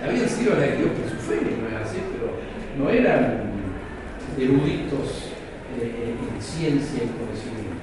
habían 0.00 0.28
sido 0.28 0.56
elegidos 0.56 0.92
por 0.92 1.10
su 1.10 1.16
fe, 1.16 1.40
no 1.58 1.68
es 1.68 1.82
así, 1.82 1.98
pero 2.12 2.38
no 2.78 2.90
eran 2.90 3.50
eruditos 4.38 5.21
eh, 5.80 6.14
en 6.14 6.42
ciencia 6.42 7.04
y 7.04 7.10
conocimiento. 7.16 7.82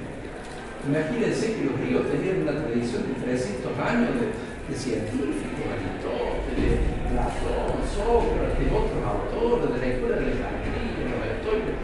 Imagínense 0.86 1.54
que 1.54 1.64
los 1.64 1.76
griegos 1.76 2.08
tenían 2.08 2.42
una 2.42 2.56
tradición 2.56 3.04
de 3.10 3.20
300 3.20 3.68
años 3.78 4.10
de, 4.16 4.32
de 4.32 4.74
científicos, 4.74 5.66
Aristóteles, 5.68 6.80
Platón, 7.12 7.84
Sócrates, 7.84 8.68
otros 8.70 9.02
autores 9.04 9.68
de 9.74 9.78
la 9.80 9.88
escuela 9.92 10.16
de 10.16 10.24
Alejandría, 10.30 11.10
los 11.10 11.24
estoicos, 11.36 11.76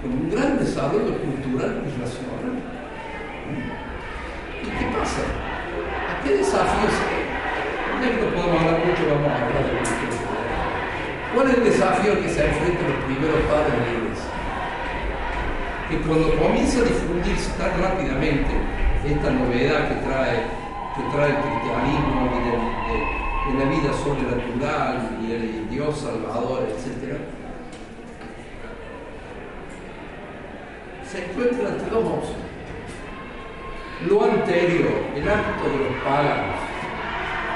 con 0.00 0.10
un 0.14 0.30
gran 0.30 0.56
desarrollo 0.56 1.12
cultural 1.20 1.84
y 1.84 1.90
racional. 2.00 2.56
¿Y 4.62 4.68
qué 4.72 4.86
pasa? 4.94 5.22
¿A 5.26 6.24
qué 6.24 6.30
desafíos? 6.38 6.96
Ya 8.00 8.08
que 8.08 8.22
no 8.22 8.30
podemos 8.30 8.56
hablar 8.56 8.78
mucho, 8.86 9.02
vamos 9.10 9.28
a 9.28 9.34
hablar 9.36 9.64
de. 9.68 9.78
¿Cuál 11.34 11.50
es 11.50 11.54
el 11.58 11.64
desafío 11.64 12.22
que 12.22 12.28
se 12.28 12.46
enfrentan 12.46 12.88
los 12.88 13.04
primeros 13.04 13.42
padres 13.50 13.74
de 13.84 14.00
la? 14.00 14.07
Que 15.88 15.96
cuando 16.00 16.36
comienza 16.36 16.80
a 16.80 16.84
difundirse 16.84 17.50
tan 17.56 17.80
rápidamente 17.80 18.52
esta 19.06 19.30
novedad 19.30 19.88
que 19.88 19.94
trae, 20.04 20.44
que 20.94 21.02
trae 21.16 21.30
el 21.30 21.36
cristianismo 21.36 22.28
y 22.36 22.40
de, 22.44 22.52
de, 22.52 23.58
la 23.58 23.70
vida 23.70 23.90
sobrenatural 23.94 25.18
y 25.22 25.32
el 25.32 25.70
Dios 25.70 25.98
salvador, 25.98 26.68
etc., 26.68 27.16
se 31.10 31.24
encuentra 31.24 31.68
ante 31.68 31.88
dos 31.88 32.04
opciones. 32.04 32.48
Lo 34.06 34.24
anterior, 34.24 34.92
el 35.16 35.28
acto 35.28 35.70
de 35.70 35.78
los 35.78 36.04
paganos, 36.04 36.56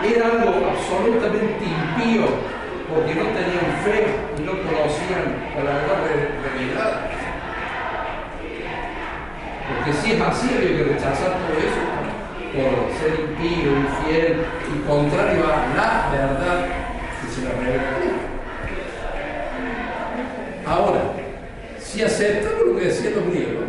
era 0.03 0.26
algo 0.26 0.70
absolutamente 0.70 1.64
impío 1.64 2.26
porque 2.89 3.14
no 3.14 3.24
tenían 3.24 3.68
fe 3.85 4.07
y 4.39 4.43
no 4.43 4.53
conocían 4.53 5.37
la 5.57 5.72
verdad 5.72 5.99
revelada. 6.43 7.11
Porque 9.85 9.99
si 9.99 10.12
es 10.12 10.20
así, 10.20 10.47
había 10.57 10.76
que 10.76 10.85
rechazar 10.95 11.33
todo 11.43 11.59
eso 11.59 11.83
por 12.55 12.87
ser 13.01 13.18
impío, 13.18 13.72
infiel 13.72 14.45
y 14.70 14.87
contrario 14.87 15.43
a 15.45 15.74
la 15.74 16.09
verdad 16.12 16.66
que 17.20 17.35
se 17.35 17.43
la 17.43 17.51
revela 17.51 17.83
Ahora, 20.64 21.01
si 21.80 22.01
aceptamos 22.01 22.66
lo 22.66 22.78
que 22.78 22.85
decían 22.85 23.14
los 23.14 23.26
griegos, 23.26 23.64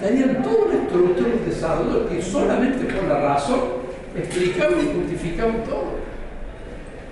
tenían 0.00 0.42
toda 0.42 0.64
una 0.64 0.74
estructura 0.74 1.28
de 1.28 1.46
desarrollo 1.46 2.08
que 2.08 2.20
solamente 2.20 2.92
por 2.92 3.04
la 3.04 3.20
razón 3.20 3.60
explicaban 4.16 4.80
y 4.80 4.92
justificaban 4.92 5.62
todo. 5.62 6.00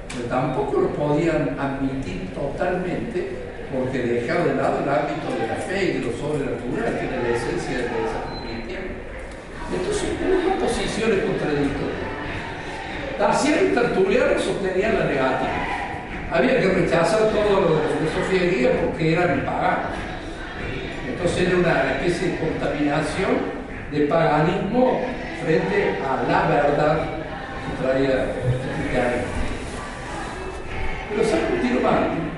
Pero 0.08 0.28
tampoco 0.28 0.80
lo 0.80 0.88
podían 0.88 1.56
admitir 1.60 2.30
totalmente 2.34 3.52
porque 3.72 3.98
dejaban 3.98 4.48
de 4.48 4.54
lado 4.56 4.78
el 4.82 4.88
ámbito 4.88 5.30
de 5.40 5.46
la 5.46 5.54
fe 5.54 5.84
y 5.84 5.92
de 5.92 6.00
lo 6.00 6.12
sobrenatural, 6.12 6.98
que 6.98 7.06
era 7.06 7.22
la 7.22 7.36
esencia 7.36 7.78
desarrollo 7.78 7.84
cristiano. 7.84 8.21
Entonces 9.74 10.08
hubo 10.20 10.66
posiciones 10.66 11.24
contradictorias. 11.24 12.02
Tarsiano 13.18 13.62
y 13.62 13.74
Tertuliano 13.74 14.38
sostenían 14.38 14.98
la 14.98 15.04
negativa. 15.04 15.66
Había 16.32 16.60
que 16.60 16.68
rechazar 16.68 17.28
todo 17.30 17.60
lo 17.60 17.76
de 17.76 17.82
la 17.82 18.12
Sofía 18.14 18.50
Guía 18.50 18.70
porque 18.84 19.12
eran 19.12 19.44
paganos. 19.44 19.92
Entonces 21.06 21.48
era 21.48 21.56
una 21.58 21.92
especie 21.92 22.28
de 22.28 22.38
contaminación 22.38 23.62
de 23.92 24.00
paganismo 24.06 25.00
frente 25.44 25.96
a 26.02 26.22
la 26.30 26.48
verdad 26.48 26.98
que 26.98 27.82
traía 27.82 28.24
el 28.24 28.30
cristianismo. 28.30 29.42
Pero 31.10 31.28
San 31.28 31.40
Martín 31.82 32.32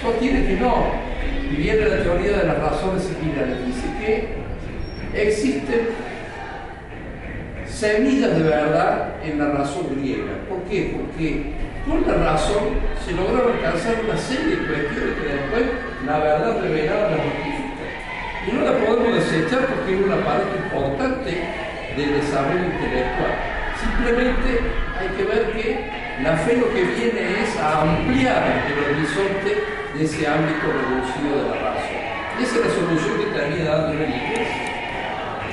sostiene 0.00 0.46
que 0.46 0.54
no, 0.54 0.92
y 1.50 1.56
viene 1.56 1.88
la 1.88 2.02
teoría 2.02 2.38
de 2.38 2.44
las 2.46 2.58
razones 2.58 3.08
dice 3.66 3.86
que 3.98 4.28
existen 5.14 6.09
semillas 7.80 8.36
de 8.36 8.42
verdad 8.42 9.08
en 9.24 9.38
la 9.38 9.56
razón 9.56 9.88
griega. 9.96 10.36
¿Por 10.50 10.60
qué? 10.68 10.92
Porque 11.00 11.48
con 11.88 12.04
la 12.06 12.30
razón 12.30 12.76
se 13.02 13.12
lograron 13.12 13.56
alcanzar 13.56 14.04
una 14.04 14.18
serie 14.18 14.56
de 14.56 14.66
cuestiones 14.68 15.16
que 15.16 15.28
después 15.32 15.64
la 16.04 16.18
verdad 16.18 16.60
revelada 16.60 17.16
la 17.16 17.24
justifica. 17.24 17.84
Y 18.44 18.52
no 18.52 18.60
la 18.68 18.76
podemos 18.84 19.14
desechar 19.16 19.64
porque 19.64 19.96
es 19.96 20.00
una 20.04 20.20
parte 20.20 20.52
importante 20.60 21.30
del 21.96 22.20
desarrollo 22.20 22.68
intelectual. 22.68 23.34
Simplemente 23.80 24.50
hay 25.00 25.08
que 25.16 25.24
ver 25.24 25.42
que 25.56 25.64
la 26.22 26.36
fe 26.36 26.60
lo 26.60 26.68
que 26.74 26.84
viene 26.84 27.40
es 27.40 27.56
a 27.56 27.80
ampliar 27.80 28.60
el 28.68 28.76
horizonte 28.92 29.56
de 29.96 30.04
ese 30.04 30.28
ámbito 30.28 30.68
reducido 30.68 31.32
de 31.32 31.48
la 31.48 31.72
razón. 31.72 31.96
Y 32.36 32.42
esa 32.44 32.56
es 32.56 32.60
la 32.60 32.72
solución 32.76 33.24
que 33.24 33.38
termina 33.40 33.70
dando 33.72 33.94
la 33.94 34.04
iglesia. 34.04 34.68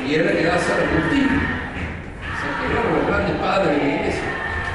Y 0.05 0.15
era 0.15 0.31
que 0.31 0.43
da 0.43 0.57
San 0.59 1.66
Jerónimo, 2.67 2.97
los 2.97 3.07
grandes 3.07 3.35
padres 3.37 3.71
de 3.71 3.77
la 3.77 3.95
iglesia, 3.95 4.29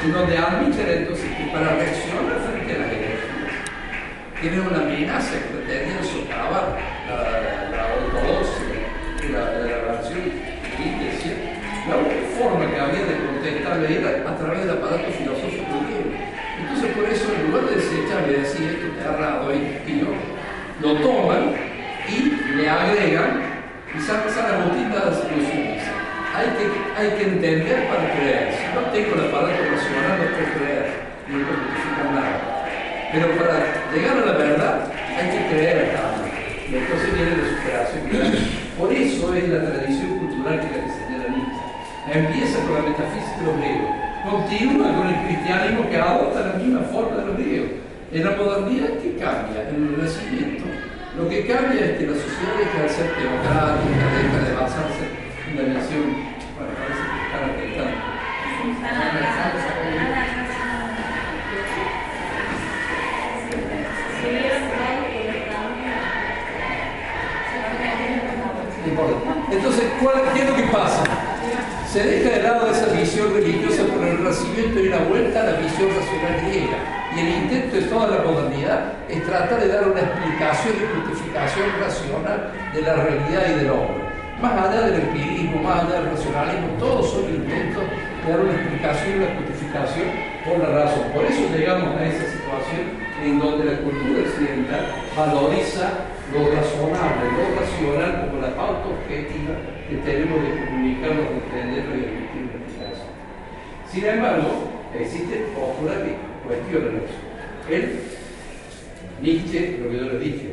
en 0.05 0.12
donde 0.12 0.38
admiten 0.38 0.88
entonces 0.88 1.30
que 1.36 1.45
para 1.53 1.76
reaccionar 1.76 2.40
frente 2.49 2.72
a 2.74 2.78
las 2.78 2.88
herejías, 2.88 3.43
tienen 4.40 4.61
una 4.61 4.80
amenaza 4.80 5.32
que 5.38 5.55
pretendían 5.55 6.05
socavar 6.05 6.76
la, 7.07 7.82
ortodoxia 8.03 8.66
y 9.22 9.32
la, 9.32 9.38
la 9.38 9.76
relación 9.84 10.53
iglesia, 10.82 11.32
la 11.88 11.97
única 11.97 12.26
forma 12.38 12.66
que 12.66 12.80
había 12.80 13.05
de 13.07 13.16
contestarle 13.26 13.99
era 13.99 14.30
a 14.30 14.36
través 14.36 14.61
del 14.61 14.70
aparato 14.70 15.11
filosófico 15.12 15.84
griego. 15.86 16.11
Entonces 16.59 16.90
por 16.97 17.05
eso 17.05 17.32
en 17.34 17.51
lugar 17.51 17.70
de 17.70 17.76
desecharle 17.76 18.38
decir 18.38 18.82
esto 18.82 19.09
ha 19.09 19.14
errado 19.14 19.51
ahí, 19.51 19.82
tío, 19.86 20.09
lo 20.80 20.95
toman 21.01 21.55
y 22.09 22.57
le 22.57 22.68
agregan 22.68 23.43
y 23.95 24.01
San, 24.01 24.22
San 24.30 24.47
Agustín 24.47 24.90
da 24.90 25.11
dice, 25.11 25.81
Hay 26.32 26.48
que, 26.56 26.64
hay 26.96 27.08
que 27.18 27.24
entender 27.28 27.88
para 27.92 28.08
creer. 28.16 28.56
Si 28.56 28.64
no 28.72 28.80
tengo 28.88 29.20
el 29.20 29.28
aparato 29.28 29.68
racional, 29.68 30.16
no 30.16 30.24
puedo 30.32 30.48
creer. 30.56 30.86
No 31.28 31.44
puedo 31.44 31.60
justificar 31.60 32.08
nada. 32.08 32.36
Pero 33.12 33.26
para 33.36 33.56
llegar 33.92 34.16
a 34.16 34.24
la 34.24 34.38
verdad, 34.40 34.76
hay 35.12 35.28
que 35.28 35.40
creer 35.52 35.92
también. 35.92 36.32
Y 36.64 36.76
entonces 36.80 37.12
viene 37.12 37.36
la 37.36 37.44
superación. 37.52 38.64
Por 38.80 38.88
eso 38.92 39.34
es 39.34 39.44
la 39.44 39.60
tradición 39.60 40.18
cultural 40.24 40.56
que 40.56 40.72
la 40.72 40.80
que 40.80 40.92
señala 40.96 41.28
Nietzsche. 41.36 41.64
Empieza 42.16 42.56
con 42.64 42.74
la 42.80 42.82
metafísica 42.88 43.36
de 43.36 43.44
los 43.44 43.56
griegos. 43.60 43.92
Continúa 44.24 44.88
con 44.96 45.06
el 45.12 45.18
cristianismo 45.28 45.90
que 45.90 45.96
adopta 46.00 46.48
la 46.48 46.54
misma 46.56 46.80
forma 46.88 47.16
de 47.20 47.26
los 47.28 47.36
griegos. 47.36 47.70
En 48.08 48.24
la 48.24 48.32
modernidad, 48.40 48.88
¿qué 49.04 49.20
cambia? 49.20 49.68
En 49.68 49.76
el 49.76 49.96
Renacimiento, 49.96 50.64
lo 51.12 51.28
que 51.28 51.44
cambia 51.44 51.92
es 51.92 51.98
que 52.00 52.06
la 52.08 52.16
sociedad 52.16 52.56
deja 52.56 52.82
de 52.84 52.88
ser 52.88 53.08
democrática, 53.20 54.04
deja 54.16 54.48
de 54.48 54.54
basarse 54.56 55.31
la 55.55 55.74
nación. 55.74 56.32
Parece 56.59 57.03
que. 57.03 58.12
Entonces, 69.50 69.84
¿cuál, 70.00 70.14
¿qué 70.32 70.40
es 70.40 70.48
lo 70.48 70.57
que 70.57 70.62
pasa? 70.64 71.05
Se 71.90 72.03
deja 72.03 72.36
de 72.36 72.42
lado 72.42 72.70
esa 72.70 72.86
visión 72.86 73.34
religiosa 73.34 73.84
por 73.84 74.07
el 74.07 74.18
Renacimiento 74.18 74.80
y 74.80 74.88
la 74.88 74.98
vuelta 74.98 75.42
a 75.42 75.44
la 75.44 75.53
visión 75.53 75.88
racional 75.94 76.40
griega. 76.46 76.78
Y 77.14 77.20
el 77.20 77.28
intento 77.28 77.76
de 77.76 77.82
toda 77.82 78.09
la 78.09 78.24
modernidad 78.24 78.94
es 79.09 79.22
tratar 79.24 79.61
de 79.61 79.68
dar 79.68 79.88
una 79.88 80.00
explicación 80.00 80.74
y 80.76 81.09
justificación 81.09 81.66
racional 81.78 82.53
de 82.72 82.80
la 82.80 82.94
realidad 82.94 83.42
y 83.50 83.59
del 83.59 83.70
hombre. 83.70 84.11
Más 84.43 84.59
allá 84.59 84.90
del 84.90 85.03
empirismo, 85.03 85.62
más 85.62 85.84
allá 85.84 86.01
del 86.01 86.11
racionalismo, 86.11 86.66
todos 86.80 87.12
son 87.12 87.30
intentos 87.30 87.84
de 87.86 88.32
dar 88.32 88.40
una 88.40 88.55
explicación 88.55 89.12
y 89.14 89.16
una 89.22 89.34
justificación 89.38 90.09
por 90.45 90.59
la 90.59 90.82
razón. 90.82 91.05
Por 91.14 91.24
eso 91.26 91.47
llegamos 91.55 91.95
a 91.95 92.05
esa 92.05 92.26
situación 92.26 92.90
en 93.22 93.38
donde 93.38 93.70
la 93.70 93.78
cultura 93.78 94.18
occidental 94.26 94.82
valoriza 95.16 96.11
lo 96.34 96.51
razonable, 96.51 97.22
lo 97.38 97.55
racional 97.55 98.26
como 98.26 98.43
la 98.43 98.51
pauta 98.57 98.82
objetiva 98.90 99.55
que 99.88 99.97
tenemos 100.03 100.43
de 100.43 100.66
comunicarnos, 100.66 101.22
de 101.22 101.34
entenderlo 101.38 101.95
y 101.95 102.03
emitir 102.03 102.43
una 102.43 102.59
explicación. 102.66 103.11
Sin 103.86 104.05
embargo, 104.07 104.51
existen 104.99 105.55
posturas 105.55 106.03
que 106.03 106.18
cuestionan 106.43 106.99
eso. 106.99 107.18
El 107.70 107.95
Nietzsche, 109.22 109.78
lo 109.78 109.88
que 109.88 109.97
yo 109.99 110.05
le 110.11 110.18
dije, 110.18 110.51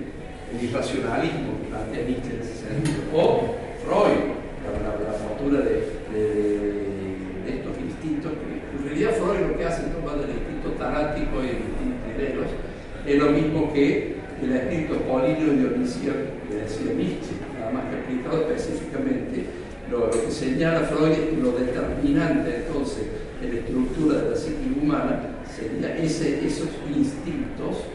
el 0.54 0.64
irracionalismo 0.64 1.58
que 1.58 1.70
plantea 1.74 2.06
Nietzsche 2.06 2.38
en 2.38 2.42
ese 2.46 2.54
sentido, 2.70 3.02
o 3.18 3.68
Freud, 3.86 4.36
la, 4.63 4.93
la, 4.99 5.17
postura 5.17 5.61
de, 5.61 5.99
estos 7.47 7.75
instintos, 7.80 8.32
que 8.34 8.77
en 8.77 8.84
realidad 8.86 9.11
Freud 9.17 9.51
lo 9.51 9.57
que 9.57 9.65
hace 9.65 9.88
es 9.88 9.93
tomar 9.93 10.15
el 10.17 10.30
instinto 10.30 10.69
tanático 10.77 11.43
y 11.43 11.49
el 11.49 11.61
instinto 11.67 11.99
Eros, 12.19 12.51
es 13.05 13.17
lo 13.17 13.32
mismo 13.32 13.73
que 13.73 14.15
el 14.43 14.51
espíritu 14.51 14.95
políneo 15.07 15.51
de 15.51 15.57
Dionisio 15.57 16.13
que 16.47 16.55
decía 16.55 16.93
Nietzsche, 16.93 17.39
nada 17.57 17.71
más 17.71 17.84
que 17.89 17.95
aplicado 17.95 18.51
específicamente 18.51 19.45
lo, 19.89 20.09
que 20.11 20.32
señala 20.32 20.82
Freud 20.82 21.11
es 21.11 21.19
que 21.19 21.38
lo 21.41 21.51
determinante 21.53 22.65
entonces 22.67 23.07
en 23.41 23.53
la 23.53 23.59
estructura 23.59 24.21
de 24.21 24.30
la 24.30 24.36
psique 24.36 24.67
humana 24.82 25.19
sería 25.49 25.97
ese, 25.97 26.45
esos 26.45 26.69
instintos 26.88 27.88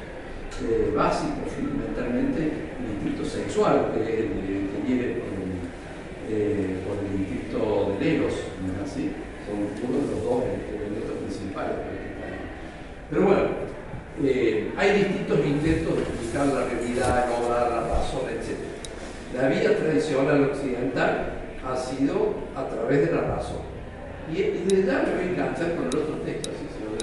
eh, 0.62 0.92
básicos, 0.94 1.52
fundamentalmente 1.54 2.40
el 2.40 2.94
instinto 2.94 3.24
sexual 3.24 3.92
que, 3.94 4.04
que 4.04 4.92
el, 4.92 5.33
eh, 6.30 6.80
con 6.86 6.98
el 7.04 7.20
instinto 7.20 7.96
de 8.00 8.18
¿no 8.18 8.26
es 8.26 8.90
así? 8.90 9.10
Son 9.44 9.60
uno 9.60 10.06
de 10.06 10.14
los 10.14 10.24
dos 10.24 10.44
elementos 10.44 11.16
principales. 11.20 11.76
Pero 13.10 13.22
bueno, 13.26 13.42
eh, 14.22 14.72
hay 14.76 14.98
distintos 14.98 15.38
intentos 15.44 15.96
de 15.96 16.02
explicar 16.02 16.46
la 16.46 16.64
realidad, 16.66 17.28
lograr 17.28 17.70
la 17.70 17.80
razón, 17.88 18.22
etc. 18.30 18.56
La 19.36 19.48
vía 19.48 19.76
tradicional 19.76 20.44
occidental 20.44 21.32
ha 21.66 21.76
sido 21.76 22.34
a 22.56 22.68
través 22.68 23.08
de 23.08 23.14
la 23.14 23.22
razón. 23.22 23.62
Y, 24.32 24.38
y 24.40 24.64
desde 24.68 24.86
ya 24.86 25.02
me 25.02 25.14
voy 25.14 25.24
a 25.24 25.30
enganchar 25.30 25.76
con 25.76 25.84
el 25.84 25.96
otro 25.96 26.16
texto, 26.24 26.50
así 26.50 26.66
se 26.72 26.80
lo. 26.80 26.94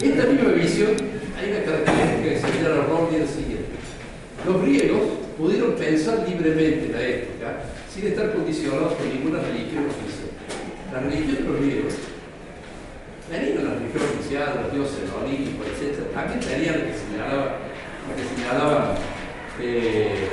Esta 0.00 0.30
misma 0.30 0.52
visión, 0.52 0.90
hay 1.36 1.50
una 1.50 1.64
característica 1.64 2.22
que 2.22 2.38
señala 2.38 2.86
Rorty 2.86 3.16
el 3.16 3.28
siguiente. 3.28 3.68
Los 4.46 4.62
griegos 4.62 5.02
pudieron 5.36 5.72
pensar 5.72 6.26
libremente 6.26 6.88
la 6.92 7.02
ética 7.02 7.62
sin 8.00 8.08
estar 8.08 8.32
condicionados 8.32 8.94
por 8.94 9.06
ninguna 9.06 9.40
religión 9.40 9.84
oficial. 9.84 10.32
La 10.90 11.00
religión 11.00 11.36
de 11.36 11.82
los 11.84 11.94
tenían 13.28 13.64
la 13.64 13.74
religión 13.74 14.02
oficial, 14.08 14.60
los 14.64 14.72
dioses 14.72 15.04
olímpicos, 15.12 15.66
etc. 15.68 16.08
También 16.14 16.40
tenían 16.40 16.80
lo 16.80 16.86
que 16.86 16.96
señalaba, 16.96 17.44
lo 18.08 18.12
que 18.16 18.24
señalaba 18.24 18.94
eh, 19.60 20.28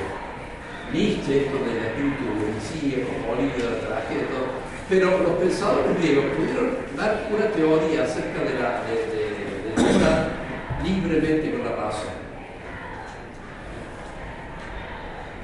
Nietzsche, 0.94 1.44
esto 1.44 1.58
del 1.60 1.78
espíritu 1.92 2.24
de 2.48 3.64
la 3.68 3.80
tragedia, 3.84 4.32
todo. 4.32 4.48
Pero 4.88 5.20
los 5.20 5.36
pensadores 5.38 5.98
griegos 6.00 6.26
pudieron 6.38 6.78
dar 6.96 7.28
una 7.30 7.48
teoría 7.52 8.04
acerca 8.04 8.48
de 8.48 8.54
la 8.58 8.82
de, 8.88 8.96
de, 9.12 9.28
de 9.76 10.88
libremente 10.88 11.52
con 11.52 11.66
la 11.66 11.76
razón. 11.76 12.16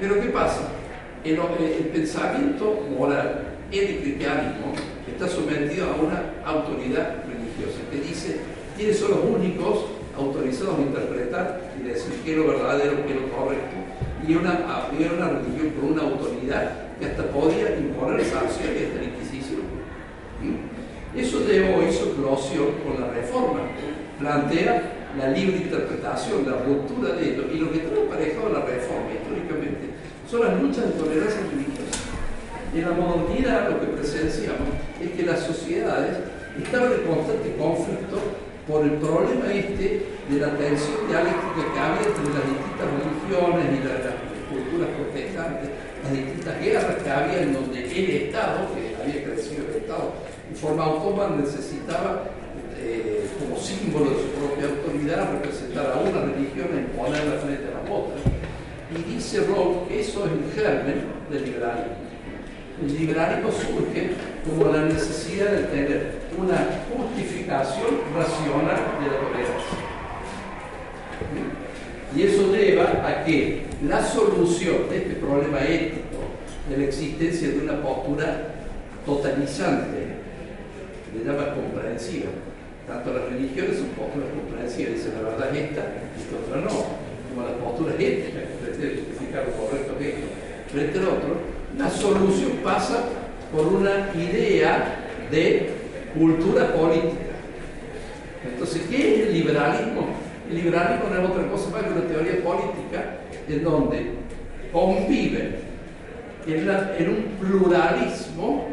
Pero 0.00 0.20
¿qué 0.20 0.28
pasa? 0.28 0.83
El, 1.24 1.38
pensamiento 1.88 2.84
moral 2.98 3.56
en 3.72 3.88
el 3.88 4.00
cristianismo 4.02 4.74
está 5.10 5.26
sometido 5.26 5.86
a 5.86 5.94
una 5.94 6.22
autoridad 6.44 7.24
religiosa 7.24 7.80
que 7.90 8.00
dice 8.06 8.40
quiénes 8.76 8.98
son 8.98 9.12
los 9.12 9.20
únicos 9.24 9.86
autorizados 10.14 10.78
a 10.78 10.82
interpretar 10.82 11.72
y 11.80 11.88
decir 11.88 12.12
qué 12.22 12.32
es 12.32 12.36
lo 12.36 12.48
verdadero, 12.48 13.06
qué 13.06 13.14
es 13.14 13.20
lo 13.22 13.28
correcto, 13.32 13.76
y 14.28 14.34
una, 14.34 14.52
había 14.68 15.12
una 15.12 15.30
religión 15.30 15.70
con 15.80 15.92
una 15.92 16.02
autoridad 16.02 16.72
que 17.00 17.06
hasta 17.06 17.22
podía 17.28 17.74
imponer 17.78 18.22
sanciones 18.22 18.88
hasta 18.88 19.00
la 19.00 19.04
Inquisición. 19.04 19.60
Eso 21.16 21.40
llevó, 21.46 21.82
hizo 21.88 22.10
eclosión 22.10 22.66
con 22.84 23.00
la 23.00 23.10
reforma. 23.14 23.60
Plantea 24.20 24.92
la 25.16 25.30
libre 25.30 25.56
interpretación, 25.56 26.44
la 26.44 26.58
ruptura 26.58 27.14
de 27.14 27.30
esto, 27.30 27.44
y 27.50 27.58
lo 27.58 27.72
que 27.72 27.78
trae 27.78 28.06
aparejado 28.06 28.52
la 28.52 28.60
reforma 28.66 29.08
históricamente 29.14 29.93
son 30.34 30.42
las 30.42 30.62
luchas 30.62 30.84
de 30.86 30.98
tolerancia 30.98 31.46
religiosa. 31.46 32.02
En 32.74 32.82
la 32.82 32.90
modernidad 32.90 33.70
lo 33.70 33.80
que 33.80 33.86
presenciamos 33.94 34.66
es 34.98 35.10
que 35.14 35.22
las 35.22 35.46
sociedades 35.46 36.18
estaban 36.58 36.90
en 36.90 37.06
constante 37.06 37.54
conflicto 37.54 38.18
por 38.66 38.82
el 38.82 38.98
problema 38.98 39.46
este 39.54 40.02
de 40.26 40.36
la 40.40 40.50
tensión 40.58 41.06
dialéctica 41.06 41.62
que 41.70 41.78
había 41.78 42.02
entre 42.02 42.34
las 42.34 42.46
distintas 42.50 42.88
religiones 42.98 43.66
y 43.70 43.80
las, 43.86 43.98
las 44.10 44.18
culturas 44.50 44.90
protestantes, 44.98 45.70
las 46.02 46.12
distintas 46.12 46.54
guerras 46.58 46.84
que 46.98 47.10
había 47.10 47.38
en 47.42 47.52
donde 47.54 47.78
el 47.78 48.10
Estado, 48.26 48.58
que 48.74 48.82
había 48.98 49.22
crecido 49.22 49.70
el 49.70 49.86
Estado 49.86 50.18
en 50.50 50.56
forma 50.56 50.82
autónoma, 50.82 51.36
necesitaba 51.38 52.26
eh, 52.82 53.22
como 53.38 53.54
símbolo 53.54 54.10
de 54.10 54.16
su 54.18 54.28
propia 54.34 54.66
autoridad 54.66 55.30
representar 55.30 55.94
a 55.94 56.02
una 56.02 56.26
religión 56.26 56.74
e 56.74 56.80
imponerla 56.90 57.38
frente 57.38 57.70
a 57.70 57.86
la 57.86 57.86
otra. 57.86 58.23
Y 58.96 59.14
dice 59.14 59.44
Rowe 59.44 59.88
que 59.88 60.00
eso 60.00 60.26
es 60.26 60.32
el 60.32 60.62
germen 60.62 61.02
del 61.30 61.44
liberalismo. 61.44 61.94
El 62.82 62.98
liberalismo 62.98 63.50
surge 63.50 64.10
como 64.44 64.72
la 64.72 64.84
necesidad 64.84 65.50
de 65.50 65.62
tener 65.64 66.12
una 66.36 66.66
justificación 66.90 68.00
racional 68.14 68.80
de 69.00 69.06
la 69.10 69.20
tolerancia. 69.20 69.78
Y 72.16 72.22
eso 72.22 72.54
lleva 72.54 72.84
a 73.04 73.24
que 73.24 73.62
la 73.88 74.04
solución 74.04 74.88
de 74.88 74.98
este 74.98 75.14
problema 75.14 75.60
ético 75.60 76.04
de 76.68 76.78
la 76.78 76.84
existencia 76.84 77.48
de 77.48 77.58
una 77.58 77.82
postura 77.82 78.54
totalizante, 79.04 80.14
le 81.14 81.24
llama 81.24 81.54
comprensiva. 81.54 82.30
Tanto 82.86 83.12
las 83.12 83.24
religiones 83.30 83.78
son 83.78 83.88
posturas 83.96 84.28
comprensivas, 84.30 84.94
dicen 84.94 85.14
la 85.14 85.30
verdad 85.30 85.56
es 85.56 85.62
esta 85.70 85.82
y 85.82 86.32
la 86.32 86.38
otra 86.38 86.60
no, 86.60 86.84
como 87.28 87.48
las 87.48 87.56
posturas 87.58 87.94
éticas, 87.98 88.53
que 88.90 88.96
pretenden 88.96 89.04
justificar 89.10 89.44
lo 89.46 89.66
correcto 89.66 89.98
que 89.98 90.08
esto 90.08 90.26
frente 90.72 90.98
al 90.98 91.04
otro, 91.08 91.36
la 91.78 91.90
solución 91.90 92.50
pasa 92.62 93.04
por 93.52 93.66
una 93.66 94.10
idea 94.14 95.00
de 95.30 95.70
cultura 96.18 96.72
política. 96.74 97.34
Entonces, 98.52 98.82
¿qué 98.90 99.14
es 99.22 99.26
el 99.28 99.32
liberalismo? 99.34 100.06
El 100.48 100.56
liberalismo 100.56 101.08
no 101.10 101.22
es 101.22 101.30
otra 101.30 101.48
cosa 101.48 101.70
más 101.70 101.82
que 101.82 101.90
una 101.90 102.06
teoría 102.06 102.42
política 102.44 103.16
en 103.48 103.64
donde 103.64 104.06
conviven 104.72 105.56
en, 106.46 106.66
la- 106.66 106.94
en 106.98 107.08
un 107.08 107.24
pluralismo 107.40 108.66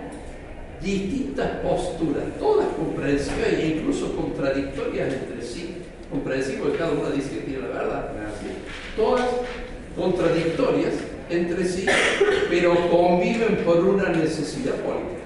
distintas 0.81 1.47
posturas, 1.57 2.23
todas 2.39 2.67
comprensivas 2.75 3.47
e 3.59 3.75
incluso 3.77 4.15
contradictorias 4.15 5.13
entre 5.13 5.41
sí. 5.41 5.77
Comprensivas 6.09 6.61
porque 6.63 6.77
cada 6.77 6.91
una 6.91 7.09
dice 7.11 7.29
que 7.35 7.41
tiene 7.41 7.61
la 7.61 7.67
verdad. 7.67 8.11
Todas 8.97 9.25
contradictorias 9.95 10.93
entre 11.29 11.65
sí, 11.65 11.85
pero 12.49 12.75
conviven 12.89 13.57
por 13.65 13.77
una 13.77 14.09
necesidad 14.09 14.75
política. 14.75 15.21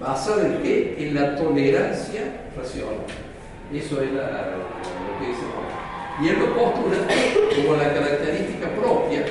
¿Basada 0.00 0.46
en 0.46 0.62
qué? 0.62 0.96
En 0.98 1.14
la 1.14 1.36
tolerancia 1.36 2.22
racional. 2.56 3.04
Eso 3.72 4.00
es 4.02 4.12
lo 4.12 4.20
que 5.20 5.26
dice. 5.26 5.42
Y 6.22 6.28
él 6.28 6.38
lo 6.38 6.54
postula 6.54 6.98
como 7.56 7.76
la 7.76 7.94
característica 7.94 8.68
propia, 8.74 9.24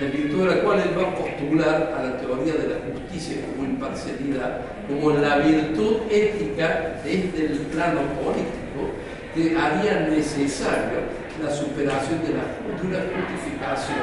en 0.00 0.12
virtud 0.12 0.48
de 0.48 0.56
la 0.56 0.62
cual 0.62 0.80
él 0.80 0.98
va 0.98 1.08
a 1.08 1.14
postular 1.14 1.94
a 1.98 2.02
la 2.04 2.16
teoría 2.18 2.54
de 2.54 2.68
la 2.68 2.76
justicia 2.92 3.36
como 3.46 3.68
imparcialidad, 3.68 4.60
como 4.86 5.10
la 5.10 5.38
virtud 5.38 5.96
ética 6.10 7.00
desde 7.04 7.46
el 7.46 7.58
plano 7.72 8.00
político 8.22 8.92
que 9.34 9.56
haría 9.56 10.08
necesario 10.08 11.00
la 11.42 11.50
superación 11.50 12.20
de 12.22 12.34
la, 12.34 12.44
justificación 12.68 13.98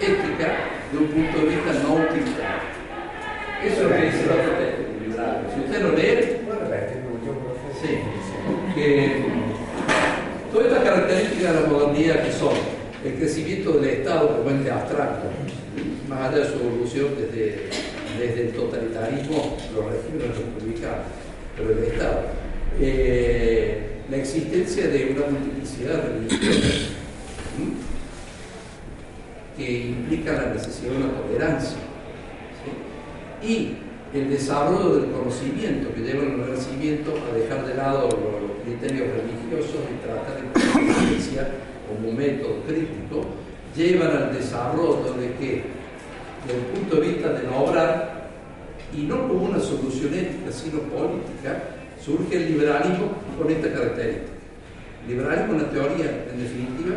ética 0.00 0.48
de 0.92 0.98
un 0.98 1.06
punto 1.08 1.38
de 1.38 1.44
vista 1.44 1.72
no 1.82 1.94
utilitario. 1.94 2.74
Eso 3.64 3.74
es 3.74 3.82
lo 3.82 3.88
que 3.88 4.02
dice 4.04 4.22
el 4.24 4.30
otro 4.30 4.52
texto 4.58 4.82
liberal. 5.00 5.46
Si 5.54 5.60
usted 5.60 5.82
lo 5.82 5.92
lee, 5.92 6.44
Sí, 7.82 7.98
que 8.74 9.24
todas 10.52 10.68
estas 10.68 10.84
características 10.84 11.54
de 11.54 11.60
la 11.60 11.66
modernidad 11.66 12.24
que 12.24 12.32
son 12.32 12.54
el 13.04 13.14
crecimiento 13.14 13.72
del 13.72 13.90
Estado 13.90 14.38
como 14.38 14.50
ente 14.50 14.70
abstracto, 14.70 15.26
más 16.08 16.28
allá 16.28 16.44
de 16.44 16.50
su 16.50 16.60
evolución 16.60 17.08
desde, 17.18 17.68
desde 18.18 18.46
el 18.46 18.52
totalitarismo, 18.52 19.58
los 19.74 19.84
regímenes 19.86 20.38
republicanos, 20.38 21.06
pero 21.56 21.72
el 21.72 21.84
Estado, 21.84 22.20
eh, 22.80 23.93
la 24.10 24.16
existencia 24.16 24.88
de 24.88 25.16
una 25.16 25.26
multiplicidad 25.26 26.02
de 26.02 26.08
religiones 26.08 26.88
¿m? 27.58 27.72
que 29.56 29.88
implica 29.88 30.32
la 30.32 30.54
necesidad 30.54 30.90
de 30.90 30.96
una 30.96 31.12
tolerancia 31.12 31.78
¿sí? 33.40 33.46
y 33.48 33.76
el 34.14 34.30
desarrollo 34.30 34.96
del 34.96 35.10
conocimiento 35.10 35.92
que 35.94 36.02
lleva 36.02 36.22
al 36.22 36.46
renacimiento 36.46 37.14
a 37.30 37.36
dejar 37.36 37.66
de 37.66 37.74
lado 37.74 38.08
los, 38.08 38.44
criterios 38.64 39.08
religiosos 39.08 39.80
y 39.92 40.06
tratar 40.06 40.36
de 40.40 40.88
la 40.88 40.94
ciencia 41.00 41.48
como 41.86 42.12
método 42.12 42.62
crítico, 42.66 43.26
llevan 43.76 44.16
al 44.16 44.34
desarrollo 44.34 45.12
de 45.20 45.32
que, 45.34 45.62
desde 46.46 46.60
el 46.60 46.66
punto 46.72 46.96
de 46.96 47.08
vista 47.08 47.32
del 47.34 47.48
obrar, 47.48 48.30
y 48.96 49.02
no 49.02 49.28
como 49.28 49.46
una 49.46 49.60
solución 49.60 50.14
ética, 50.14 50.50
sino 50.50 50.78
política, 50.80 51.73
surge 52.04 52.36
el 52.36 52.52
liberalismo 52.52 53.12
con 53.38 53.50
esta 53.50 53.72
característica. 53.72 54.32
Liberalismo 55.08 55.56
es 55.56 55.62
una 55.62 55.70
teoría, 55.70 56.26
en 56.32 56.42
definitiva, 56.42 56.96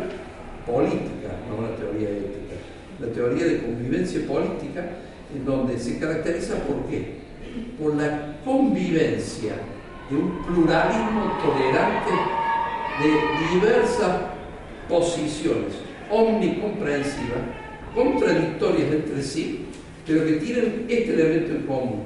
política, 0.66 1.28
no 1.48 1.56
una 1.56 1.76
teoría 1.76 2.10
ética. 2.10 2.56
La 3.00 3.06
teoría 3.08 3.46
de 3.46 3.62
convivencia 3.62 4.26
política 4.26 4.90
en 5.34 5.44
donde 5.44 5.78
se 5.78 5.98
caracteriza 5.98 6.56
por 6.64 6.84
qué? 6.90 7.18
Por 7.80 7.96
la 7.96 8.36
convivencia 8.44 9.52
de 10.10 10.16
un 10.16 10.42
pluralismo 10.44 11.38
tolerante 11.42 12.10
de 13.00 13.54
diversas 13.54 14.16
posiciones 14.88 15.74
omnicomprensivas, 16.10 17.40
contradictorias 17.94 18.92
entre 18.92 19.22
sí, 19.22 19.66
pero 20.06 20.24
que 20.24 20.32
tienen 20.34 20.86
este 20.88 21.14
elemento 21.14 21.54
en 21.54 21.62
común, 21.62 22.04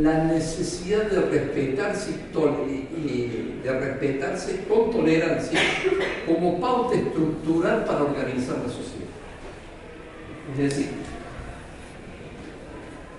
la 0.00 0.24
necesidad 0.24 1.04
de 1.10 1.20
respetarse, 1.20 2.12
de 2.32 3.80
respetarse 3.80 4.64
con 4.66 4.90
tolerancia 4.90 5.60
como 6.26 6.58
pauta 6.58 6.96
estructural 6.96 7.84
para 7.84 8.04
organizar 8.04 8.56
la 8.58 8.68
sociedad. 8.68 9.04
Es 10.52 10.58
decir, 10.58 10.88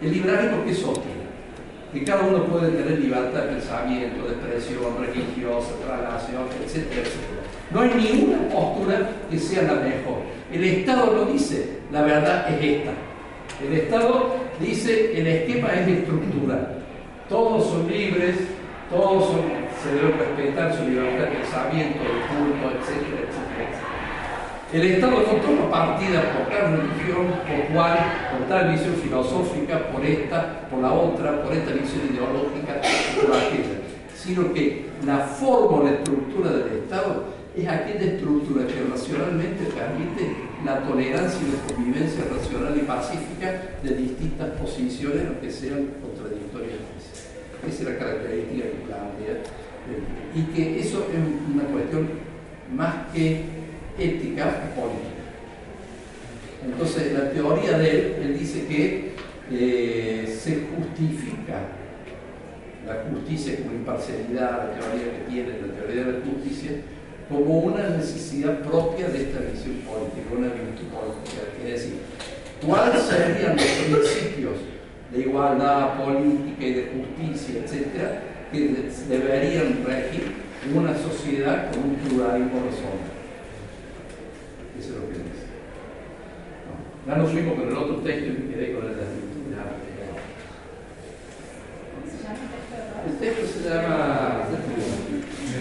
el 0.01 0.11
liberalismo 0.11 0.65
que 0.65 0.73
sostiene, 0.73 1.25
que 1.93 2.03
cada 2.03 2.23
uno 2.23 2.45
puede 2.45 2.71
tener 2.71 2.99
libertad 2.99 3.43
de 3.43 3.53
pensamiento, 3.53 4.27
de 4.27 4.33
expresión 4.33 4.97
religiosa, 4.99 5.69
traslación, 5.85 6.43
etcétera, 6.63 7.01
etcétera. 7.01 7.41
No 7.71 7.81
hay 7.81 7.91
ninguna 7.95 8.49
postura 8.49 9.09
que 9.29 9.39
sea 9.39 9.63
la 9.63 9.73
mejor. 9.75 10.23
El 10.51 10.63
Estado 10.63 11.13
lo 11.13 11.25
dice, 11.25 11.79
la 11.91 12.01
verdad 12.01 12.47
es 12.53 12.79
esta. 12.79 12.91
El 13.65 13.73
Estado 13.73 14.35
dice, 14.59 15.19
el 15.19 15.27
esquema 15.27 15.69
es 15.73 15.87
estructural. 15.87 16.77
Todos 17.29 17.69
son 17.69 17.87
libres, 17.87 18.35
todos 18.89 19.31
se 19.81 19.95
debe 19.95 20.13
respetar 20.17 20.75
su 20.75 20.83
libertad 20.83 21.25
de 21.25 21.37
pensamiento, 21.37 21.99
de 21.99 22.21
culto, 22.29 22.77
etcétera, 22.77 23.21
etcétera. 23.27 23.45
El 24.73 24.83
Estado 24.83 25.11
no 25.11 25.39
toma 25.41 25.71
partida 25.71 26.21
por 26.33 26.49
tal 26.49 26.77
religión, 26.77 27.27
por 27.47 27.73
cual, 27.73 27.97
por 28.31 28.47
tal 28.49 28.71
visión 28.71 28.95
filosófica, 28.95 29.87
por 29.91 30.03
esta, 30.03 30.67
por 30.69 30.79
la 30.79 30.91
otra, 30.91 31.43
por 31.43 31.53
esta 31.53 31.71
visión 31.71 32.01
ideológica, 32.11 32.81
por 33.15 33.35
aquella, 33.35 33.79
sino 34.15 34.51
que 34.53 34.85
la 35.05 35.19
forma 35.19 35.77
o 35.77 35.83
la 35.83 35.91
estructura 35.91 36.49
del 36.49 36.79
Estado 36.83 37.23
es 37.57 37.67
aquella 37.67 38.13
estructura 38.13 38.67
que 38.67 38.83
racionalmente 38.91 39.63
permite 39.65 40.35
la 40.65 40.83
tolerancia 40.83 41.39
y 41.41 41.51
la 41.51 41.73
convivencia 41.73 42.25
racional 42.25 42.77
y 42.77 42.81
pacífica 42.81 43.77
de 43.81 43.95
distintas 43.95 44.49
posiciones, 44.59 45.25
aunque 45.27 45.49
sean 45.49 45.87
contradictorias. 46.01 46.79
Esa 47.65 47.83
es 47.83 47.89
la 47.89 47.97
característica 47.97 48.63
que 48.63 48.85
plantea. 48.85 49.43
Y 50.35 50.41
que 50.53 50.79
eso 50.79 51.07
es 51.11 51.53
una 51.53 51.63
cuestión 51.65 52.09
más 52.75 53.07
que 53.13 53.41
ética 53.97 54.71
política. 54.75 55.15
Entonces, 56.65 57.13
la 57.13 57.31
teoría 57.31 57.77
de 57.77 57.89
él, 57.89 58.15
él 58.21 58.39
dice 58.39 58.65
que 58.65 59.11
eh, 59.51 60.25
se 60.27 60.63
justifica 60.75 61.61
la 62.85 63.03
justicia 63.09 63.57
como 63.57 63.71
imparcialidad, 63.71 64.69
la 64.69 64.79
teoría 64.79 65.11
que 65.11 65.31
tiene, 65.31 65.49
la 65.61 65.73
teoría 65.73 66.05
de 66.05 66.11
la 66.11 66.25
justicia, 66.25 66.71
como 67.29 67.59
una 67.59 67.89
necesidad 67.89 68.59
propia 68.59 69.07
de 69.09 69.23
esta 69.23 69.39
visión 69.39 69.77
política, 69.81 70.29
una 70.37 70.47
virtud 70.47 70.87
política. 70.93 71.41
Es 71.65 71.71
decir, 71.73 71.93
¿cuáles 72.65 73.01
serían 73.03 73.55
los 73.55 73.65
principios 73.65 74.53
de 75.11 75.19
igualdad 75.21 76.03
política 76.03 76.65
y 76.65 76.73
de 76.73 76.91
justicia, 76.93 77.61
etcétera, 77.63 78.21
que 78.51 78.59
de- 78.59 78.91
deberían 79.09 79.83
regir 79.85 80.33
una 80.73 80.95
sociedad 80.97 81.71
con 81.71 81.83
un 81.89 81.95
pluralismo 81.95 82.59
razonable? 82.65 83.13
Eso 84.79 84.89
es 84.89 84.95
lo 84.95 85.07
que 85.09 85.13
dice. 85.13 85.45
No, 87.07 87.11
ya 87.11 87.17
nos 87.17 87.31
fuimos 87.31 87.53
con 87.59 87.67
el 87.69 87.77
otro 87.77 87.95
texto 87.97 88.25
y 88.25 88.31
me 88.31 88.53
quedé 88.53 88.73
con 88.75 88.85
el 88.85 88.95
de 88.95 89.01
ya. 89.51 89.63
El 93.07 93.17
texto 93.19 93.45
se 93.59 93.69
llama 93.69 94.43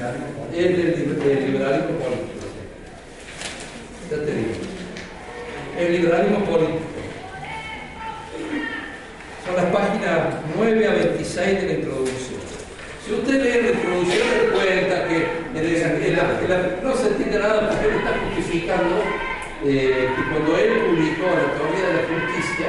el 0.00 0.76
del 0.76 0.94
liber- 0.96 1.30
el 1.30 1.52
liberalismo 1.52 1.98
político. 1.98 2.46
Ya 4.10 4.16
te 4.16 4.32
digo. 4.34 4.54
El 5.78 5.92
liberalismo 5.92 6.38
político. 6.44 6.80
Son 9.46 9.56
las 9.56 9.64
páginas 9.66 10.18
9 10.56 10.86
a 10.88 10.92
26 10.92 11.60
de 11.60 11.66
la 11.66 11.72
introducción. 11.74 12.40
Si 13.04 13.12
usted 13.12 13.42
lee 13.42 13.60
la 13.62 13.70
introducción, 13.76 14.26
se 14.40 14.48
cuenta 14.48 15.08
que 15.08 15.26
no 16.82 16.94
se 16.96 17.06
entiende 17.08 17.38
nada 17.38 17.68
porque 17.68 17.86
él 17.88 17.94
está 17.98 18.12
justificando 18.24 18.96
eh, 19.66 20.08
que 20.16 20.22
cuando 20.32 20.56
él 20.56 20.72
publicó 20.88 21.26
la 21.28 21.52
teoría 21.54 21.84
de 21.88 21.94
la 21.94 22.04
justicia, 22.08 22.68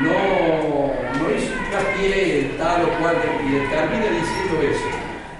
no, 0.00 0.92
no 1.18 1.24
hizo 1.34 1.52
hincapié 1.56 2.40
en 2.40 2.58
tal 2.58 2.82
o 2.84 2.88
cual, 3.00 3.16
y 3.40 3.48
termina 3.70 4.06
diciendo 4.12 4.54
eso, 4.60 4.88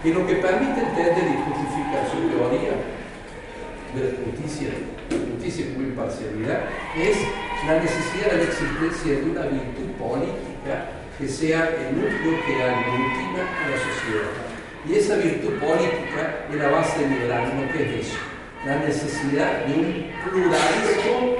que 0.02 0.12
lo 0.12 0.26
que 0.26 0.34
permite 0.36 0.80
entender 0.80 1.24
y 1.30 1.36
justificar 1.46 2.02
su 2.10 2.18
teoría 2.28 2.74
de 3.94 4.24
justicia, 4.24 4.68
justicia 5.08 5.66
como 5.72 5.86
imparcialidad, 5.86 6.64
es 6.98 7.18
la 7.66 7.78
necesidad 7.78 8.32
de 8.32 8.36
la 8.38 8.42
existencia 8.42 9.12
de 9.12 9.30
una 9.30 9.42
virtud 9.42 9.90
política 9.98 10.90
que 11.18 11.28
sea 11.28 11.70
el 11.70 11.94
núcleo 11.94 12.34
que 12.44 12.62
aglutina 12.62 13.46
a 13.46 13.70
la 13.70 13.76
sociedad. 13.78 14.30
Y 14.88 14.94
esa 14.94 15.16
virtud 15.16 15.58
política 15.60 16.46
es 16.50 16.56
la 16.56 16.68
base 16.68 16.98
del 16.98 17.10
liberalismo, 17.10 17.62
que 17.72 18.00
es 18.00 18.06
eso, 18.06 18.18
la 18.66 18.76
necesidad 18.80 19.66
de 19.66 19.74
un 19.74 20.06
pluralismo 20.28 21.36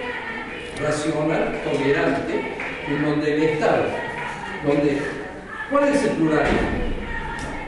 racional, 0.80 1.60
tolerante, 1.64 2.54
en 2.86 3.02
donde 3.02 3.34
el 3.34 3.42
Estado, 3.42 3.84
donde, 4.64 4.98
¿cuál 5.70 5.88
es 5.88 6.04
el 6.04 6.10
pluralismo? 6.10 6.81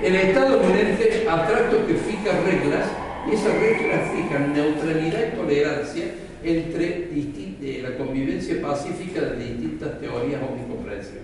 El 0.05 0.17
Estado 0.17 0.61
es 0.61 0.69
un 0.69 0.77
ente 0.77 1.09
que 1.09 1.95
fija 1.95 2.39
reglas 2.45 2.91
y 3.27 3.37
esas 3.37 3.55
reglas 3.59 4.11
fijan 4.15 4.53
neutralidad 4.53 5.33
y 5.33 5.35
tolerancia 5.35 6.05
entre 6.45 7.09
eh, 7.11 7.81
la 7.83 7.97
convivencia 7.97 8.61
pacífica 8.61 9.23
de 9.23 9.43
distintas 9.43 9.99
teorías 10.01 10.43
omnicomprensibles. 10.43 11.23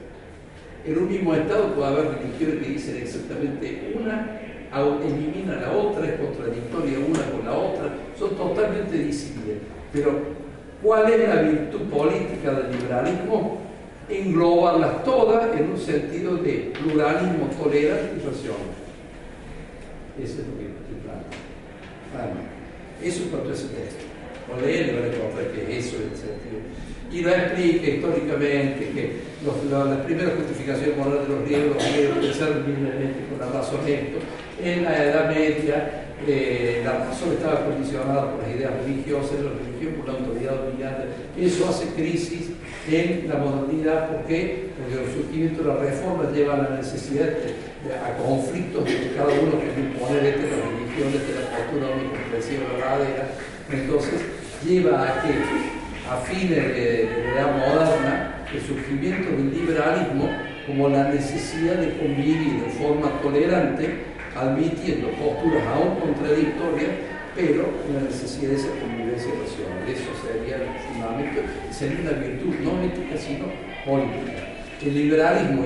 En 0.87 0.97
un 0.97 1.09
mismo 1.11 1.35
Estado 1.35 1.75
puede 1.75 1.89
haber 1.89 2.07
religiones 2.23 2.65
que 2.65 2.73
dicen 2.73 2.97
exactamente 3.03 3.95
una, 4.01 4.41
elimina 5.05 5.61
la 5.61 5.73
otra, 5.73 6.07
es 6.07 6.19
contradictoria 6.19 7.01
una 7.01 7.31
con 7.33 7.45
la 7.45 7.53
otra, 7.53 7.93
son 8.19 8.35
totalmente 8.35 8.97
disímiles. 8.97 9.59
Pero, 9.93 10.21
¿cuál 10.83 11.13
es 11.13 11.29
la 11.29 11.43
virtud 11.43 11.83
política 11.83 12.53
del 12.53 12.73
liberalismo? 12.73 13.59
Englobarlas 14.11 15.05
todas 15.05 15.57
en 15.59 15.71
un 15.71 15.79
sentido 15.79 16.37
de 16.37 16.73
pluralismo 16.83 17.49
tolerante 17.59 18.21
y. 18.23 18.81
Eso 20.23 20.41
es 20.43 20.47
lo 20.47 20.59
que 20.59 20.67
estoy 20.67 20.99
planteando. 21.05 22.41
Eso 23.03 23.23
es 23.23 23.29
cuanto 23.31 23.51
a 23.51 23.53
ese 23.53 23.69
texto. 23.69 24.05
O 24.53 24.61
leer 24.61 24.89
y 24.89 24.95
van 24.97 25.05
a 25.05 25.15
encontrar 25.15 25.47
que 25.53 25.79
eso 25.79 25.97
es 25.97 26.13
el 26.13 26.17
sentido. 26.17 26.59
Y 27.13 27.23
lo 27.23 27.31
explica 27.31 27.87
históricamente 27.89 28.91
que 28.91 29.21
las 29.45 30.07
primeras 30.07 30.35
justificaciones 30.35 30.97
de 30.97 31.29
los 31.29 31.45
griegos, 31.45 31.75
los 31.75 31.93
griegos 31.93 32.19
pensaron 32.19 32.65
libremente 32.67 33.27
con 33.29 33.39
la 33.41 33.47
esto. 33.89 34.19
En 34.63 34.85
la 34.85 35.05
Edad 35.05 35.29
Media 35.29 36.07
eh, 36.27 36.83
la 36.85 37.07
razón 37.07 37.33
estaba 37.33 37.65
condicionada 37.65 38.31
por 38.31 38.43
las 38.43 38.55
ideas 38.55 38.73
religiosas, 38.85 39.41
la 39.41 39.51
religión 39.51 39.95
por 39.95 40.07
la 40.07 40.19
autoridad 40.21 40.55
dominante. 40.65 41.09
Eso 41.39 41.69
hace 41.69 41.87
crisis 41.95 42.51
en 42.89 43.29
la 43.29 43.37
modernidad. 43.37 44.11
¿Por 44.11 44.25
qué? 44.27 44.71
Porque 44.77 45.05
el 45.05 45.13
surgimiento 45.13 45.63
de 45.63 45.69
la 45.69 45.77
reforma 45.77 46.31
lleva 46.33 46.55
a 46.55 46.63
la 46.69 46.77
necesidad 46.77 47.27
de, 47.27 47.95
a 47.95 48.17
conflictos 48.17 48.85
de 48.85 49.13
cada 49.17 49.29
uno 49.29 49.59
que 49.59 49.81
impone 49.81 50.21
desde 50.21 50.51
la 50.51 50.65
religión, 50.65 51.13
desde 51.13 51.41
la 51.41 51.57
cultura 51.57 51.93
omnicomprensiva 51.93 52.63
verdadera. 52.75 53.29
Entonces, 53.71 54.21
lleva 54.65 55.03
a 55.03 55.23
que 55.23 55.81
a 56.11 56.17
fines 56.25 56.51
de, 56.51 57.09
la 57.35 57.41
edad 57.41 57.57
moderna, 57.57 58.35
el 58.53 58.61
surgimiento 58.61 59.31
del 59.31 59.51
liberalismo 59.53 60.29
como 60.67 60.89
la 60.89 61.09
necesidad 61.09 61.77
de 61.77 61.97
convivir 61.99 62.63
de 62.65 62.71
forma 62.71 63.11
tolerante, 63.23 64.05
admitiendo 64.37 65.09
posturas 65.11 65.63
aún 65.69 66.01
contradictorias, 66.01 66.91
pero 67.35 67.65
la 67.93 68.03
necesidad 68.03 68.51
de 68.51 68.57
esa 68.57 68.69
convivencia 68.81 69.31
racional. 69.31 69.89
Eso 69.89 70.11
sería 70.23 70.59
sería 71.73 72.01
una 72.01 72.19
virtud 72.21 72.55
no 72.63 72.83
ética, 72.83 73.17
sino 73.17 73.47
política. 73.85 74.51
El 74.83 74.95
liberalismo 74.95 75.65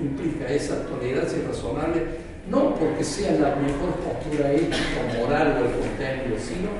implica 0.00 0.48
esa 0.48 0.86
tolerancia 0.86 1.38
razonable 1.46 2.02
no 2.50 2.74
porque 2.76 3.04
sea 3.04 3.32
la 3.32 3.56
mejor 3.56 3.94
postura 4.00 4.52
ética, 4.52 5.18
moral 5.18 5.58
o 5.62 5.80
contenido, 5.80 6.38
sino 6.38 6.70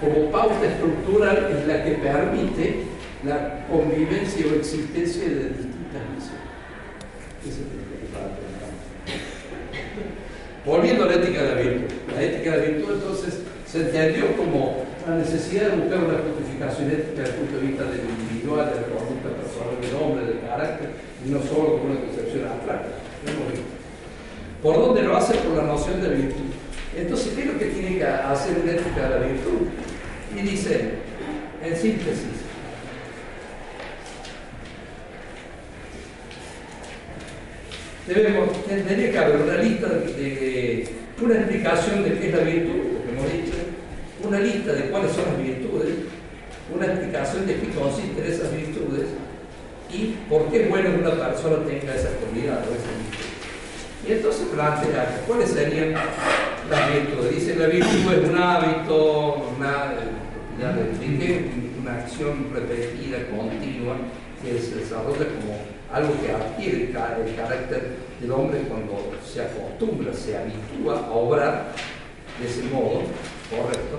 como 0.00 0.30
pauta 0.30 0.66
estructural 0.66 1.58
en 1.58 1.68
la 1.68 1.84
que 1.84 1.90
permite 1.92 2.84
la 3.24 3.66
convivencia 3.66 4.46
o 4.46 4.54
existencia 4.56 5.24
de 5.24 5.48
distintas 5.50 6.02
visiones. 6.16 6.40
Volviendo 10.64 11.04
a 11.04 11.06
la 11.06 11.14
ética 11.14 11.42
de 11.42 11.48
la 11.48 11.60
virtud. 11.60 11.94
La 12.14 12.22
ética 12.22 12.50
de 12.52 12.56
la 12.56 12.64
virtud 12.64 12.94
entonces 12.94 13.40
se 13.70 13.78
entendió 13.82 14.36
como 14.36 14.84
la 15.06 15.16
necesidad 15.16 15.70
de 15.70 15.76
buscar 15.76 15.98
una 16.04 16.18
justificación 16.18 16.90
ética 16.90 17.22
desde 17.22 17.34
el 17.34 17.38
punto 17.38 17.56
de 17.60 17.66
vista 17.68 17.84
del 17.84 18.00
individual, 18.18 18.66
de 18.66 18.80
la 18.80 18.86
conducta 18.98 19.28
personal 19.30 19.80
del 19.80 19.94
hombre, 19.94 20.26
del 20.26 20.40
carácter, 20.40 20.88
y 21.24 21.30
no 21.30 21.38
solo 21.42 21.78
como 21.78 21.94
una 21.94 22.00
concepción 22.00 22.48
abstracta. 22.48 22.98
¿Por 24.62 24.74
dónde 24.74 25.02
lo 25.02 25.16
hace? 25.16 25.34
Por 25.38 25.56
la 25.56 25.62
noción 25.62 26.02
de 26.02 26.08
virtud. 26.08 26.50
Entonces, 26.96 27.32
¿qué 27.34 27.42
es 27.42 27.46
lo 27.46 27.58
que 27.58 27.66
tiene 27.66 27.98
que 27.98 28.04
hacer 28.04 28.58
una 28.60 28.72
ética 28.72 29.08
de 29.08 29.20
la 29.20 29.26
virtud? 29.26 29.68
Y 30.36 30.42
dice, 30.42 30.90
en 31.64 31.76
síntesis, 31.76 32.42
debemos, 38.06 38.66
tendría 38.66 39.12
que 39.12 39.18
haber 39.18 39.36
una 39.36 39.56
lista 39.58 39.88
de, 39.88 40.88
una 41.22 41.34
explicación 41.34 42.02
de 42.02 42.18
qué 42.18 42.28
es 42.28 42.34
la 42.34 42.42
virtud, 42.42 42.80
que 43.04 43.12
hemos 43.12 43.32
dicho, 43.32 43.59
una 44.30 44.38
lista 44.38 44.72
de 44.72 44.90
cuáles 44.90 45.10
son 45.10 45.24
las 45.24 45.42
virtudes, 45.42 45.94
una 46.72 46.86
explicación 46.86 47.46
de 47.48 47.56
qué 47.56 47.68
consisten 47.70 48.24
esas 48.24 48.52
virtudes 48.54 49.06
y 49.92 50.14
por 50.28 50.46
qué 50.52 50.68
bueno 50.68 50.90
que 50.90 51.00
una 51.00 51.10
persona 51.10 51.56
tenga 51.66 51.96
esa 51.96 52.10
cualidad 52.10 52.58
o 52.58 52.70
esa 52.70 52.94
virtud. 52.94 53.26
Y 54.06 54.12
entonces 54.12 54.46
plantea 54.54 55.22
cuáles 55.26 55.50
serían 55.50 55.94
las 55.94 56.92
virtudes. 56.94 57.34
Dice 57.34 57.56
la 57.56 57.66
virtud 57.66 58.12
es 58.12 58.28
un 58.28 58.38
hábito, 58.38 59.52
una, 59.58 59.94
una 61.80 61.94
acción 61.94 62.50
repetida, 62.54 63.18
continua, 63.36 63.96
que 64.40 64.60
se 64.60 64.76
desarrolla 64.76 65.26
como 65.26 65.58
algo 65.92 66.14
que 66.22 66.30
adquiere 66.30 66.84
el, 66.84 66.92
carácter 66.92 67.96
del 68.20 68.30
hombre 68.30 68.60
cuando 68.68 69.12
se 69.26 69.42
acostumbra, 69.42 70.14
se 70.14 70.38
habitúa 70.38 71.04
a 71.08 71.10
obrar 71.10 71.72
de 72.40 72.46
ese 72.46 72.62
modo, 72.72 73.02
correcto. 73.50 73.98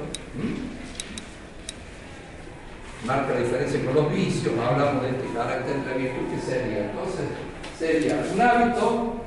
Marca 3.06 3.34
la 3.34 3.39
diferencia 3.39 3.84
con 3.84 3.95
los 3.95 4.14
vicios, 4.14 4.54
hablamos 4.58 5.04
de 5.04 5.10
este 5.10 5.34
carácter 5.34 5.76
de 5.76 5.91
la 5.91 5.97
virtud 5.97 6.34
que 6.34 6.41
sería. 6.41 6.91
Entonces, 6.91 7.26
sería 7.78 8.24
un 8.34 8.41
hábito 8.41 9.26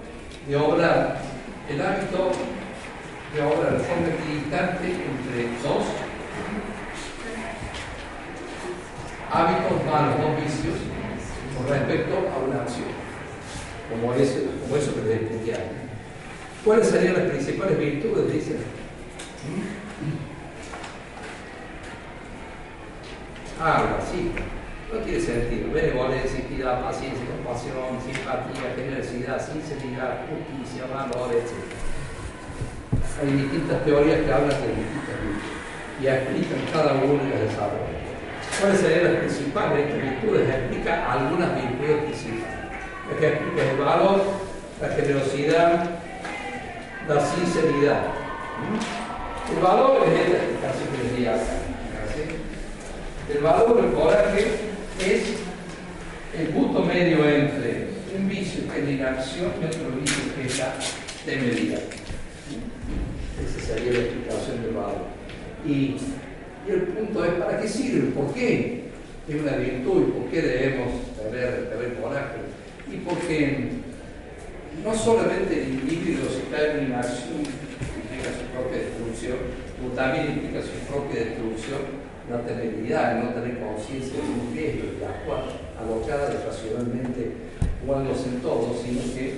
de 0.48 0.56
obrar, 0.56 1.20
el 1.68 1.80
hábito 1.80 2.30
de 3.34 3.42
obrar 3.42 3.80
forma 3.80 4.08
equidistante 4.14 4.86
entre 4.86 5.58
dos 5.62 5.84
hábitos 9.30 9.84
malos, 9.84 10.20
dos 10.22 10.36
vicios, 10.36 10.76
con 11.56 11.68
respecto 11.68 12.14
a 12.14 12.38
una 12.38 12.62
acción, 12.62 12.86
como, 13.90 14.14
ese, 14.14 14.46
como 14.62 14.76
eso 14.76 14.94
que 14.94 15.14
expliqué 15.14 15.56
¿Cuáles 16.64 16.88
serían 16.88 17.14
las 17.14 17.24
principales 17.24 17.78
virtudes? 17.78 18.32
Dicen. 18.32 18.56
Ah, 23.60 23.98
sí. 24.10 24.32
No 24.92 25.00
tiene 25.00 25.20
sentido. 25.20 25.72
Benevolencia, 25.72 26.38
equidad, 26.40 26.82
paciencia, 26.82 27.24
compasión, 27.26 27.98
simpatía, 28.04 28.74
generosidad, 28.76 29.38
sinceridad, 29.40 30.26
justicia, 30.28 30.86
valor, 30.92 31.30
etc. 31.34 31.54
Hay 33.20 33.30
distintas 33.30 33.84
teorías 33.84 34.20
que 34.20 34.32
hablan 34.32 34.60
de 34.60 34.68
distintas 34.74 35.16
virtudes 35.22 35.64
y 36.00 36.06
explican 36.06 36.58
cada 36.72 36.92
una 36.94 37.22
y 37.22 37.30
las 37.30 37.40
desarrollan. 37.40 37.94
¿Cuáles 38.60 38.80
serían 38.80 39.04
las 39.04 39.22
principales 39.22 40.02
virtudes? 40.02 40.48
Explica 40.48 41.12
algunas 41.12 41.54
virtudes 41.54 42.04
principales. 42.04 42.54
que 43.18 43.28
explica 43.28 43.70
el 43.70 43.76
valor, 43.78 44.22
la 44.80 44.88
generosidad, 44.88 45.90
la 47.08 47.20
sinceridad. 47.20 48.02
¿Mm? 48.58 49.54
El 49.56 49.62
valor 49.62 50.02
es 50.06 50.20
esta 50.20 50.68
explicación. 50.68 51.63
El 53.32 53.38
valor 53.42 53.80
del 53.80 53.92
coraje 53.92 54.44
es 55.00 55.22
el 56.38 56.48
punto 56.48 56.82
medio 56.82 57.26
entre 57.26 57.88
un 58.16 58.28
vicio 58.28 58.64
que 58.70 58.82
es 58.82 58.88
inacción 58.90 59.52
y 59.62 59.64
otro 59.64 59.98
vicio 59.98 60.34
que 60.36 60.46
es 60.46 60.58
la 60.58 60.74
temeridad. 61.24 61.80
Esa 63.40 63.66
sería 63.66 63.92
la 63.92 63.98
explicación 64.00 64.62
del 64.62 64.74
valor. 64.74 65.06
Y 65.66 65.96
el 66.68 66.82
punto 66.82 67.24
es, 67.24 67.32
¿para 67.32 67.60
qué 67.60 67.68
sirve? 67.68 68.10
¿Por 68.10 68.34
qué 68.34 68.84
es 69.26 69.34
una 69.34 69.56
virtud? 69.56 70.08
¿Y 70.08 70.10
por 70.10 70.30
qué 70.30 70.42
debemos 70.42 70.92
tener, 71.16 71.70
tener 71.70 71.94
coraje? 71.94 72.36
Y 72.92 72.96
porque 72.98 73.68
no 74.84 74.94
solamente 74.94 75.62
el 75.62 75.68
individuo 75.70 76.28
se 76.28 76.54
cae 76.54 76.78
en 76.78 76.86
una 76.86 77.00
acción 77.00 77.40
implica 77.40 78.28
su 78.36 78.44
propia 78.52 78.82
destrucción, 78.82 79.38
pero 79.80 79.92
también 79.94 80.26
implica 80.26 80.60
su 80.60 80.92
propia 80.92 81.24
destrucción 81.24 82.13
la 82.30 82.40
temeridad, 82.42 83.22
no 83.22 83.30
tener 83.30 83.60
conciencia 83.60 84.14
de 84.14 84.28
un 84.28 84.54
riesgo 84.54 84.84
y 84.98 85.04
actuar 85.04 85.44
alocada 85.78 86.32
irracionalmente 86.32 87.32
jugándose 87.84 88.28
en 88.28 88.40
todo, 88.40 88.74
sino 88.82 89.02
que 89.14 89.34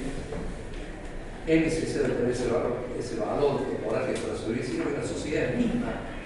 es 1.46 1.60
necesario 1.62 2.14
tener 2.14 2.30
ese 2.30 2.46
valor, 2.48 2.76
ese 2.98 3.16
valor 3.16 3.66
de 3.66 3.76
coraje 3.78 4.14
para 4.14 4.36
sobrevivir 4.36 4.82
en 4.86 5.00
la 5.00 5.06
sociedad 5.06 5.54
misma 5.54 6.16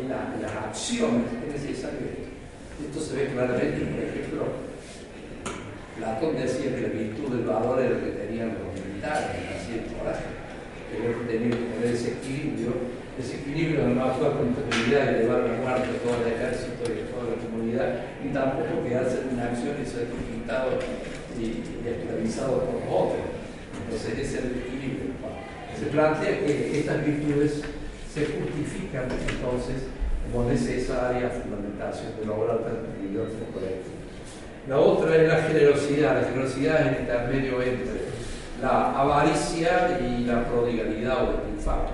en, 0.00 0.42
las 0.42 0.52
acciones 0.52 1.24
es 1.46 1.62
necesario 1.62 2.00
esto. 2.00 2.28
Esto 2.86 3.00
se 3.00 3.16
ve 3.16 3.32
claramente, 3.32 3.86
por 3.86 4.04
ejemplo, 4.04 4.44
Platón 5.96 6.36
decía 6.36 6.74
que 6.76 6.82
la 6.82 6.88
virtud 6.88 7.36
del 7.36 7.46
valor 7.46 7.80
era 7.80 7.90
lo 7.90 8.04
que 8.04 8.10
tenían 8.10 8.52
los 8.60 8.84
militares, 8.84 9.36
así 9.56 9.80
el 9.80 9.96
coraje, 9.96 10.24
que 10.92 11.32
tener 11.32 11.50
que 11.50 11.56
poner 11.56 11.94
ese 11.94 12.12
equilibrio, 12.12 12.72
ese 13.18 13.36
equilibrio 13.36 13.88
no 13.88 14.04
actuar 14.04 14.32
con 14.36 14.54
tranquilidad 14.54 15.10
y 15.10 15.22
llevar 15.22 15.40
la 15.40 15.56
muerte 15.56 15.88
a 15.88 16.02
todo 16.04 16.16
el 16.20 16.32
ejército 16.32 16.84
y 16.92 17.00
a 17.00 17.10
toda 17.10 17.32
la 17.32 17.38
comunidad, 17.40 17.88
y 18.22 18.28
tampoco 18.28 18.84
quedarse 18.84 19.20
en 19.22 19.34
una 19.34 19.44
acción 19.44 19.74
y 19.80 19.86
ser 19.86 20.08
conquistado 20.12 20.78
y, 21.40 21.64
esclavizado 21.88 22.60
por 22.64 22.82
otros. 22.88 23.24
Entonces 23.84 24.12
ese 24.18 24.38
es 24.38 24.44
el 24.44 24.58
equilibrio. 24.60 25.16
Se 25.78 25.86
plantea 25.86 26.40
que 26.40 26.80
estas 26.80 27.04
virtudes 27.04 27.62
se 28.12 28.26
justifican 28.26 29.08
entonces 29.12 29.88
como 30.32 30.48
necesaria 30.48 31.30
fundamentación 31.30 32.16
de 32.18 32.26
lograr 32.26 32.58
tal 32.58 32.84
equilibrio 32.92 33.24
colectivo. 33.52 33.96
La 34.68 34.78
otra 34.78 35.14
es 35.16 35.28
la 35.28 35.42
generosidad. 35.42 36.22
La 36.22 36.28
generosidad 36.28 36.80
es 36.80 36.86
el 36.86 37.00
intermedio 37.02 37.62
entre 37.62 38.00
la 38.60 38.98
avaricia 39.00 40.00
y 40.00 40.24
la 40.24 40.44
prodigalidad 40.44 41.28
o 41.28 41.32
despilfarro. 41.32 41.90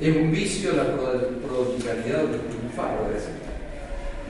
Es 0.00 0.16
un 0.16 0.32
vicio 0.32 0.72
la 0.72 0.84
prodigalidad 0.84 2.24
es 2.24 3.14
decir, 3.14 3.34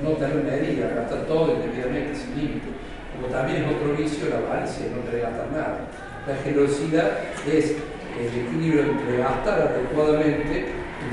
no 0.02 0.10
tener 0.10 0.44
medida, 0.44 0.94
gastar 0.94 1.26
todo 1.26 1.54
indebidamente 1.54 2.14
sin 2.14 2.36
límite. 2.36 2.68
Como 3.14 3.32
también 3.32 3.64
es 3.64 3.76
otro 3.76 3.94
vicio 3.96 4.28
la 4.28 4.38
avaricia, 4.38 4.86
no 4.94 5.04
querer 5.04 5.22
gastar 5.22 5.52
nada. 5.52 5.78
La 6.26 6.36
generosidad 6.36 7.18
es 7.46 7.76
el 8.18 8.46
equilibrio 8.46 8.82
entre 8.82 9.18
gastar 9.18 9.60
adecuadamente, 9.60 10.66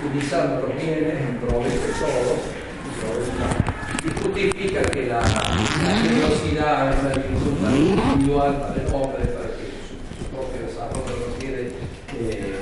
utilizando 0.03 0.67
los 0.67 0.75
bienes 0.75 1.15
en 1.21 1.37
provecho 1.37 1.69
de 1.69 1.93
todos 1.93 2.39
y 2.85 2.99
provecho 2.99 3.69
y 4.01 4.23
justifica 4.23 4.81
que 4.81 5.07
la, 5.07 5.19
la 5.19 5.97
generosidad 5.97 6.89
es 6.89 6.99
una 6.99 7.09
virtud 7.09 7.55
individual 7.75 8.57
para 8.61 8.81
el 8.81 8.93
hombre, 8.93 9.25
para 9.25 9.49
que 9.49 9.67
su, 9.83 10.23
su 10.23 10.29
propio 10.31 10.61
desarrollo 10.67 11.33
requiere 11.33 11.71
eh, 12.15 12.55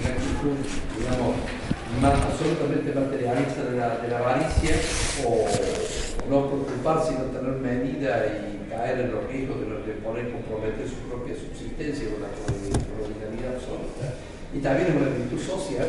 una 0.00 0.08
actitud, 0.10 0.56
digamos, 0.98 1.36
más 2.00 2.14
absolutamente 2.14 2.94
materialista 2.94 3.64
de 3.64 3.76
la, 3.76 3.98
de 3.98 4.08
la 4.08 4.18
avaricia 4.18 4.76
o, 5.26 5.46
no 6.28 6.46
preocuparse 6.46 7.14
no 7.14 7.32
tener 7.32 7.56
medida 7.56 8.26
y 8.26 8.68
caer 8.68 9.00
en 9.00 9.12
los 9.12 9.24
riesgos 9.26 9.60
de, 9.60 9.66
de 9.66 9.94
poner 10.04 10.30
comprometer 10.30 10.84
su 10.86 11.08
propia 11.08 11.34
subsistencia 11.34 12.10
con 12.12 12.20
la 12.20 12.28
prodigalidad 12.28 13.56
absoluta. 13.56 14.12
Y 14.52 14.60
también 14.60 14.88
es 14.88 14.96
una 14.96 15.08
virtud 15.08 15.40
social 15.40 15.88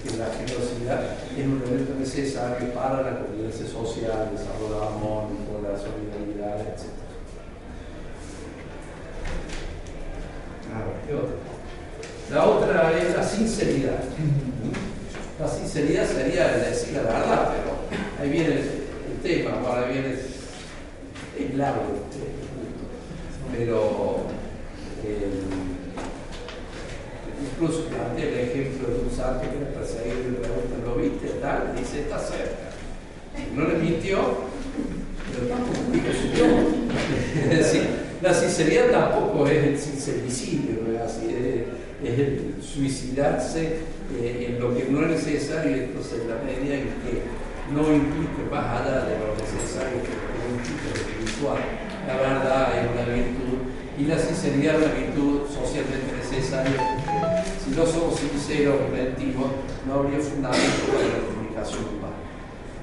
que 0.00 0.16
la 0.16 0.32
generosidad 0.32 1.16
es 1.36 1.44
un 1.44 1.60
elemento 1.60 1.94
necesario 2.00 2.72
para 2.72 3.02
la 3.02 3.20
convivencia 3.20 3.66
social, 3.66 4.28
el 4.32 4.36
desarrollo 4.36 4.82
armónico, 4.82 5.60
la 5.60 5.76
solidaridad, 5.76 6.60
etc. 6.60 7.04
La 12.32 12.44
otra 12.46 12.92
es 12.98 13.14
la 13.14 13.22
sinceridad. 13.22 14.00
La 15.40 15.48
sinceridad 15.48 16.06
sería 16.06 16.46
decir 16.58 16.92
la 16.94 17.02
verdad, 17.02 17.54
pero 17.56 18.22
ahí 18.22 18.30
viene 18.30 18.54
el, 18.54 18.84
tema, 19.20 19.56
ahora 19.66 19.88
viene 19.88 20.14
el 21.38 21.58
largo, 21.58 21.82
pero 23.50 24.26
eh, 25.04 25.40
incluso 27.42 27.86
plantea 27.86 28.26
el 28.26 28.38
ejemplo 28.38 28.94
de 28.94 29.00
un 29.00 29.10
santo 29.10 29.50
que 29.50 29.58
le 29.58 29.66
perseguido 29.66 30.20
y 30.20 30.30
le 30.32 30.38
pregunta, 30.38 30.76
¿lo 30.84 30.94
viste? 30.96 31.26
Tal, 31.40 31.74
dice, 31.76 32.02
está 32.02 32.18
cerca. 32.18 32.70
No 33.56 33.66
le 33.66 33.78
mintió, 33.78 34.18
pero 35.32 35.48
tampoco 35.48 35.78
dijo 35.90 36.12
su 36.12 36.28
la 38.24 38.32
sinceridad 38.32 38.90
tampoco 38.90 39.46
es 39.46 39.64
el 39.64 39.78
sincericidio, 39.78 40.80
¿no 40.82 40.96
es? 40.96 41.12
Es, 41.18 42.10
es 42.10 42.18
el 42.18 42.54
suicidarse 42.62 43.80
eh, 44.18 44.46
en 44.48 44.60
lo 44.60 44.74
que 44.74 44.86
no 44.88 45.02
es 45.02 45.08
necesario, 45.10 45.76
entonces 45.76 46.22
en 46.22 46.30
la 46.30 46.36
medida 46.36 46.74
en 46.74 46.84
que 47.04 47.20
no 47.70 47.82
implique 47.92 48.48
allá 48.50 49.04
de 49.04 49.18
lo 49.20 49.36
necesario 49.36 50.00
que 50.00 50.16
implique 50.56 50.88
lo 50.88 50.96
espiritual. 50.96 51.58
La 52.06 52.16
verdad 52.16 52.72
es 52.78 52.90
una 52.92 53.14
virtud 53.14 53.58
y 53.98 54.04
la 54.06 54.18
sinceridad 54.18 54.76
es 54.76 54.86
una 54.86 54.94
virtud 54.94 55.40
socialmente 55.52 56.16
necesaria 56.16 56.72
porque 56.80 57.44
si 57.62 57.76
no 57.76 57.84
somos 57.84 58.20
sinceros, 58.20 58.76
preventivos, 58.90 59.50
no 59.86 59.94
habría 60.00 60.18
fundamento 60.18 60.86
para 60.88 61.08
la 61.12 61.26
comunicación 61.28 61.84
humana. 61.92 62.13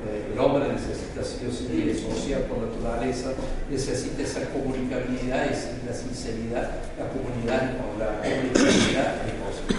Eh, 0.02 0.34
el 0.34 0.39
hombre 0.39 0.68
necesita 0.74 1.22
sí 1.24 1.45
o 1.45 1.52
sí, 1.54 1.89
es 1.89 2.02
social 2.02 2.41
por 2.49 2.58
naturaleza, 2.58 3.34
necesita 3.70 4.24
esa 4.24 4.49
comunicabilidad 4.49 5.54
sin 5.54 5.86
la 5.86 5.93
sinceridad, 5.93 6.82
la 6.97 7.06
comunidad 7.14 7.78
con 7.78 7.99
la 8.02 8.18
comunicabilidad 8.18 9.22
es 9.30 9.38
posible. 9.38 9.78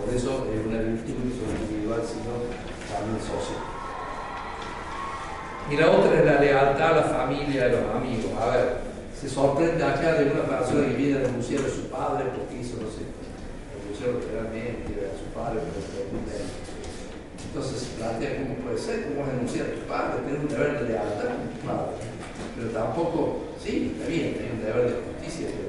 Por 0.00 0.08
eso 0.14 0.48
es 0.48 0.64
una 0.64 0.80
virtud 0.80 1.12
individual, 1.12 2.00
sino 2.08 2.48
también 2.88 3.20
social. 3.20 3.60
Y 5.70 5.76
la 5.76 5.90
otra 5.90 6.18
es 6.18 6.24
la 6.24 6.40
lealtad 6.40 6.92
a 6.92 6.96
la 6.96 7.02
familia 7.02 7.66
a 7.66 7.68
los 7.68 7.84
amigos. 7.94 8.32
A 8.40 8.56
ver, 8.56 8.78
se 9.12 9.28
sorprende 9.28 9.84
acá 9.84 10.14
de 10.14 10.32
una 10.32 10.44
persona 10.48 10.88
que 10.88 10.94
viene 10.94 11.18
a 11.18 11.22
denunciar 11.28 11.60
a 11.60 11.68
su 11.68 11.90
padre 11.92 12.32
porque 12.32 12.64
hizo, 12.64 12.80
no 12.80 12.88
sé, 12.88 13.04
denunció 13.76 14.16
literalmente 14.16 15.04
a 15.04 15.12
su 15.12 15.28
padre 15.36 15.60
el 15.60 16.67
Entonces 17.48 17.80
se 17.80 17.96
plantea 17.96 18.36
cómo 18.36 18.54
puede 18.60 18.78
ser, 18.78 19.08
cómo 19.08 19.26
denunciar 19.26 19.66
a 19.66 19.74
tu 19.74 19.80
padre, 19.88 20.22
tener 20.24 20.40
un 20.40 20.48
deber 20.48 20.72
de 20.80 20.88
lealtad 20.92 21.28
con 21.32 21.48
tu 21.48 21.60
padre. 21.66 21.96
Pero 22.56 22.68
tampoco, 22.70 23.44
sí, 23.62 23.92
está 23.96 24.08
bien, 24.08 24.36
hay 24.36 24.50
un 24.52 24.64
deber 24.64 24.84
de 24.92 24.96
justicia, 25.00 25.48
pero 25.48 25.68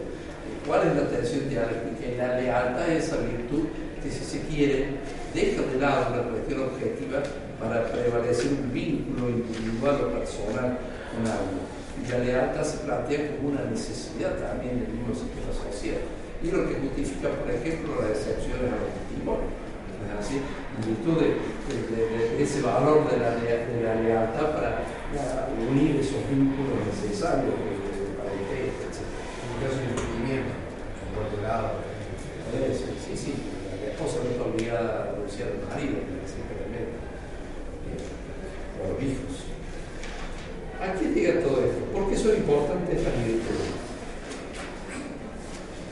¿cuál 0.67 0.87
es 0.87 0.95
la 0.95 1.09
tensión 1.09 1.49
dialéctica? 1.49 2.17
La 2.17 2.39
lealtad 2.39 2.89
es 2.89 3.05
esa 3.05 3.17
virtud 3.17 3.65
que 4.03 4.11
si 4.11 4.23
se 4.23 4.41
quiere 4.47 4.99
deja 5.33 5.61
de 5.61 5.79
lado 5.79 6.13
una 6.13 6.23
cuestión 6.31 6.63
objetiva 6.63 7.23
para 7.59 7.85
prevalecer 7.91 8.51
un 8.53 8.73
vínculo 8.73 9.29
individual 9.29 9.95
o 10.03 10.19
personal 10.19 10.79
con 11.11 11.21
algo. 11.27 11.59
Y 11.99 12.11
la 12.11 12.19
lealtad 12.19 12.63
se 12.63 12.77
plantea 12.79 13.35
como 13.35 13.49
una 13.49 13.65
necesidad 13.65 14.35
también 14.39 14.79
del 14.79 14.93
mismo 14.93 15.13
sistema 15.13 15.51
social. 15.51 15.99
Y 16.41 16.51
lo 16.51 16.67
que 16.67 16.75
justifica, 16.75 17.29
por 17.29 17.51
ejemplo, 17.51 18.01
la 18.01 18.07
decepción 18.07 18.59
a 18.63 18.79
los 18.79 18.91
testimonios. 18.95 19.51
¿Es 19.99 20.25
así? 20.25 20.39
En 20.79 20.95
virtud 20.95 21.19
de, 21.19 22.41
ese 22.41 22.61
valor 22.61 23.03
de 23.11 23.17
la, 23.19 23.95
lealtad 23.95 24.55
para 24.55 24.83
unir 25.69 25.97
esos 25.97 26.23
vínculos 26.31 26.87
necesarios 26.87 27.51
para 28.15 28.31
el 28.31 28.47
texto, 28.47 28.87
etc. 28.87 29.03
En 29.03 29.59
caso 29.59 29.75
de 29.75 29.87
emprendimiento, 29.91 30.55
por 31.11 31.27
otro 31.27 31.41
lado. 31.43 31.67
Sí, 33.05 33.17
sí, 33.17 33.33
la 33.83 33.91
esposa 33.91 34.23
no 34.23 34.31
está 34.31 34.43
obligada 34.43 35.03
a 35.03 35.11
renunciar 35.11 35.49
al 35.49 35.67
marido, 35.67 35.99
simplemente 36.23 36.95
o 38.79 38.93
los 38.93 39.03
hijos. 39.03 39.51
¿A 40.79 40.93
quién 40.95 41.13
llega 41.13 41.43
todo 41.43 41.59
esto? 41.59 41.83
¿Por 41.91 42.09
qué 42.09 42.15
son 42.15 42.37
importantes 42.37 42.97
estas 42.97 43.13
virtudes? 43.19 43.89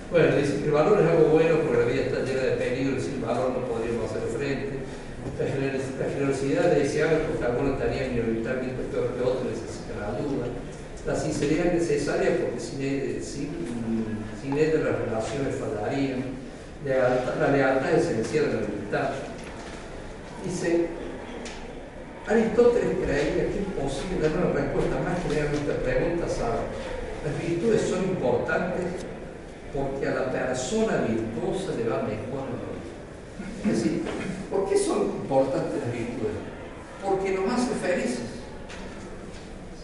Bueno, 0.09 0.37
dice 0.37 0.59
que 0.59 0.65
el 0.65 0.71
valor 0.71 1.01
es 1.01 1.07
algo 1.09 1.29
bueno 1.35 1.59
porque 1.59 1.77
la 1.77 1.91
vida 1.91 2.03
está 2.03 2.23
llena 2.23 2.41
de 2.41 2.51
peligros 2.55 3.03
y 3.03 3.11
sin 3.11 3.21
valor 3.21 3.51
no 3.51 3.67
podríamos 3.67 4.09
hacer 4.09 4.29
frente. 4.29 4.76
La 5.39 6.09
generosidad 6.09 6.73
es 6.73 6.83
deseable 6.83 7.19
porque 7.27 7.45
algunos 7.45 7.79
tarea 7.79 8.07
inevitablemente 8.07 8.83
peor 8.91 9.13
que 9.13 9.23
otros 9.23 9.43
necesitan 9.45 9.99
la 10.01 10.17
ayuda. 10.17 10.47
La 11.05 11.15
sinceridad 11.15 11.67
es 11.67 11.73
necesaria 11.73 12.37
porque 12.41 12.59
sin, 12.59 12.79
sin, 13.23 13.49
sin 14.41 14.57
ella 14.57 14.79
las 14.83 14.99
relaciones 14.99 15.55
fallarían. 15.55 16.23
La 16.85 17.51
lealtad 17.51 17.91
es 17.93 18.05
esencial 18.05 18.45
en 18.45 18.55
la 18.55 18.61
libertad. 18.61 19.09
Dice, 20.43 20.87
Aristóteles 22.27 22.97
creía 23.05 23.47
que 23.47 23.59
es 23.63 23.81
posible 23.81 24.27
dar 24.27 24.37
una 24.37 24.51
respuesta 24.51 24.99
más 24.99 25.23
general 25.23 25.47
a 25.47 25.55
esta 25.55 25.75
pregunta. 25.83 26.25
Las 26.27 27.41
virtudes 27.41 27.81
son 27.83 28.03
importantes 28.03 29.07
porque 29.73 30.07
a 30.07 30.13
la 30.13 30.31
persona 30.31 31.07
virtuosa 31.07 31.71
le 31.77 31.87
va 31.87 32.03
mejor. 32.03 32.56
Es 33.65 33.71
decir, 33.71 34.03
¿por 34.49 34.69
qué 34.69 34.77
son 34.77 35.03
importantes 35.21 35.81
las 35.81 35.91
virtudes? 35.91 36.37
Porque 37.03 37.31
nos 37.31 37.53
hace 37.53 37.73
felices. 37.75 38.37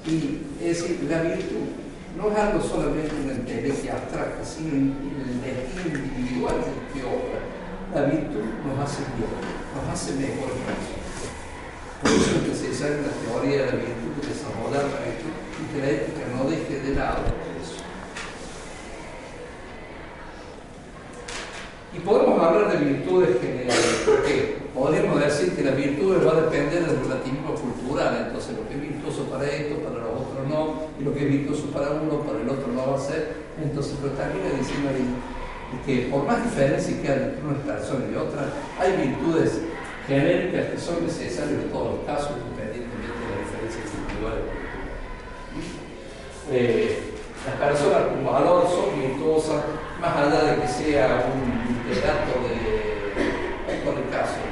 Y 0.06 0.42
es 0.62 0.82
decir, 0.82 1.08
la 1.10 1.22
virtud 1.22 1.84
no 2.18 2.32
es 2.32 2.38
algo 2.38 2.62
solamente 2.62 3.12
una 3.24 3.34
inteligencia 3.34 3.94
abstracta, 3.94 4.44
sino 4.46 4.76
el 4.76 5.42
destino 5.42 5.98
individual 5.98 6.56
del 6.62 6.94
que 6.94 7.08
obra. 7.08 7.40
La 7.94 8.06
virtud 8.06 8.44
nos 8.66 8.80
hace 8.84 9.04
bien, 9.18 9.34
nos 9.74 9.94
hace 9.94 10.14
personas. 10.14 11.04
Por 12.02 12.12
eso 12.12 12.36
es 12.36 12.48
necesaria 12.48 12.98
una 13.00 13.14
teoría 13.16 13.60
de 13.62 13.66
la 13.66 13.78
virtud, 13.80 14.12
de 14.22 14.28
desarrollar 14.28 14.84
la 14.92 15.02
virtud 15.08 15.34
y 15.58 15.74
que 15.74 15.80
la 15.80 15.90
ética 15.90 16.24
no 16.36 16.50
deje 16.50 16.80
de 16.82 16.96
lado 16.96 17.24
eso. 17.62 17.82
Y 21.96 22.00
podemos 22.00 22.44
hablar 22.44 22.78
de 22.78 22.86
virtudes 22.86 23.40
generales, 23.40 24.04
porque 24.06 24.58
podríamos 24.74 25.20
decir 25.20 25.52
que 25.64 25.70
las 25.70 25.78
virtudes 25.78 26.28
va 26.28 26.32
a 26.32 26.42
depender 26.42 26.86
del 26.86 27.00
relativismo 27.00 27.56
cultural, 27.56 28.28
entonces 28.28 28.52
lo 28.58 28.68
que 28.68 28.76
es 28.76 28.82
virtuoso 28.82 29.24
para 29.32 29.46
esto, 29.48 29.80
para 29.80 30.04
los 30.04 30.28
otros 30.28 30.44
no, 30.50 30.92
y 31.00 31.04
lo 31.04 31.14
que 31.14 31.24
es 31.24 31.30
virtuoso 31.32 31.72
para 31.72 31.92
uno, 31.92 32.20
para 32.28 32.42
el 32.42 32.50
otro 32.50 32.68
no 32.68 32.92
va 32.92 32.98
a 32.98 33.00
ser. 33.00 33.48
Entonces, 33.64 33.96
pero 34.02 34.12
también 34.14 34.44
diciendo 34.60 34.92
que 35.86 36.12
por 36.12 36.26
más 36.28 36.44
diferencias 36.44 37.00
que 37.00 37.08
hay 37.08 37.20
entre 37.32 37.48
una 37.48 37.64
persona 37.64 38.04
y 38.12 38.16
otra, 38.16 38.52
hay 38.78 39.08
virtudes 39.08 39.62
genéricas 40.06 40.66
que 40.68 40.78
son 40.78 41.06
necesarias 41.06 41.64
en 41.64 41.70
todos 41.72 41.96
los 41.96 42.06
casos, 42.06 42.36
independientemente 42.44 43.08
de 43.08 43.32
las 43.32 43.40
diferencias 43.48 43.88
individuales. 43.88 44.46
Eh, 46.52 47.14
las 47.48 47.56
personas 47.56 48.02
con 48.12 48.26
valor 48.26 48.68
son 48.68 49.00
virtuosas, 49.00 49.64
más 50.02 50.16
allá 50.18 50.44
de 50.44 50.62
que 50.62 50.68
sea 50.68 51.24
un 51.32 51.88
literato 51.88 52.36
de, 52.52 53.80
por 53.84 53.96
el 53.96 54.10
caso, 54.12 54.44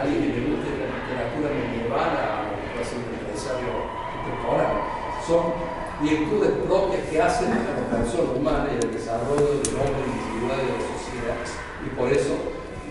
alguien 0.00 0.20
que 0.20 0.28
le 0.28 0.46
guste 0.46 0.76
la 0.76 0.92
literatura 0.92 1.48
medieval 1.56 2.12
a 2.12 2.44
lo 2.44 2.52
que 2.60 2.68
puede 2.76 2.84
ser 2.84 2.98
un 3.00 3.16
empresario 3.16 3.72
contemporáneo. 4.12 4.84
Son 5.26 5.52
virtudes 6.00 6.50
propias 6.66 7.02
que 7.10 7.20
hacen 7.20 7.50
la 7.50 7.96
persona 7.96 8.30
humana 8.30 8.68
y 8.70 8.84
el 8.84 8.92
desarrollo 8.92 9.58
del 9.58 9.74
hombre 9.74 10.06
individual 10.06 10.60
y 10.62 10.66
de 10.66 10.76
la 10.78 10.86
sociedad. 10.94 11.40
Y 11.84 11.88
por 11.96 12.12
eso 12.12 12.34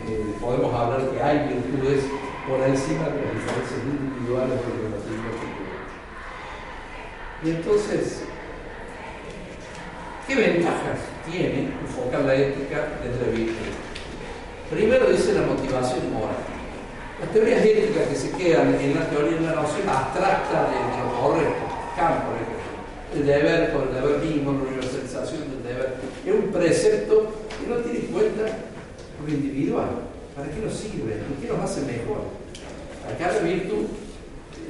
eh, 0.08 0.36
podemos 0.42 0.74
hablar 0.74 1.10
que 1.10 1.22
hay 1.22 1.48
virtudes 1.48 2.04
por 2.48 2.60
encima 2.62 3.10
de 3.10 3.24
las 3.24 3.34
diferencias 3.34 3.80
individuales 3.86 4.60
de 4.60 4.66
cultural. 5.40 5.86
Y 7.44 7.50
entonces, 7.50 8.26
¿Qué 10.28 10.34
ventajas 10.34 11.06
tiene 11.30 11.70
enfocar 11.86 12.22
la 12.22 12.34
ética 12.34 12.98
desde 13.04 13.28
la 13.28 13.32
virtud? 13.32 13.78
Primero 14.72 15.06
dice 15.12 15.34
la 15.34 15.46
motivación 15.46 16.12
moral. 16.12 16.42
Las 17.22 17.30
teorías 17.30 17.64
éticas 17.64 18.08
que 18.10 18.16
se 18.16 18.32
quedan 18.32 18.74
en 18.74 18.96
la 18.96 19.08
teoría 19.08 19.38
de 19.38 19.46
la 19.46 19.54
noción 19.54 19.88
abstracta 19.88 20.66
de 20.66 20.82
lo 20.98 21.22
correcto, 21.22 21.65
Kant, 21.96 22.24
por 22.26 22.36
ejemplo, 22.36 22.76
el 23.16 23.26
deber 23.26 23.72
por 23.72 23.88
el 23.88 23.94
deber 23.96 24.20
mismo, 24.20 24.52
la 24.52 24.60
universalización 24.60 25.42
del 25.50 25.64
deber, 25.64 25.96
es 26.26 26.34
un 26.34 26.52
precepto 26.52 27.32
que 27.60 27.68
no 27.68 27.78
tiene 27.78 28.00
en 28.00 28.12
cuenta 28.12 28.44
lo 29.24 29.34
individual. 29.34 29.88
¿Para 30.36 30.52
qué 30.52 30.60
nos 30.60 30.74
sirve? 30.74 31.24
¿Por 31.24 31.38
qué 31.40 31.48
nos 31.48 31.64
hace 31.64 31.82
mejor? 31.88 32.28
Acá 33.08 33.32
la 33.32 33.40
virtud, 33.40 33.86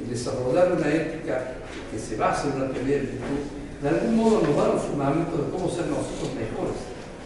desarrollar 0.08 0.72
una 0.72 0.88
ética 0.88 1.54
que 1.90 1.98
se 1.98 2.16
basa 2.16 2.48
en 2.48 2.62
una 2.62 2.72
teoría 2.72 2.96
de 2.96 3.18
virtud, 3.18 3.42
de 3.82 3.88
algún 3.88 4.16
modo 4.16 4.42
nos 4.42 4.56
da 4.56 4.68
los 4.68 4.82
fundamentos 4.82 5.34
de 5.34 5.50
cómo 5.50 5.68
ser 5.68 5.86
nosotros 5.86 6.30
mejores 6.38 6.78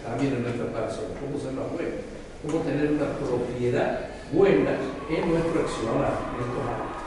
también 0.05 0.35
en 0.35 0.43
nuestra 0.43 0.67
persona, 0.73 1.13
cómo 1.21 1.39
ser 1.39 1.53
más 1.53 1.69
buenos, 1.71 2.01
cómo 2.43 2.65
tener 2.65 2.91
una 2.93 3.13
propiedad 3.21 4.09
buena 4.33 4.73
en 5.11 5.29
nuestro 5.29 5.61
accionar, 5.61 6.17
en 6.33 6.41
estos 6.41 6.65
actos. 6.65 7.00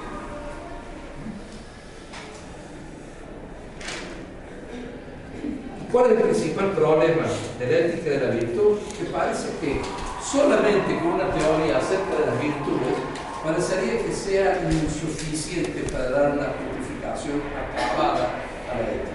¿Cuál 5.93 6.05
es 6.07 6.11
el 6.17 6.23
principal 6.23 6.71
problema 6.71 7.21
de 7.59 7.67
la 7.67 7.77
ética 7.85 8.09
de 8.09 8.19
la 8.19 8.33
virtud? 8.33 8.79
Que 8.97 9.05
parece 9.11 9.49
que 9.61 9.79
solamente 10.25 10.97
con 10.97 11.21
una 11.21 11.29
teoría 11.29 11.77
acerca 11.77 12.17
de 12.17 12.25
las 12.25 12.41
virtudes 12.41 12.97
parecería 13.43 14.03
que 14.03 14.11
sea 14.11 14.59
insuficiente 14.71 15.83
para 15.91 16.09
dar 16.09 16.31
una 16.31 16.47
justificación 16.57 17.43
acabada 17.53 18.25
a 18.71 18.73
la 18.73 18.89
ética 18.89 19.13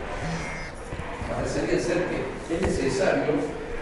parecería 1.35 1.81
ser 1.81 2.05
que 2.07 2.55
es 2.55 2.63
necesario 2.63 3.35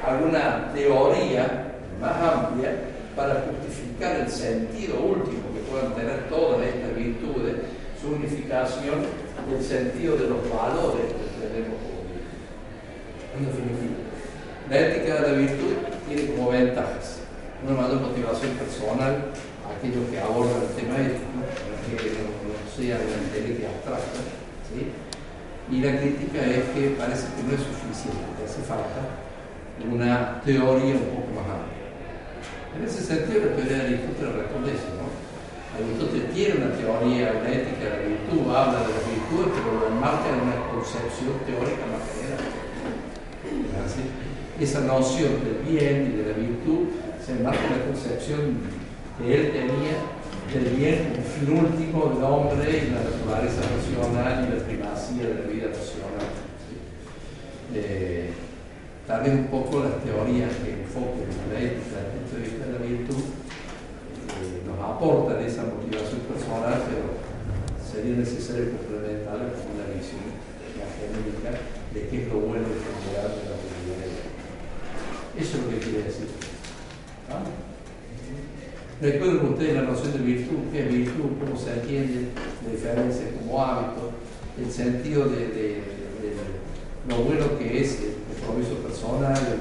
alguna 0.02 0.72
teoría 0.72 1.74
más 2.00 2.16
amplia 2.16 2.80
para 3.14 3.44
justificar 3.44 4.20
el 4.20 4.30
sentido 4.30 5.00
último 5.00 5.52
que 5.52 5.70
puedan 5.70 5.94
tener 5.94 6.30
todas 6.30 6.66
estas 6.66 6.96
virtudes, 6.96 7.56
su 8.00 8.14
unificación 8.14 9.04
y 9.50 9.54
el 9.54 9.62
sentido 9.62 10.16
de 10.16 10.30
los 10.30 10.48
valores 10.48 11.12
que 11.12 11.46
tenemos 11.46 11.95
La 14.70 14.78
ética 14.80 15.14
de 15.14 15.28
la 15.28 15.38
virtud 15.38 15.74
tiene 16.08 16.34
como 16.34 16.50
ventajas 16.50 17.20
una 17.62 17.82
mayor 17.82 18.00
motivación 18.00 18.52
personal, 18.56 19.28
aquellos 19.68 20.08
que 20.08 20.20
abordan 20.20 20.62
el 20.64 20.72
tema 20.72 20.96
ético, 21.04 21.44
que 21.86 22.16
no, 22.16 22.32
no 22.48 22.56
sea 22.72 22.96
una 22.96 23.18
inteligencia 23.28 23.68
abstracta, 23.76 24.20
¿sí? 24.72 24.88
Y 25.68 25.80
la 25.84 26.00
crítica 26.00 26.40
es 26.46 26.64
que 26.72 26.96
parece 26.96 27.26
que 27.36 27.42
no 27.44 27.52
es 27.52 27.62
suficiente, 27.62 28.24
que 28.38 28.44
hace 28.48 28.62
falta 28.62 29.02
una 29.84 30.40
teoría 30.40 30.96
un 30.96 31.10
poco 31.12 31.28
más 31.36 31.46
amplia. 31.46 31.92
En 32.72 32.80
ese 32.88 33.04
sentido, 33.04 33.52
la 33.52 33.56
teoría 33.56 33.76
de 33.76 34.00
Aristóteles 34.00 34.32
responde 34.32 34.72
eso, 34.72 34.90
¿no? 34.96 35.06
Aristóteles 35.76 36.32
tiene 36.32 36.64
una 36.64 36.72
teoría, 36.72 37.36
una 37.36 37.50
ética 37.52 37.84
de 37.84 37.92
la 37.92 38.02
virtud, 38.08 38.42
habla 38.48 38.80
de 38.80 38.92
las 38.96 39.04
virtudes, 39.04 39.48
pero 39.52 39.68
lo 39.76 39.86
enmarca 39.92 40.26
en 40.32 40.40
una 40.48 40.58
concepción 40.72 41.36
teórica 41.44 41.84
más 41.92 42.04
Esa 44.60 44.80
noción 44.80 45.32
del 45.44 45.60
bien 45.68 46.12
y 46.12 46.16
de 46.16 46.32
la 46.32 46.38
virtud 46.38 46.88
se 47.24 47.32
enmarca 47.32 47.60
en 47.66 47.78
la 47.78 47.84
concepción 47.86 48.40
que 49.18 49.34
él 49.34 49.52
tenía 49.52 50.16
del 50.52 50.76
bien 50.76 51.10
como 51.10 51.26
fin 51.26 51.50
último 51.58 52.14
del 52.14 52.24
hombre 52.24 52.64
y 52.70 52.90
la 52.90 53.02
naturaleza 53.02 53.62
racional 53.66 54.46
y 54.46 54.56
la 54.56 54.64
primacía 54.64 55.28
de 55.28 55.34
la 55.34 55.46
vida 55.46 55.66
racional. 55.68 56.30
Eh, 57.74 58.30
tal 59.06 59.22
vez 59.22 59.32
un 59.34 59.46
poco 59.48 59.82
las 59.82 60.02
teorías 60.02 60.50
que 60.62 60.86
enfoquen 60.86 61.28
la 61.52 61.58
ética 61.60 61.98
desde 61.98 62.06
el 62.06 62.14
punto 62.14 62.32
de 62.36 62.42
vista 62.42 62.66
de 62.66 62.72
la 62.72 62.78
virtud 62.78 63.22
eh, 64.38 64.62
nos 64.64 64.78
aportan 64.78 65.44
esa 65.44 65.64
motivación 65.66 66.20
personal, 66.30 66.80
pero 66.86 67.18
sería 67.82 68.16
necesario 68.16 68.70
complementarla 68.78 69.50
con 69.52 69.76
una 69.76 69.90
visión 69.92 70.24
genérica 70.96 71.58
de 71.92 72.08
qué 72.08 72.22
es 72.22 72.28
lo 72.32 72.40
bueno 72.40 72.64
y 72.70 72.78
general 72.80 73.34
de 73.34 73.50
la. 73.50 73.65
Eso 75.38 75.58
es 75.58 75.64
lo 75.64 75.70
que 75.70 75.78
quiere 75.78 76.04
decir. 76.04 76.28
¿Ah? 77.30 77.42
Recuerden 79.00 79.52
ustedes 79.52 79.74
la 79.74 79.82
noción 79.82 80.12
de 80.12 80.18
virtud, 80.20 80.56
qué 80.72 80.86
es 80.86 80.88
virtud, 80.88 81.36
cómo 81.38 81.58
se 81.58 81.74
entiende, 81.74 82.28
la 82.64 82.72
diferencia 82.72 83.26
como 83.38 83.62
hábito, 83.62 84.12
el 84.58 84.72
sentido 84.72 85.28
de, 85.28 85.48
de, 85.48 85.66
de 86.22 86.36
lo 87.08 87.16
bueno 87.16 87.58
que 87.58 87.82
es 87.82 88.00
el, 88.00 88.16
progreso 88.42 88.76
personal, 88.76 89.34
el 89.36 89.60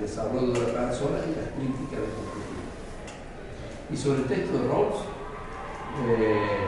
desarrollo, 0.00 0.52
de 0.52 0.72
la 0.72 0.88
persona 0.88 1.18
y 1.26 1.36
las 1.36 1.52
críticas 1.52 2.00
de 2.00 2.10
objetivo. 2.16 2.64
Y 3.92 3.96
sobre 3.96 4.20
el 4.22 4.26
texto 4.26 4.58
de 4.58 4.68
Rawls, 4.68 4.96
eh, 6.06 6.66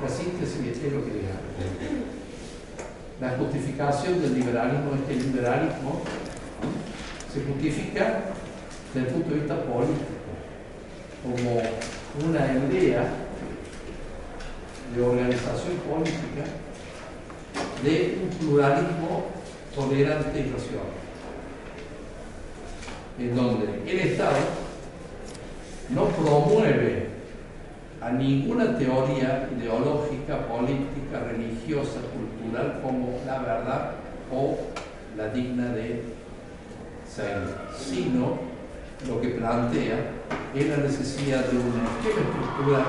la 0.00 0.08
síntesis 0.08 0.84
es 0.84 0.92
lo 0.92 1.04
que 1.04 1.10
diga. 1.10 1.36
La 3.20 3.36
justificación 3.36 4.22
del 4.22 4.34
liberalismo 4.34 4.94
es 4.94 5.00
que 5.06 5.12
el 5.12 5.32
liberalismo 5.32 6.02
se 7.32 7.44
justifica 7.44 8.20
desde 8.92 9.08
el 9.08 9.14
punto 9.14 9.30
de 9.30 9.36
vista 9.36 9.56
político 9.62 10.20
como 11.22 11.62
una 12.28 12.46
idea 12.46 13.04
de 14.94 15.02
organización 15.02 15.76
política 15.88 16.44
de 17.84 18.18
un 18.22 18.28
pluralismo 18.38 19.26
tolerante 19.74 20.40
y 20.40 20.52
racional, 20.52 20.90
en 23.18 23.36
donde 23.36 23.90
el 23.90 23.98
Estado 24.00 24.36
no 25.90 26.06
promueve 26.06 27.06
a 28.00 28.10
ninguna 28.10 28.76
teoría 28.76 29.48
ideológica, 29.56 30.46
política, 30.48 31.20
religiosa, 31.30 32.00
cultural 32.12 32.80
como 32.82 33.20
la 33.26 33.38
verdad 33.38 33.90
o 34.32 34.58
la 35.16 35.28
digna 35.28 35.72
de 35.74 36.02
sino 37.78 38.38
lo 39.06 39.20
que 39.20 39.28
plantea 39.28 39.96
es 40.54 40.66
la 40.66 40.76
necesidad 40.76 41.44
de 41.46 41.58
una 41.58 41.84
esquema 41.88 42.28
estructural 42.28 42.84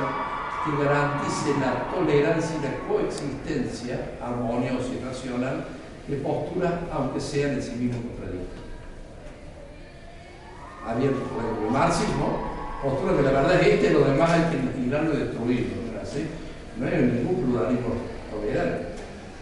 que 0.64 0.84
garantice 0.84 1.60
la 1.60 1.92
tolerancia 1.92 2.56
y 2.60 2.64
la 2.64 2.88
coexistencia 2.88 4.12
armoniosa 4.22 4.90
y 4.94 5.04
racional 5.04 5.66
de 6.08 6.18
posturas, 6.18 6.74
aunque 6.92 7.20
sean 7.20 7.54
en 7.54 7.64
sí 7.64 7.72
mismos 7.72 8.06
contradictorias. 8.06 8.62
Abierto, 10.86 11.20
por 11.24 11.44
ejemplo, 11.44 11.68
el 11.68 11.74
marxismo, 11.74 12.52
postura 12.82 13.16
que 13.16 13.24
la 13.24 13.32
verdad 13.32 13.62
es 13.62 13.68
este, 13.68 13.92
lo 13.92 14.02
demás 14.02 14.32
hay 14.32 14.52
que 14.52 14.60
aniquilarlo 14.60 15.14
y 15.14 15.18
destruirlo. 15.18 15.82
¿Sí? 16.04 16.28
no 16.78 16.88
hay 16.88 17.04
ningún 17.04 17.44
pluralismo 17.44 17.94
tolerante. 18.32 18.91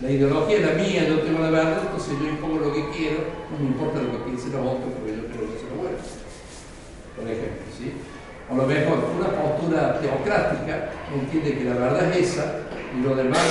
La 0.02 0.10
ideología 0.10 0.58
es 0.58 0.66
la 0.66 0.74
mía, 0.82 1.10
yo 1.10 1.20
tengo 1.20 1.40
la 1.40 1.50
verdad, 1.50 1.82
entonces 1.84 2.14
yo 2.22 2.30
impongo 2.30 2.60
lo 2.60 2.74
que 2.74 2.88
quiero, 2.96 3.20
no 3.52 3.60
me 3.60 3.66
importa 3.66 4.02
lo 4.02 4.12
que 4.12 4.30
piensen 4.30 4.54
los 4.54 4.62
otros, 4.62 4.94
porque 4.96 5.12
yo 5.12 5.28
creo 5.28 5.50
que 5.50 5.58
eso 5.58 5.68
es 5.68 5.76
bueno. 5.76 5.98
Por 7.18 7.28
ejemplo, 7.28 7.64
¿sí? 7.78 7.92
O 8.50 8.56
lo 8.56 8.66
mejor, 8.66 8.98
una 9.20 9.30
postura 9.30 10.00
teocrática 10.00 10.92
entiende 11.14 11.58
que 11.58 11.66
la 11.66 11.74
verdad 11.76 12.12
es 12.12 12.32
esa 12.32 12.62
y 12.98 13.04
lo 13.04 13.14
demás 13.14 13.44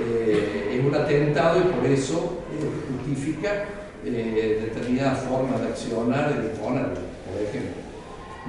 eh, 0.00 0.76
es 0.78 0.84
un 0.84 0.94
atentado 0.94 1.58
y 1.58 1.62
por 1.72 1.86
eso 1.86 2.44
eh, 2.52 3.06
justifica 3.06 3.64
eh, 4.04 4.70
determinadas 4.70 5.20
formas 5.20 5.60
de 5.62 5.68
accionar 5.68 6.34
y 6.38 6.42
de 6.42 6.48
poner, 6.50 6.84
por 6.84 7.42
ejemplo. 7.42 7.88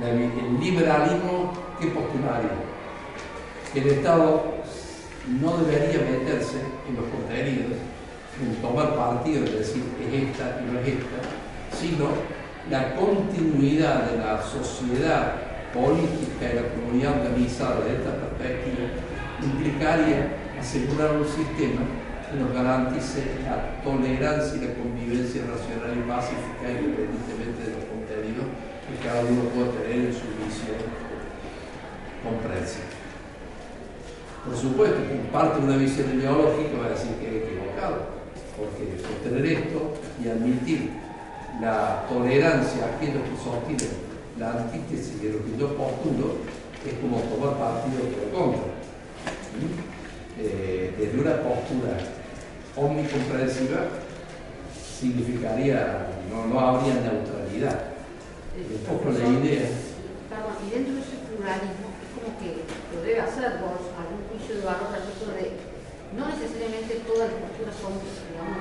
El 0.01 0.59
liberalismo, 0.59 1.53
¿qué 1.79 1.87
postularía? 1.87 2.51
El 3.75 3.87
Estado 3.87 4.58
no 5.37 5.57
debería 5.57 6.01
meterse 6.01 6.57
en 6.87 6.95
los 6.95 7.05
contenidos, 7.05 7.77
en 8.41 8.55
tomar 8.61 8.95
partido, 8.95 9.43
es 9.45 9.53
decir, 9.53 9.83
es 10.01 10.29
esta 10.29 10.61
y 10.61 10.71
no 10.71 10.79
es 10.79 10.87
esta, 10.87 11.19
sino 11.77 12.05
la 12.69 12.95
continuidad 12.95 14.09
de 14.09 14.17
la 14.17 14.41
sociedad 14.41 15.33
política 15.73 16.49
y 16.51 16.55
la 16.55 16.69
comunidad 16.73 17.21
organizada 17.21 17.81
de 17.85 17.97
esta 17.97 18.15
perspectiva 18.15 18.89
implicaría 19.43 20.33
asegurar 20.59 21.17
un 21.17 21.25
sistema 21.25 21.81
que 22.29 22.37
nos 22.37 22.53
garantice 22.53 23.23
la 23.43 23.81
tolerancia 23.83 24.57
y 24.57 24.65
la 24.65 24.73
convivencia 24.73 25.41
nacional 25.45 25.97
y 25.97 26.09
pacífica 26.09 26.69
independientemente 26.69 27.63
de 27.63 27.75
los 27.77 27.85
contenidos 27.85 28.45
que 28.85 29.07
cada 29.07 29.21
uno 29.21 29.49
pueda 29.53 29.71
tener 29.81 30.09
en 30.09 30.13
su 30.13 30.25
visión 30.41 30.77
comprensible. 32.23 32.98
Por 34.45 34.55
supuesto, 34.55 34.97
comparte 35.09 35.59
una 35.59 35.77
visión 35.77 36.07
ideológica, 36.17 36.79
va 36.79 36.85
a 36.87 36.89
decir 36.89 37.11
que 37.19 37.27
es 37.27 37.43
equivocado, 37.43 38.19
porque 38.57 38.97
sostener 39.01 39.45
esto 39.45 39.93
y 40.23 40.29
admitir 40.29 40.91
la 41.61 42.05
tolerancia 42.07 42.85
a 42.85 42.95
aquellos 42.95 43.23
que 43.23 43.35
sostienen 43.35 44.09
la 44.39 44.51
antítesis 44.51 45.21
de 45.21 45.33
lo 45.33 45.43
que 45.43 45.57
yo 45.59 45.75
postulo 45.75 46.39
es 46.87 46.93
como 47.01 47.19
tomar 47.27 47.59
partido 47.59 47.99
por 48.15 48.31
contra. 48.31 48.63
¿Mm? 49.59 50.39
Eh, 50.39 50.95
desde 50.97 51.19
una 51.19 51.35
postura 51.43 51.99
omnicomprensiva 52.77 53.87
significaría, 54.99 56.07
no, 56.31 56.47
no 56.47 56.59
habría 56.59 56.95
neutralidad. 56.95 57.91
Un 58.55 58.83
poco 58.87 59.11
la 59.11 59.27
idea. 59.39 59.67
Perdón, 60.29 60.55
y 60.65 60.71
dentro 60.71 60.95
de 60.95 61.01
ese 61.01 61.17
pluralismo 61.27 61.87
es 61.99 62.09
como 62.15 62.31
que 62.39 62.63
lo 62.95 63.01
debe 63.03 63.21
hacer 63.21 63.59
vos 63.59 63.88
no 64.59 66.27
necesariamente 66.27 67.07
todas 67.07 67.31
las 67.31 67.39
posturas 67.39 67.75
son, 67.79 67.95
digamos, 67.95 68.59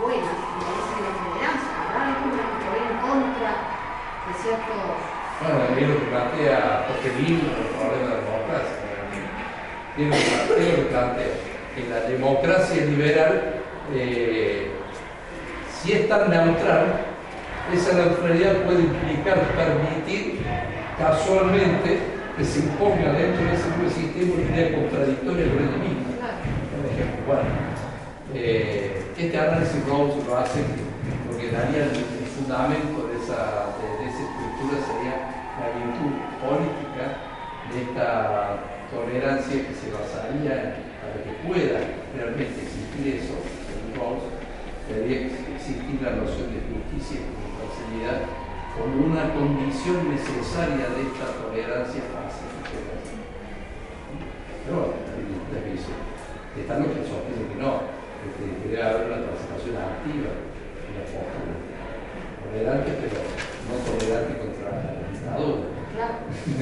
buenas, 0.00 0.24
y 0.24 0.56
merecen 0.56 1.00
la 1.04 1.12
tolerancia, 1.20 1.72
¿verdad? 1.84 2.02
Hay 2.06 2.16
como 2.16 2.32
que 2.32 2.68
vayan 2.72 2.96
en 2.96 3.00
contra 3.04 3.50
de 4.24 4.32
ciertos 4.40 4.80
Bueno, 5.36 5.56
ahí 5.68 5.84
lo 5.84 6.00
que 6.00 6.06
plantea 6.08 6.88
Poquelin, 6.88 7.40
el 7.44 7.68
problema 7.76 8.00
de 8.00 8.08
la 8.08 8.16
democracia. 8.24 8.76
Tiene 9.96 10.16
que 10.16 10.70
lo 10.70 10.76
que 10.76 10.88
plantea 10.88 11.32
que 11.74 11.82
la 11.88 12.00
democracia 12.08 12.84
liberal, 12.84 13.32
eh, 13.92 14.70
si 15.72 15.92
es 15.92 16.08
tan 16.08 16.30
neutral, 16.30 17.04
esa 17.72 17.92
neutralidad 17.92 18.64
puede 18.64 18.80
implicar 18.80 19.40
permitir 19.52 20.40
casualmente 20.98 22.15
que 22.36 22.44
se 22.44 22.60
imponga 22.60 23.12
dentro 23.12 23.44
de 23.48 23.54
ese 23.56 23.68
nuevo 23.72 23.88
sistema 23.88 24.34
una 24.36 24.44
idea 24.44 24.76
contradictoria 24.76 25.46
con 25.48 25.62
el 25.64 25.80
mismo. 25.80 26.04
Claro. 26.20 26.44
Por 26.68 26.84
ejemplo, 26.92 27.20
bueno, 27.24 27.48
eh, 28.34 29.08
este 29.16 29.38
análisis 29.38 29.80
Rawls 29.88 30.20
lo 30.26 30.36
hace 30.36 30.60
porque 31.24 31.50
daría 31.50 31.88
el, 31.88 32.26
fundamento 32.36 33.08
de 33.08 33.16
esa, 33.16 33.72
de, 33.80 33.88
de 33.96 34.12
estructura 34.12 34.76
sería 34.84 35.16
la 35.56 35.72
virtud 35.72 36.12
política 36.36 37.16
de 37.72 37.76
esta 37.80 38.60
tolerancia 38.92 39.56
que 39.56 39.72
se 39.72 39.88
basaría 39.88 40.52
en, 40.52 40.96
para 41.00 41.16
que 41.24 41.32
pueda 41.40 41.80
realmente 42.12 42.60
existir 42.60 43.16
eso, 43.16 43.40
según 43.64 43.96
Rawls, 43.96 44.28
debería 44.84 45.32
existir 45.32 45.96
la 46.04 46.12
noción 46.20 46.52
de 46.52 46.60
justicia 46.60 47.24
y 47.24 48.76
como 48.76 49.06
una 49.08 49.32
condición 49.32 50.12
necesaria 50.12 50.92
de 50.92 51.08
esta 51.08 51.32
tolerancia 51.40 52.02
Están 56.60 56.82
los 56.82 56.92
que 56.92 57.04
sostienen 57.04 57.48
que 57.52 57.62
no, 57.62 57.80
que 58.36 58.68
debe 58.68 58.82
haber 58.82 59.06
una 59.06 59.22
transformación 59.22 59.76
activa 59.76 60.30
en 60.32 60.92
la 60.96 61.04
postura. 61.06 61.54
Tolerante, 62.42 62.90
pero 63.00 63.18
no 63.66 63.74
tolerante 63.84 64.32
contra 64.40 64.68
la 64.72 64.90
dictadura. 65.12 65.76
Claro, 65.94 66.16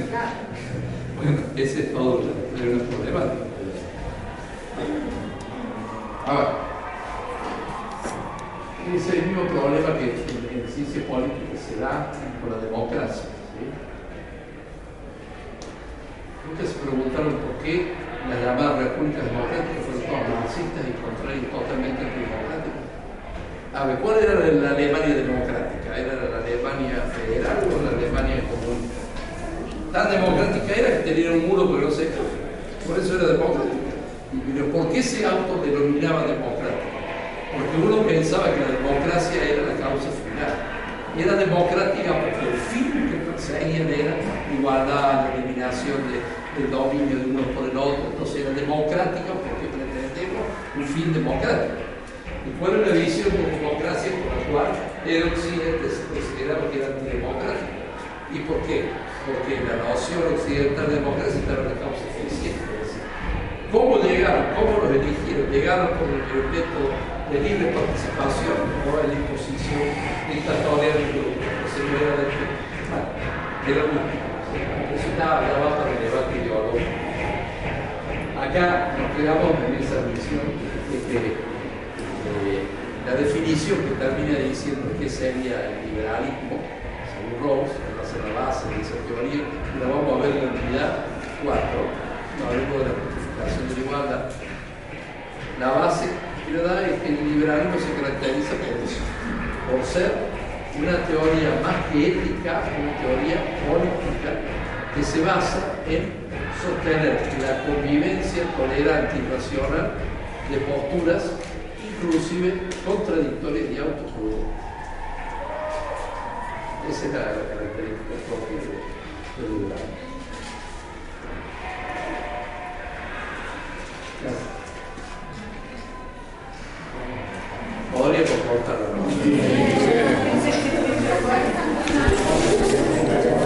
claro. 0.09 0.35
Bueno, 1.15 1.37
ese 1.55 1.79
es 1.79 1.93
todo 1.93 2.19
el 2.19 2.81
problemático. 2.81 3.44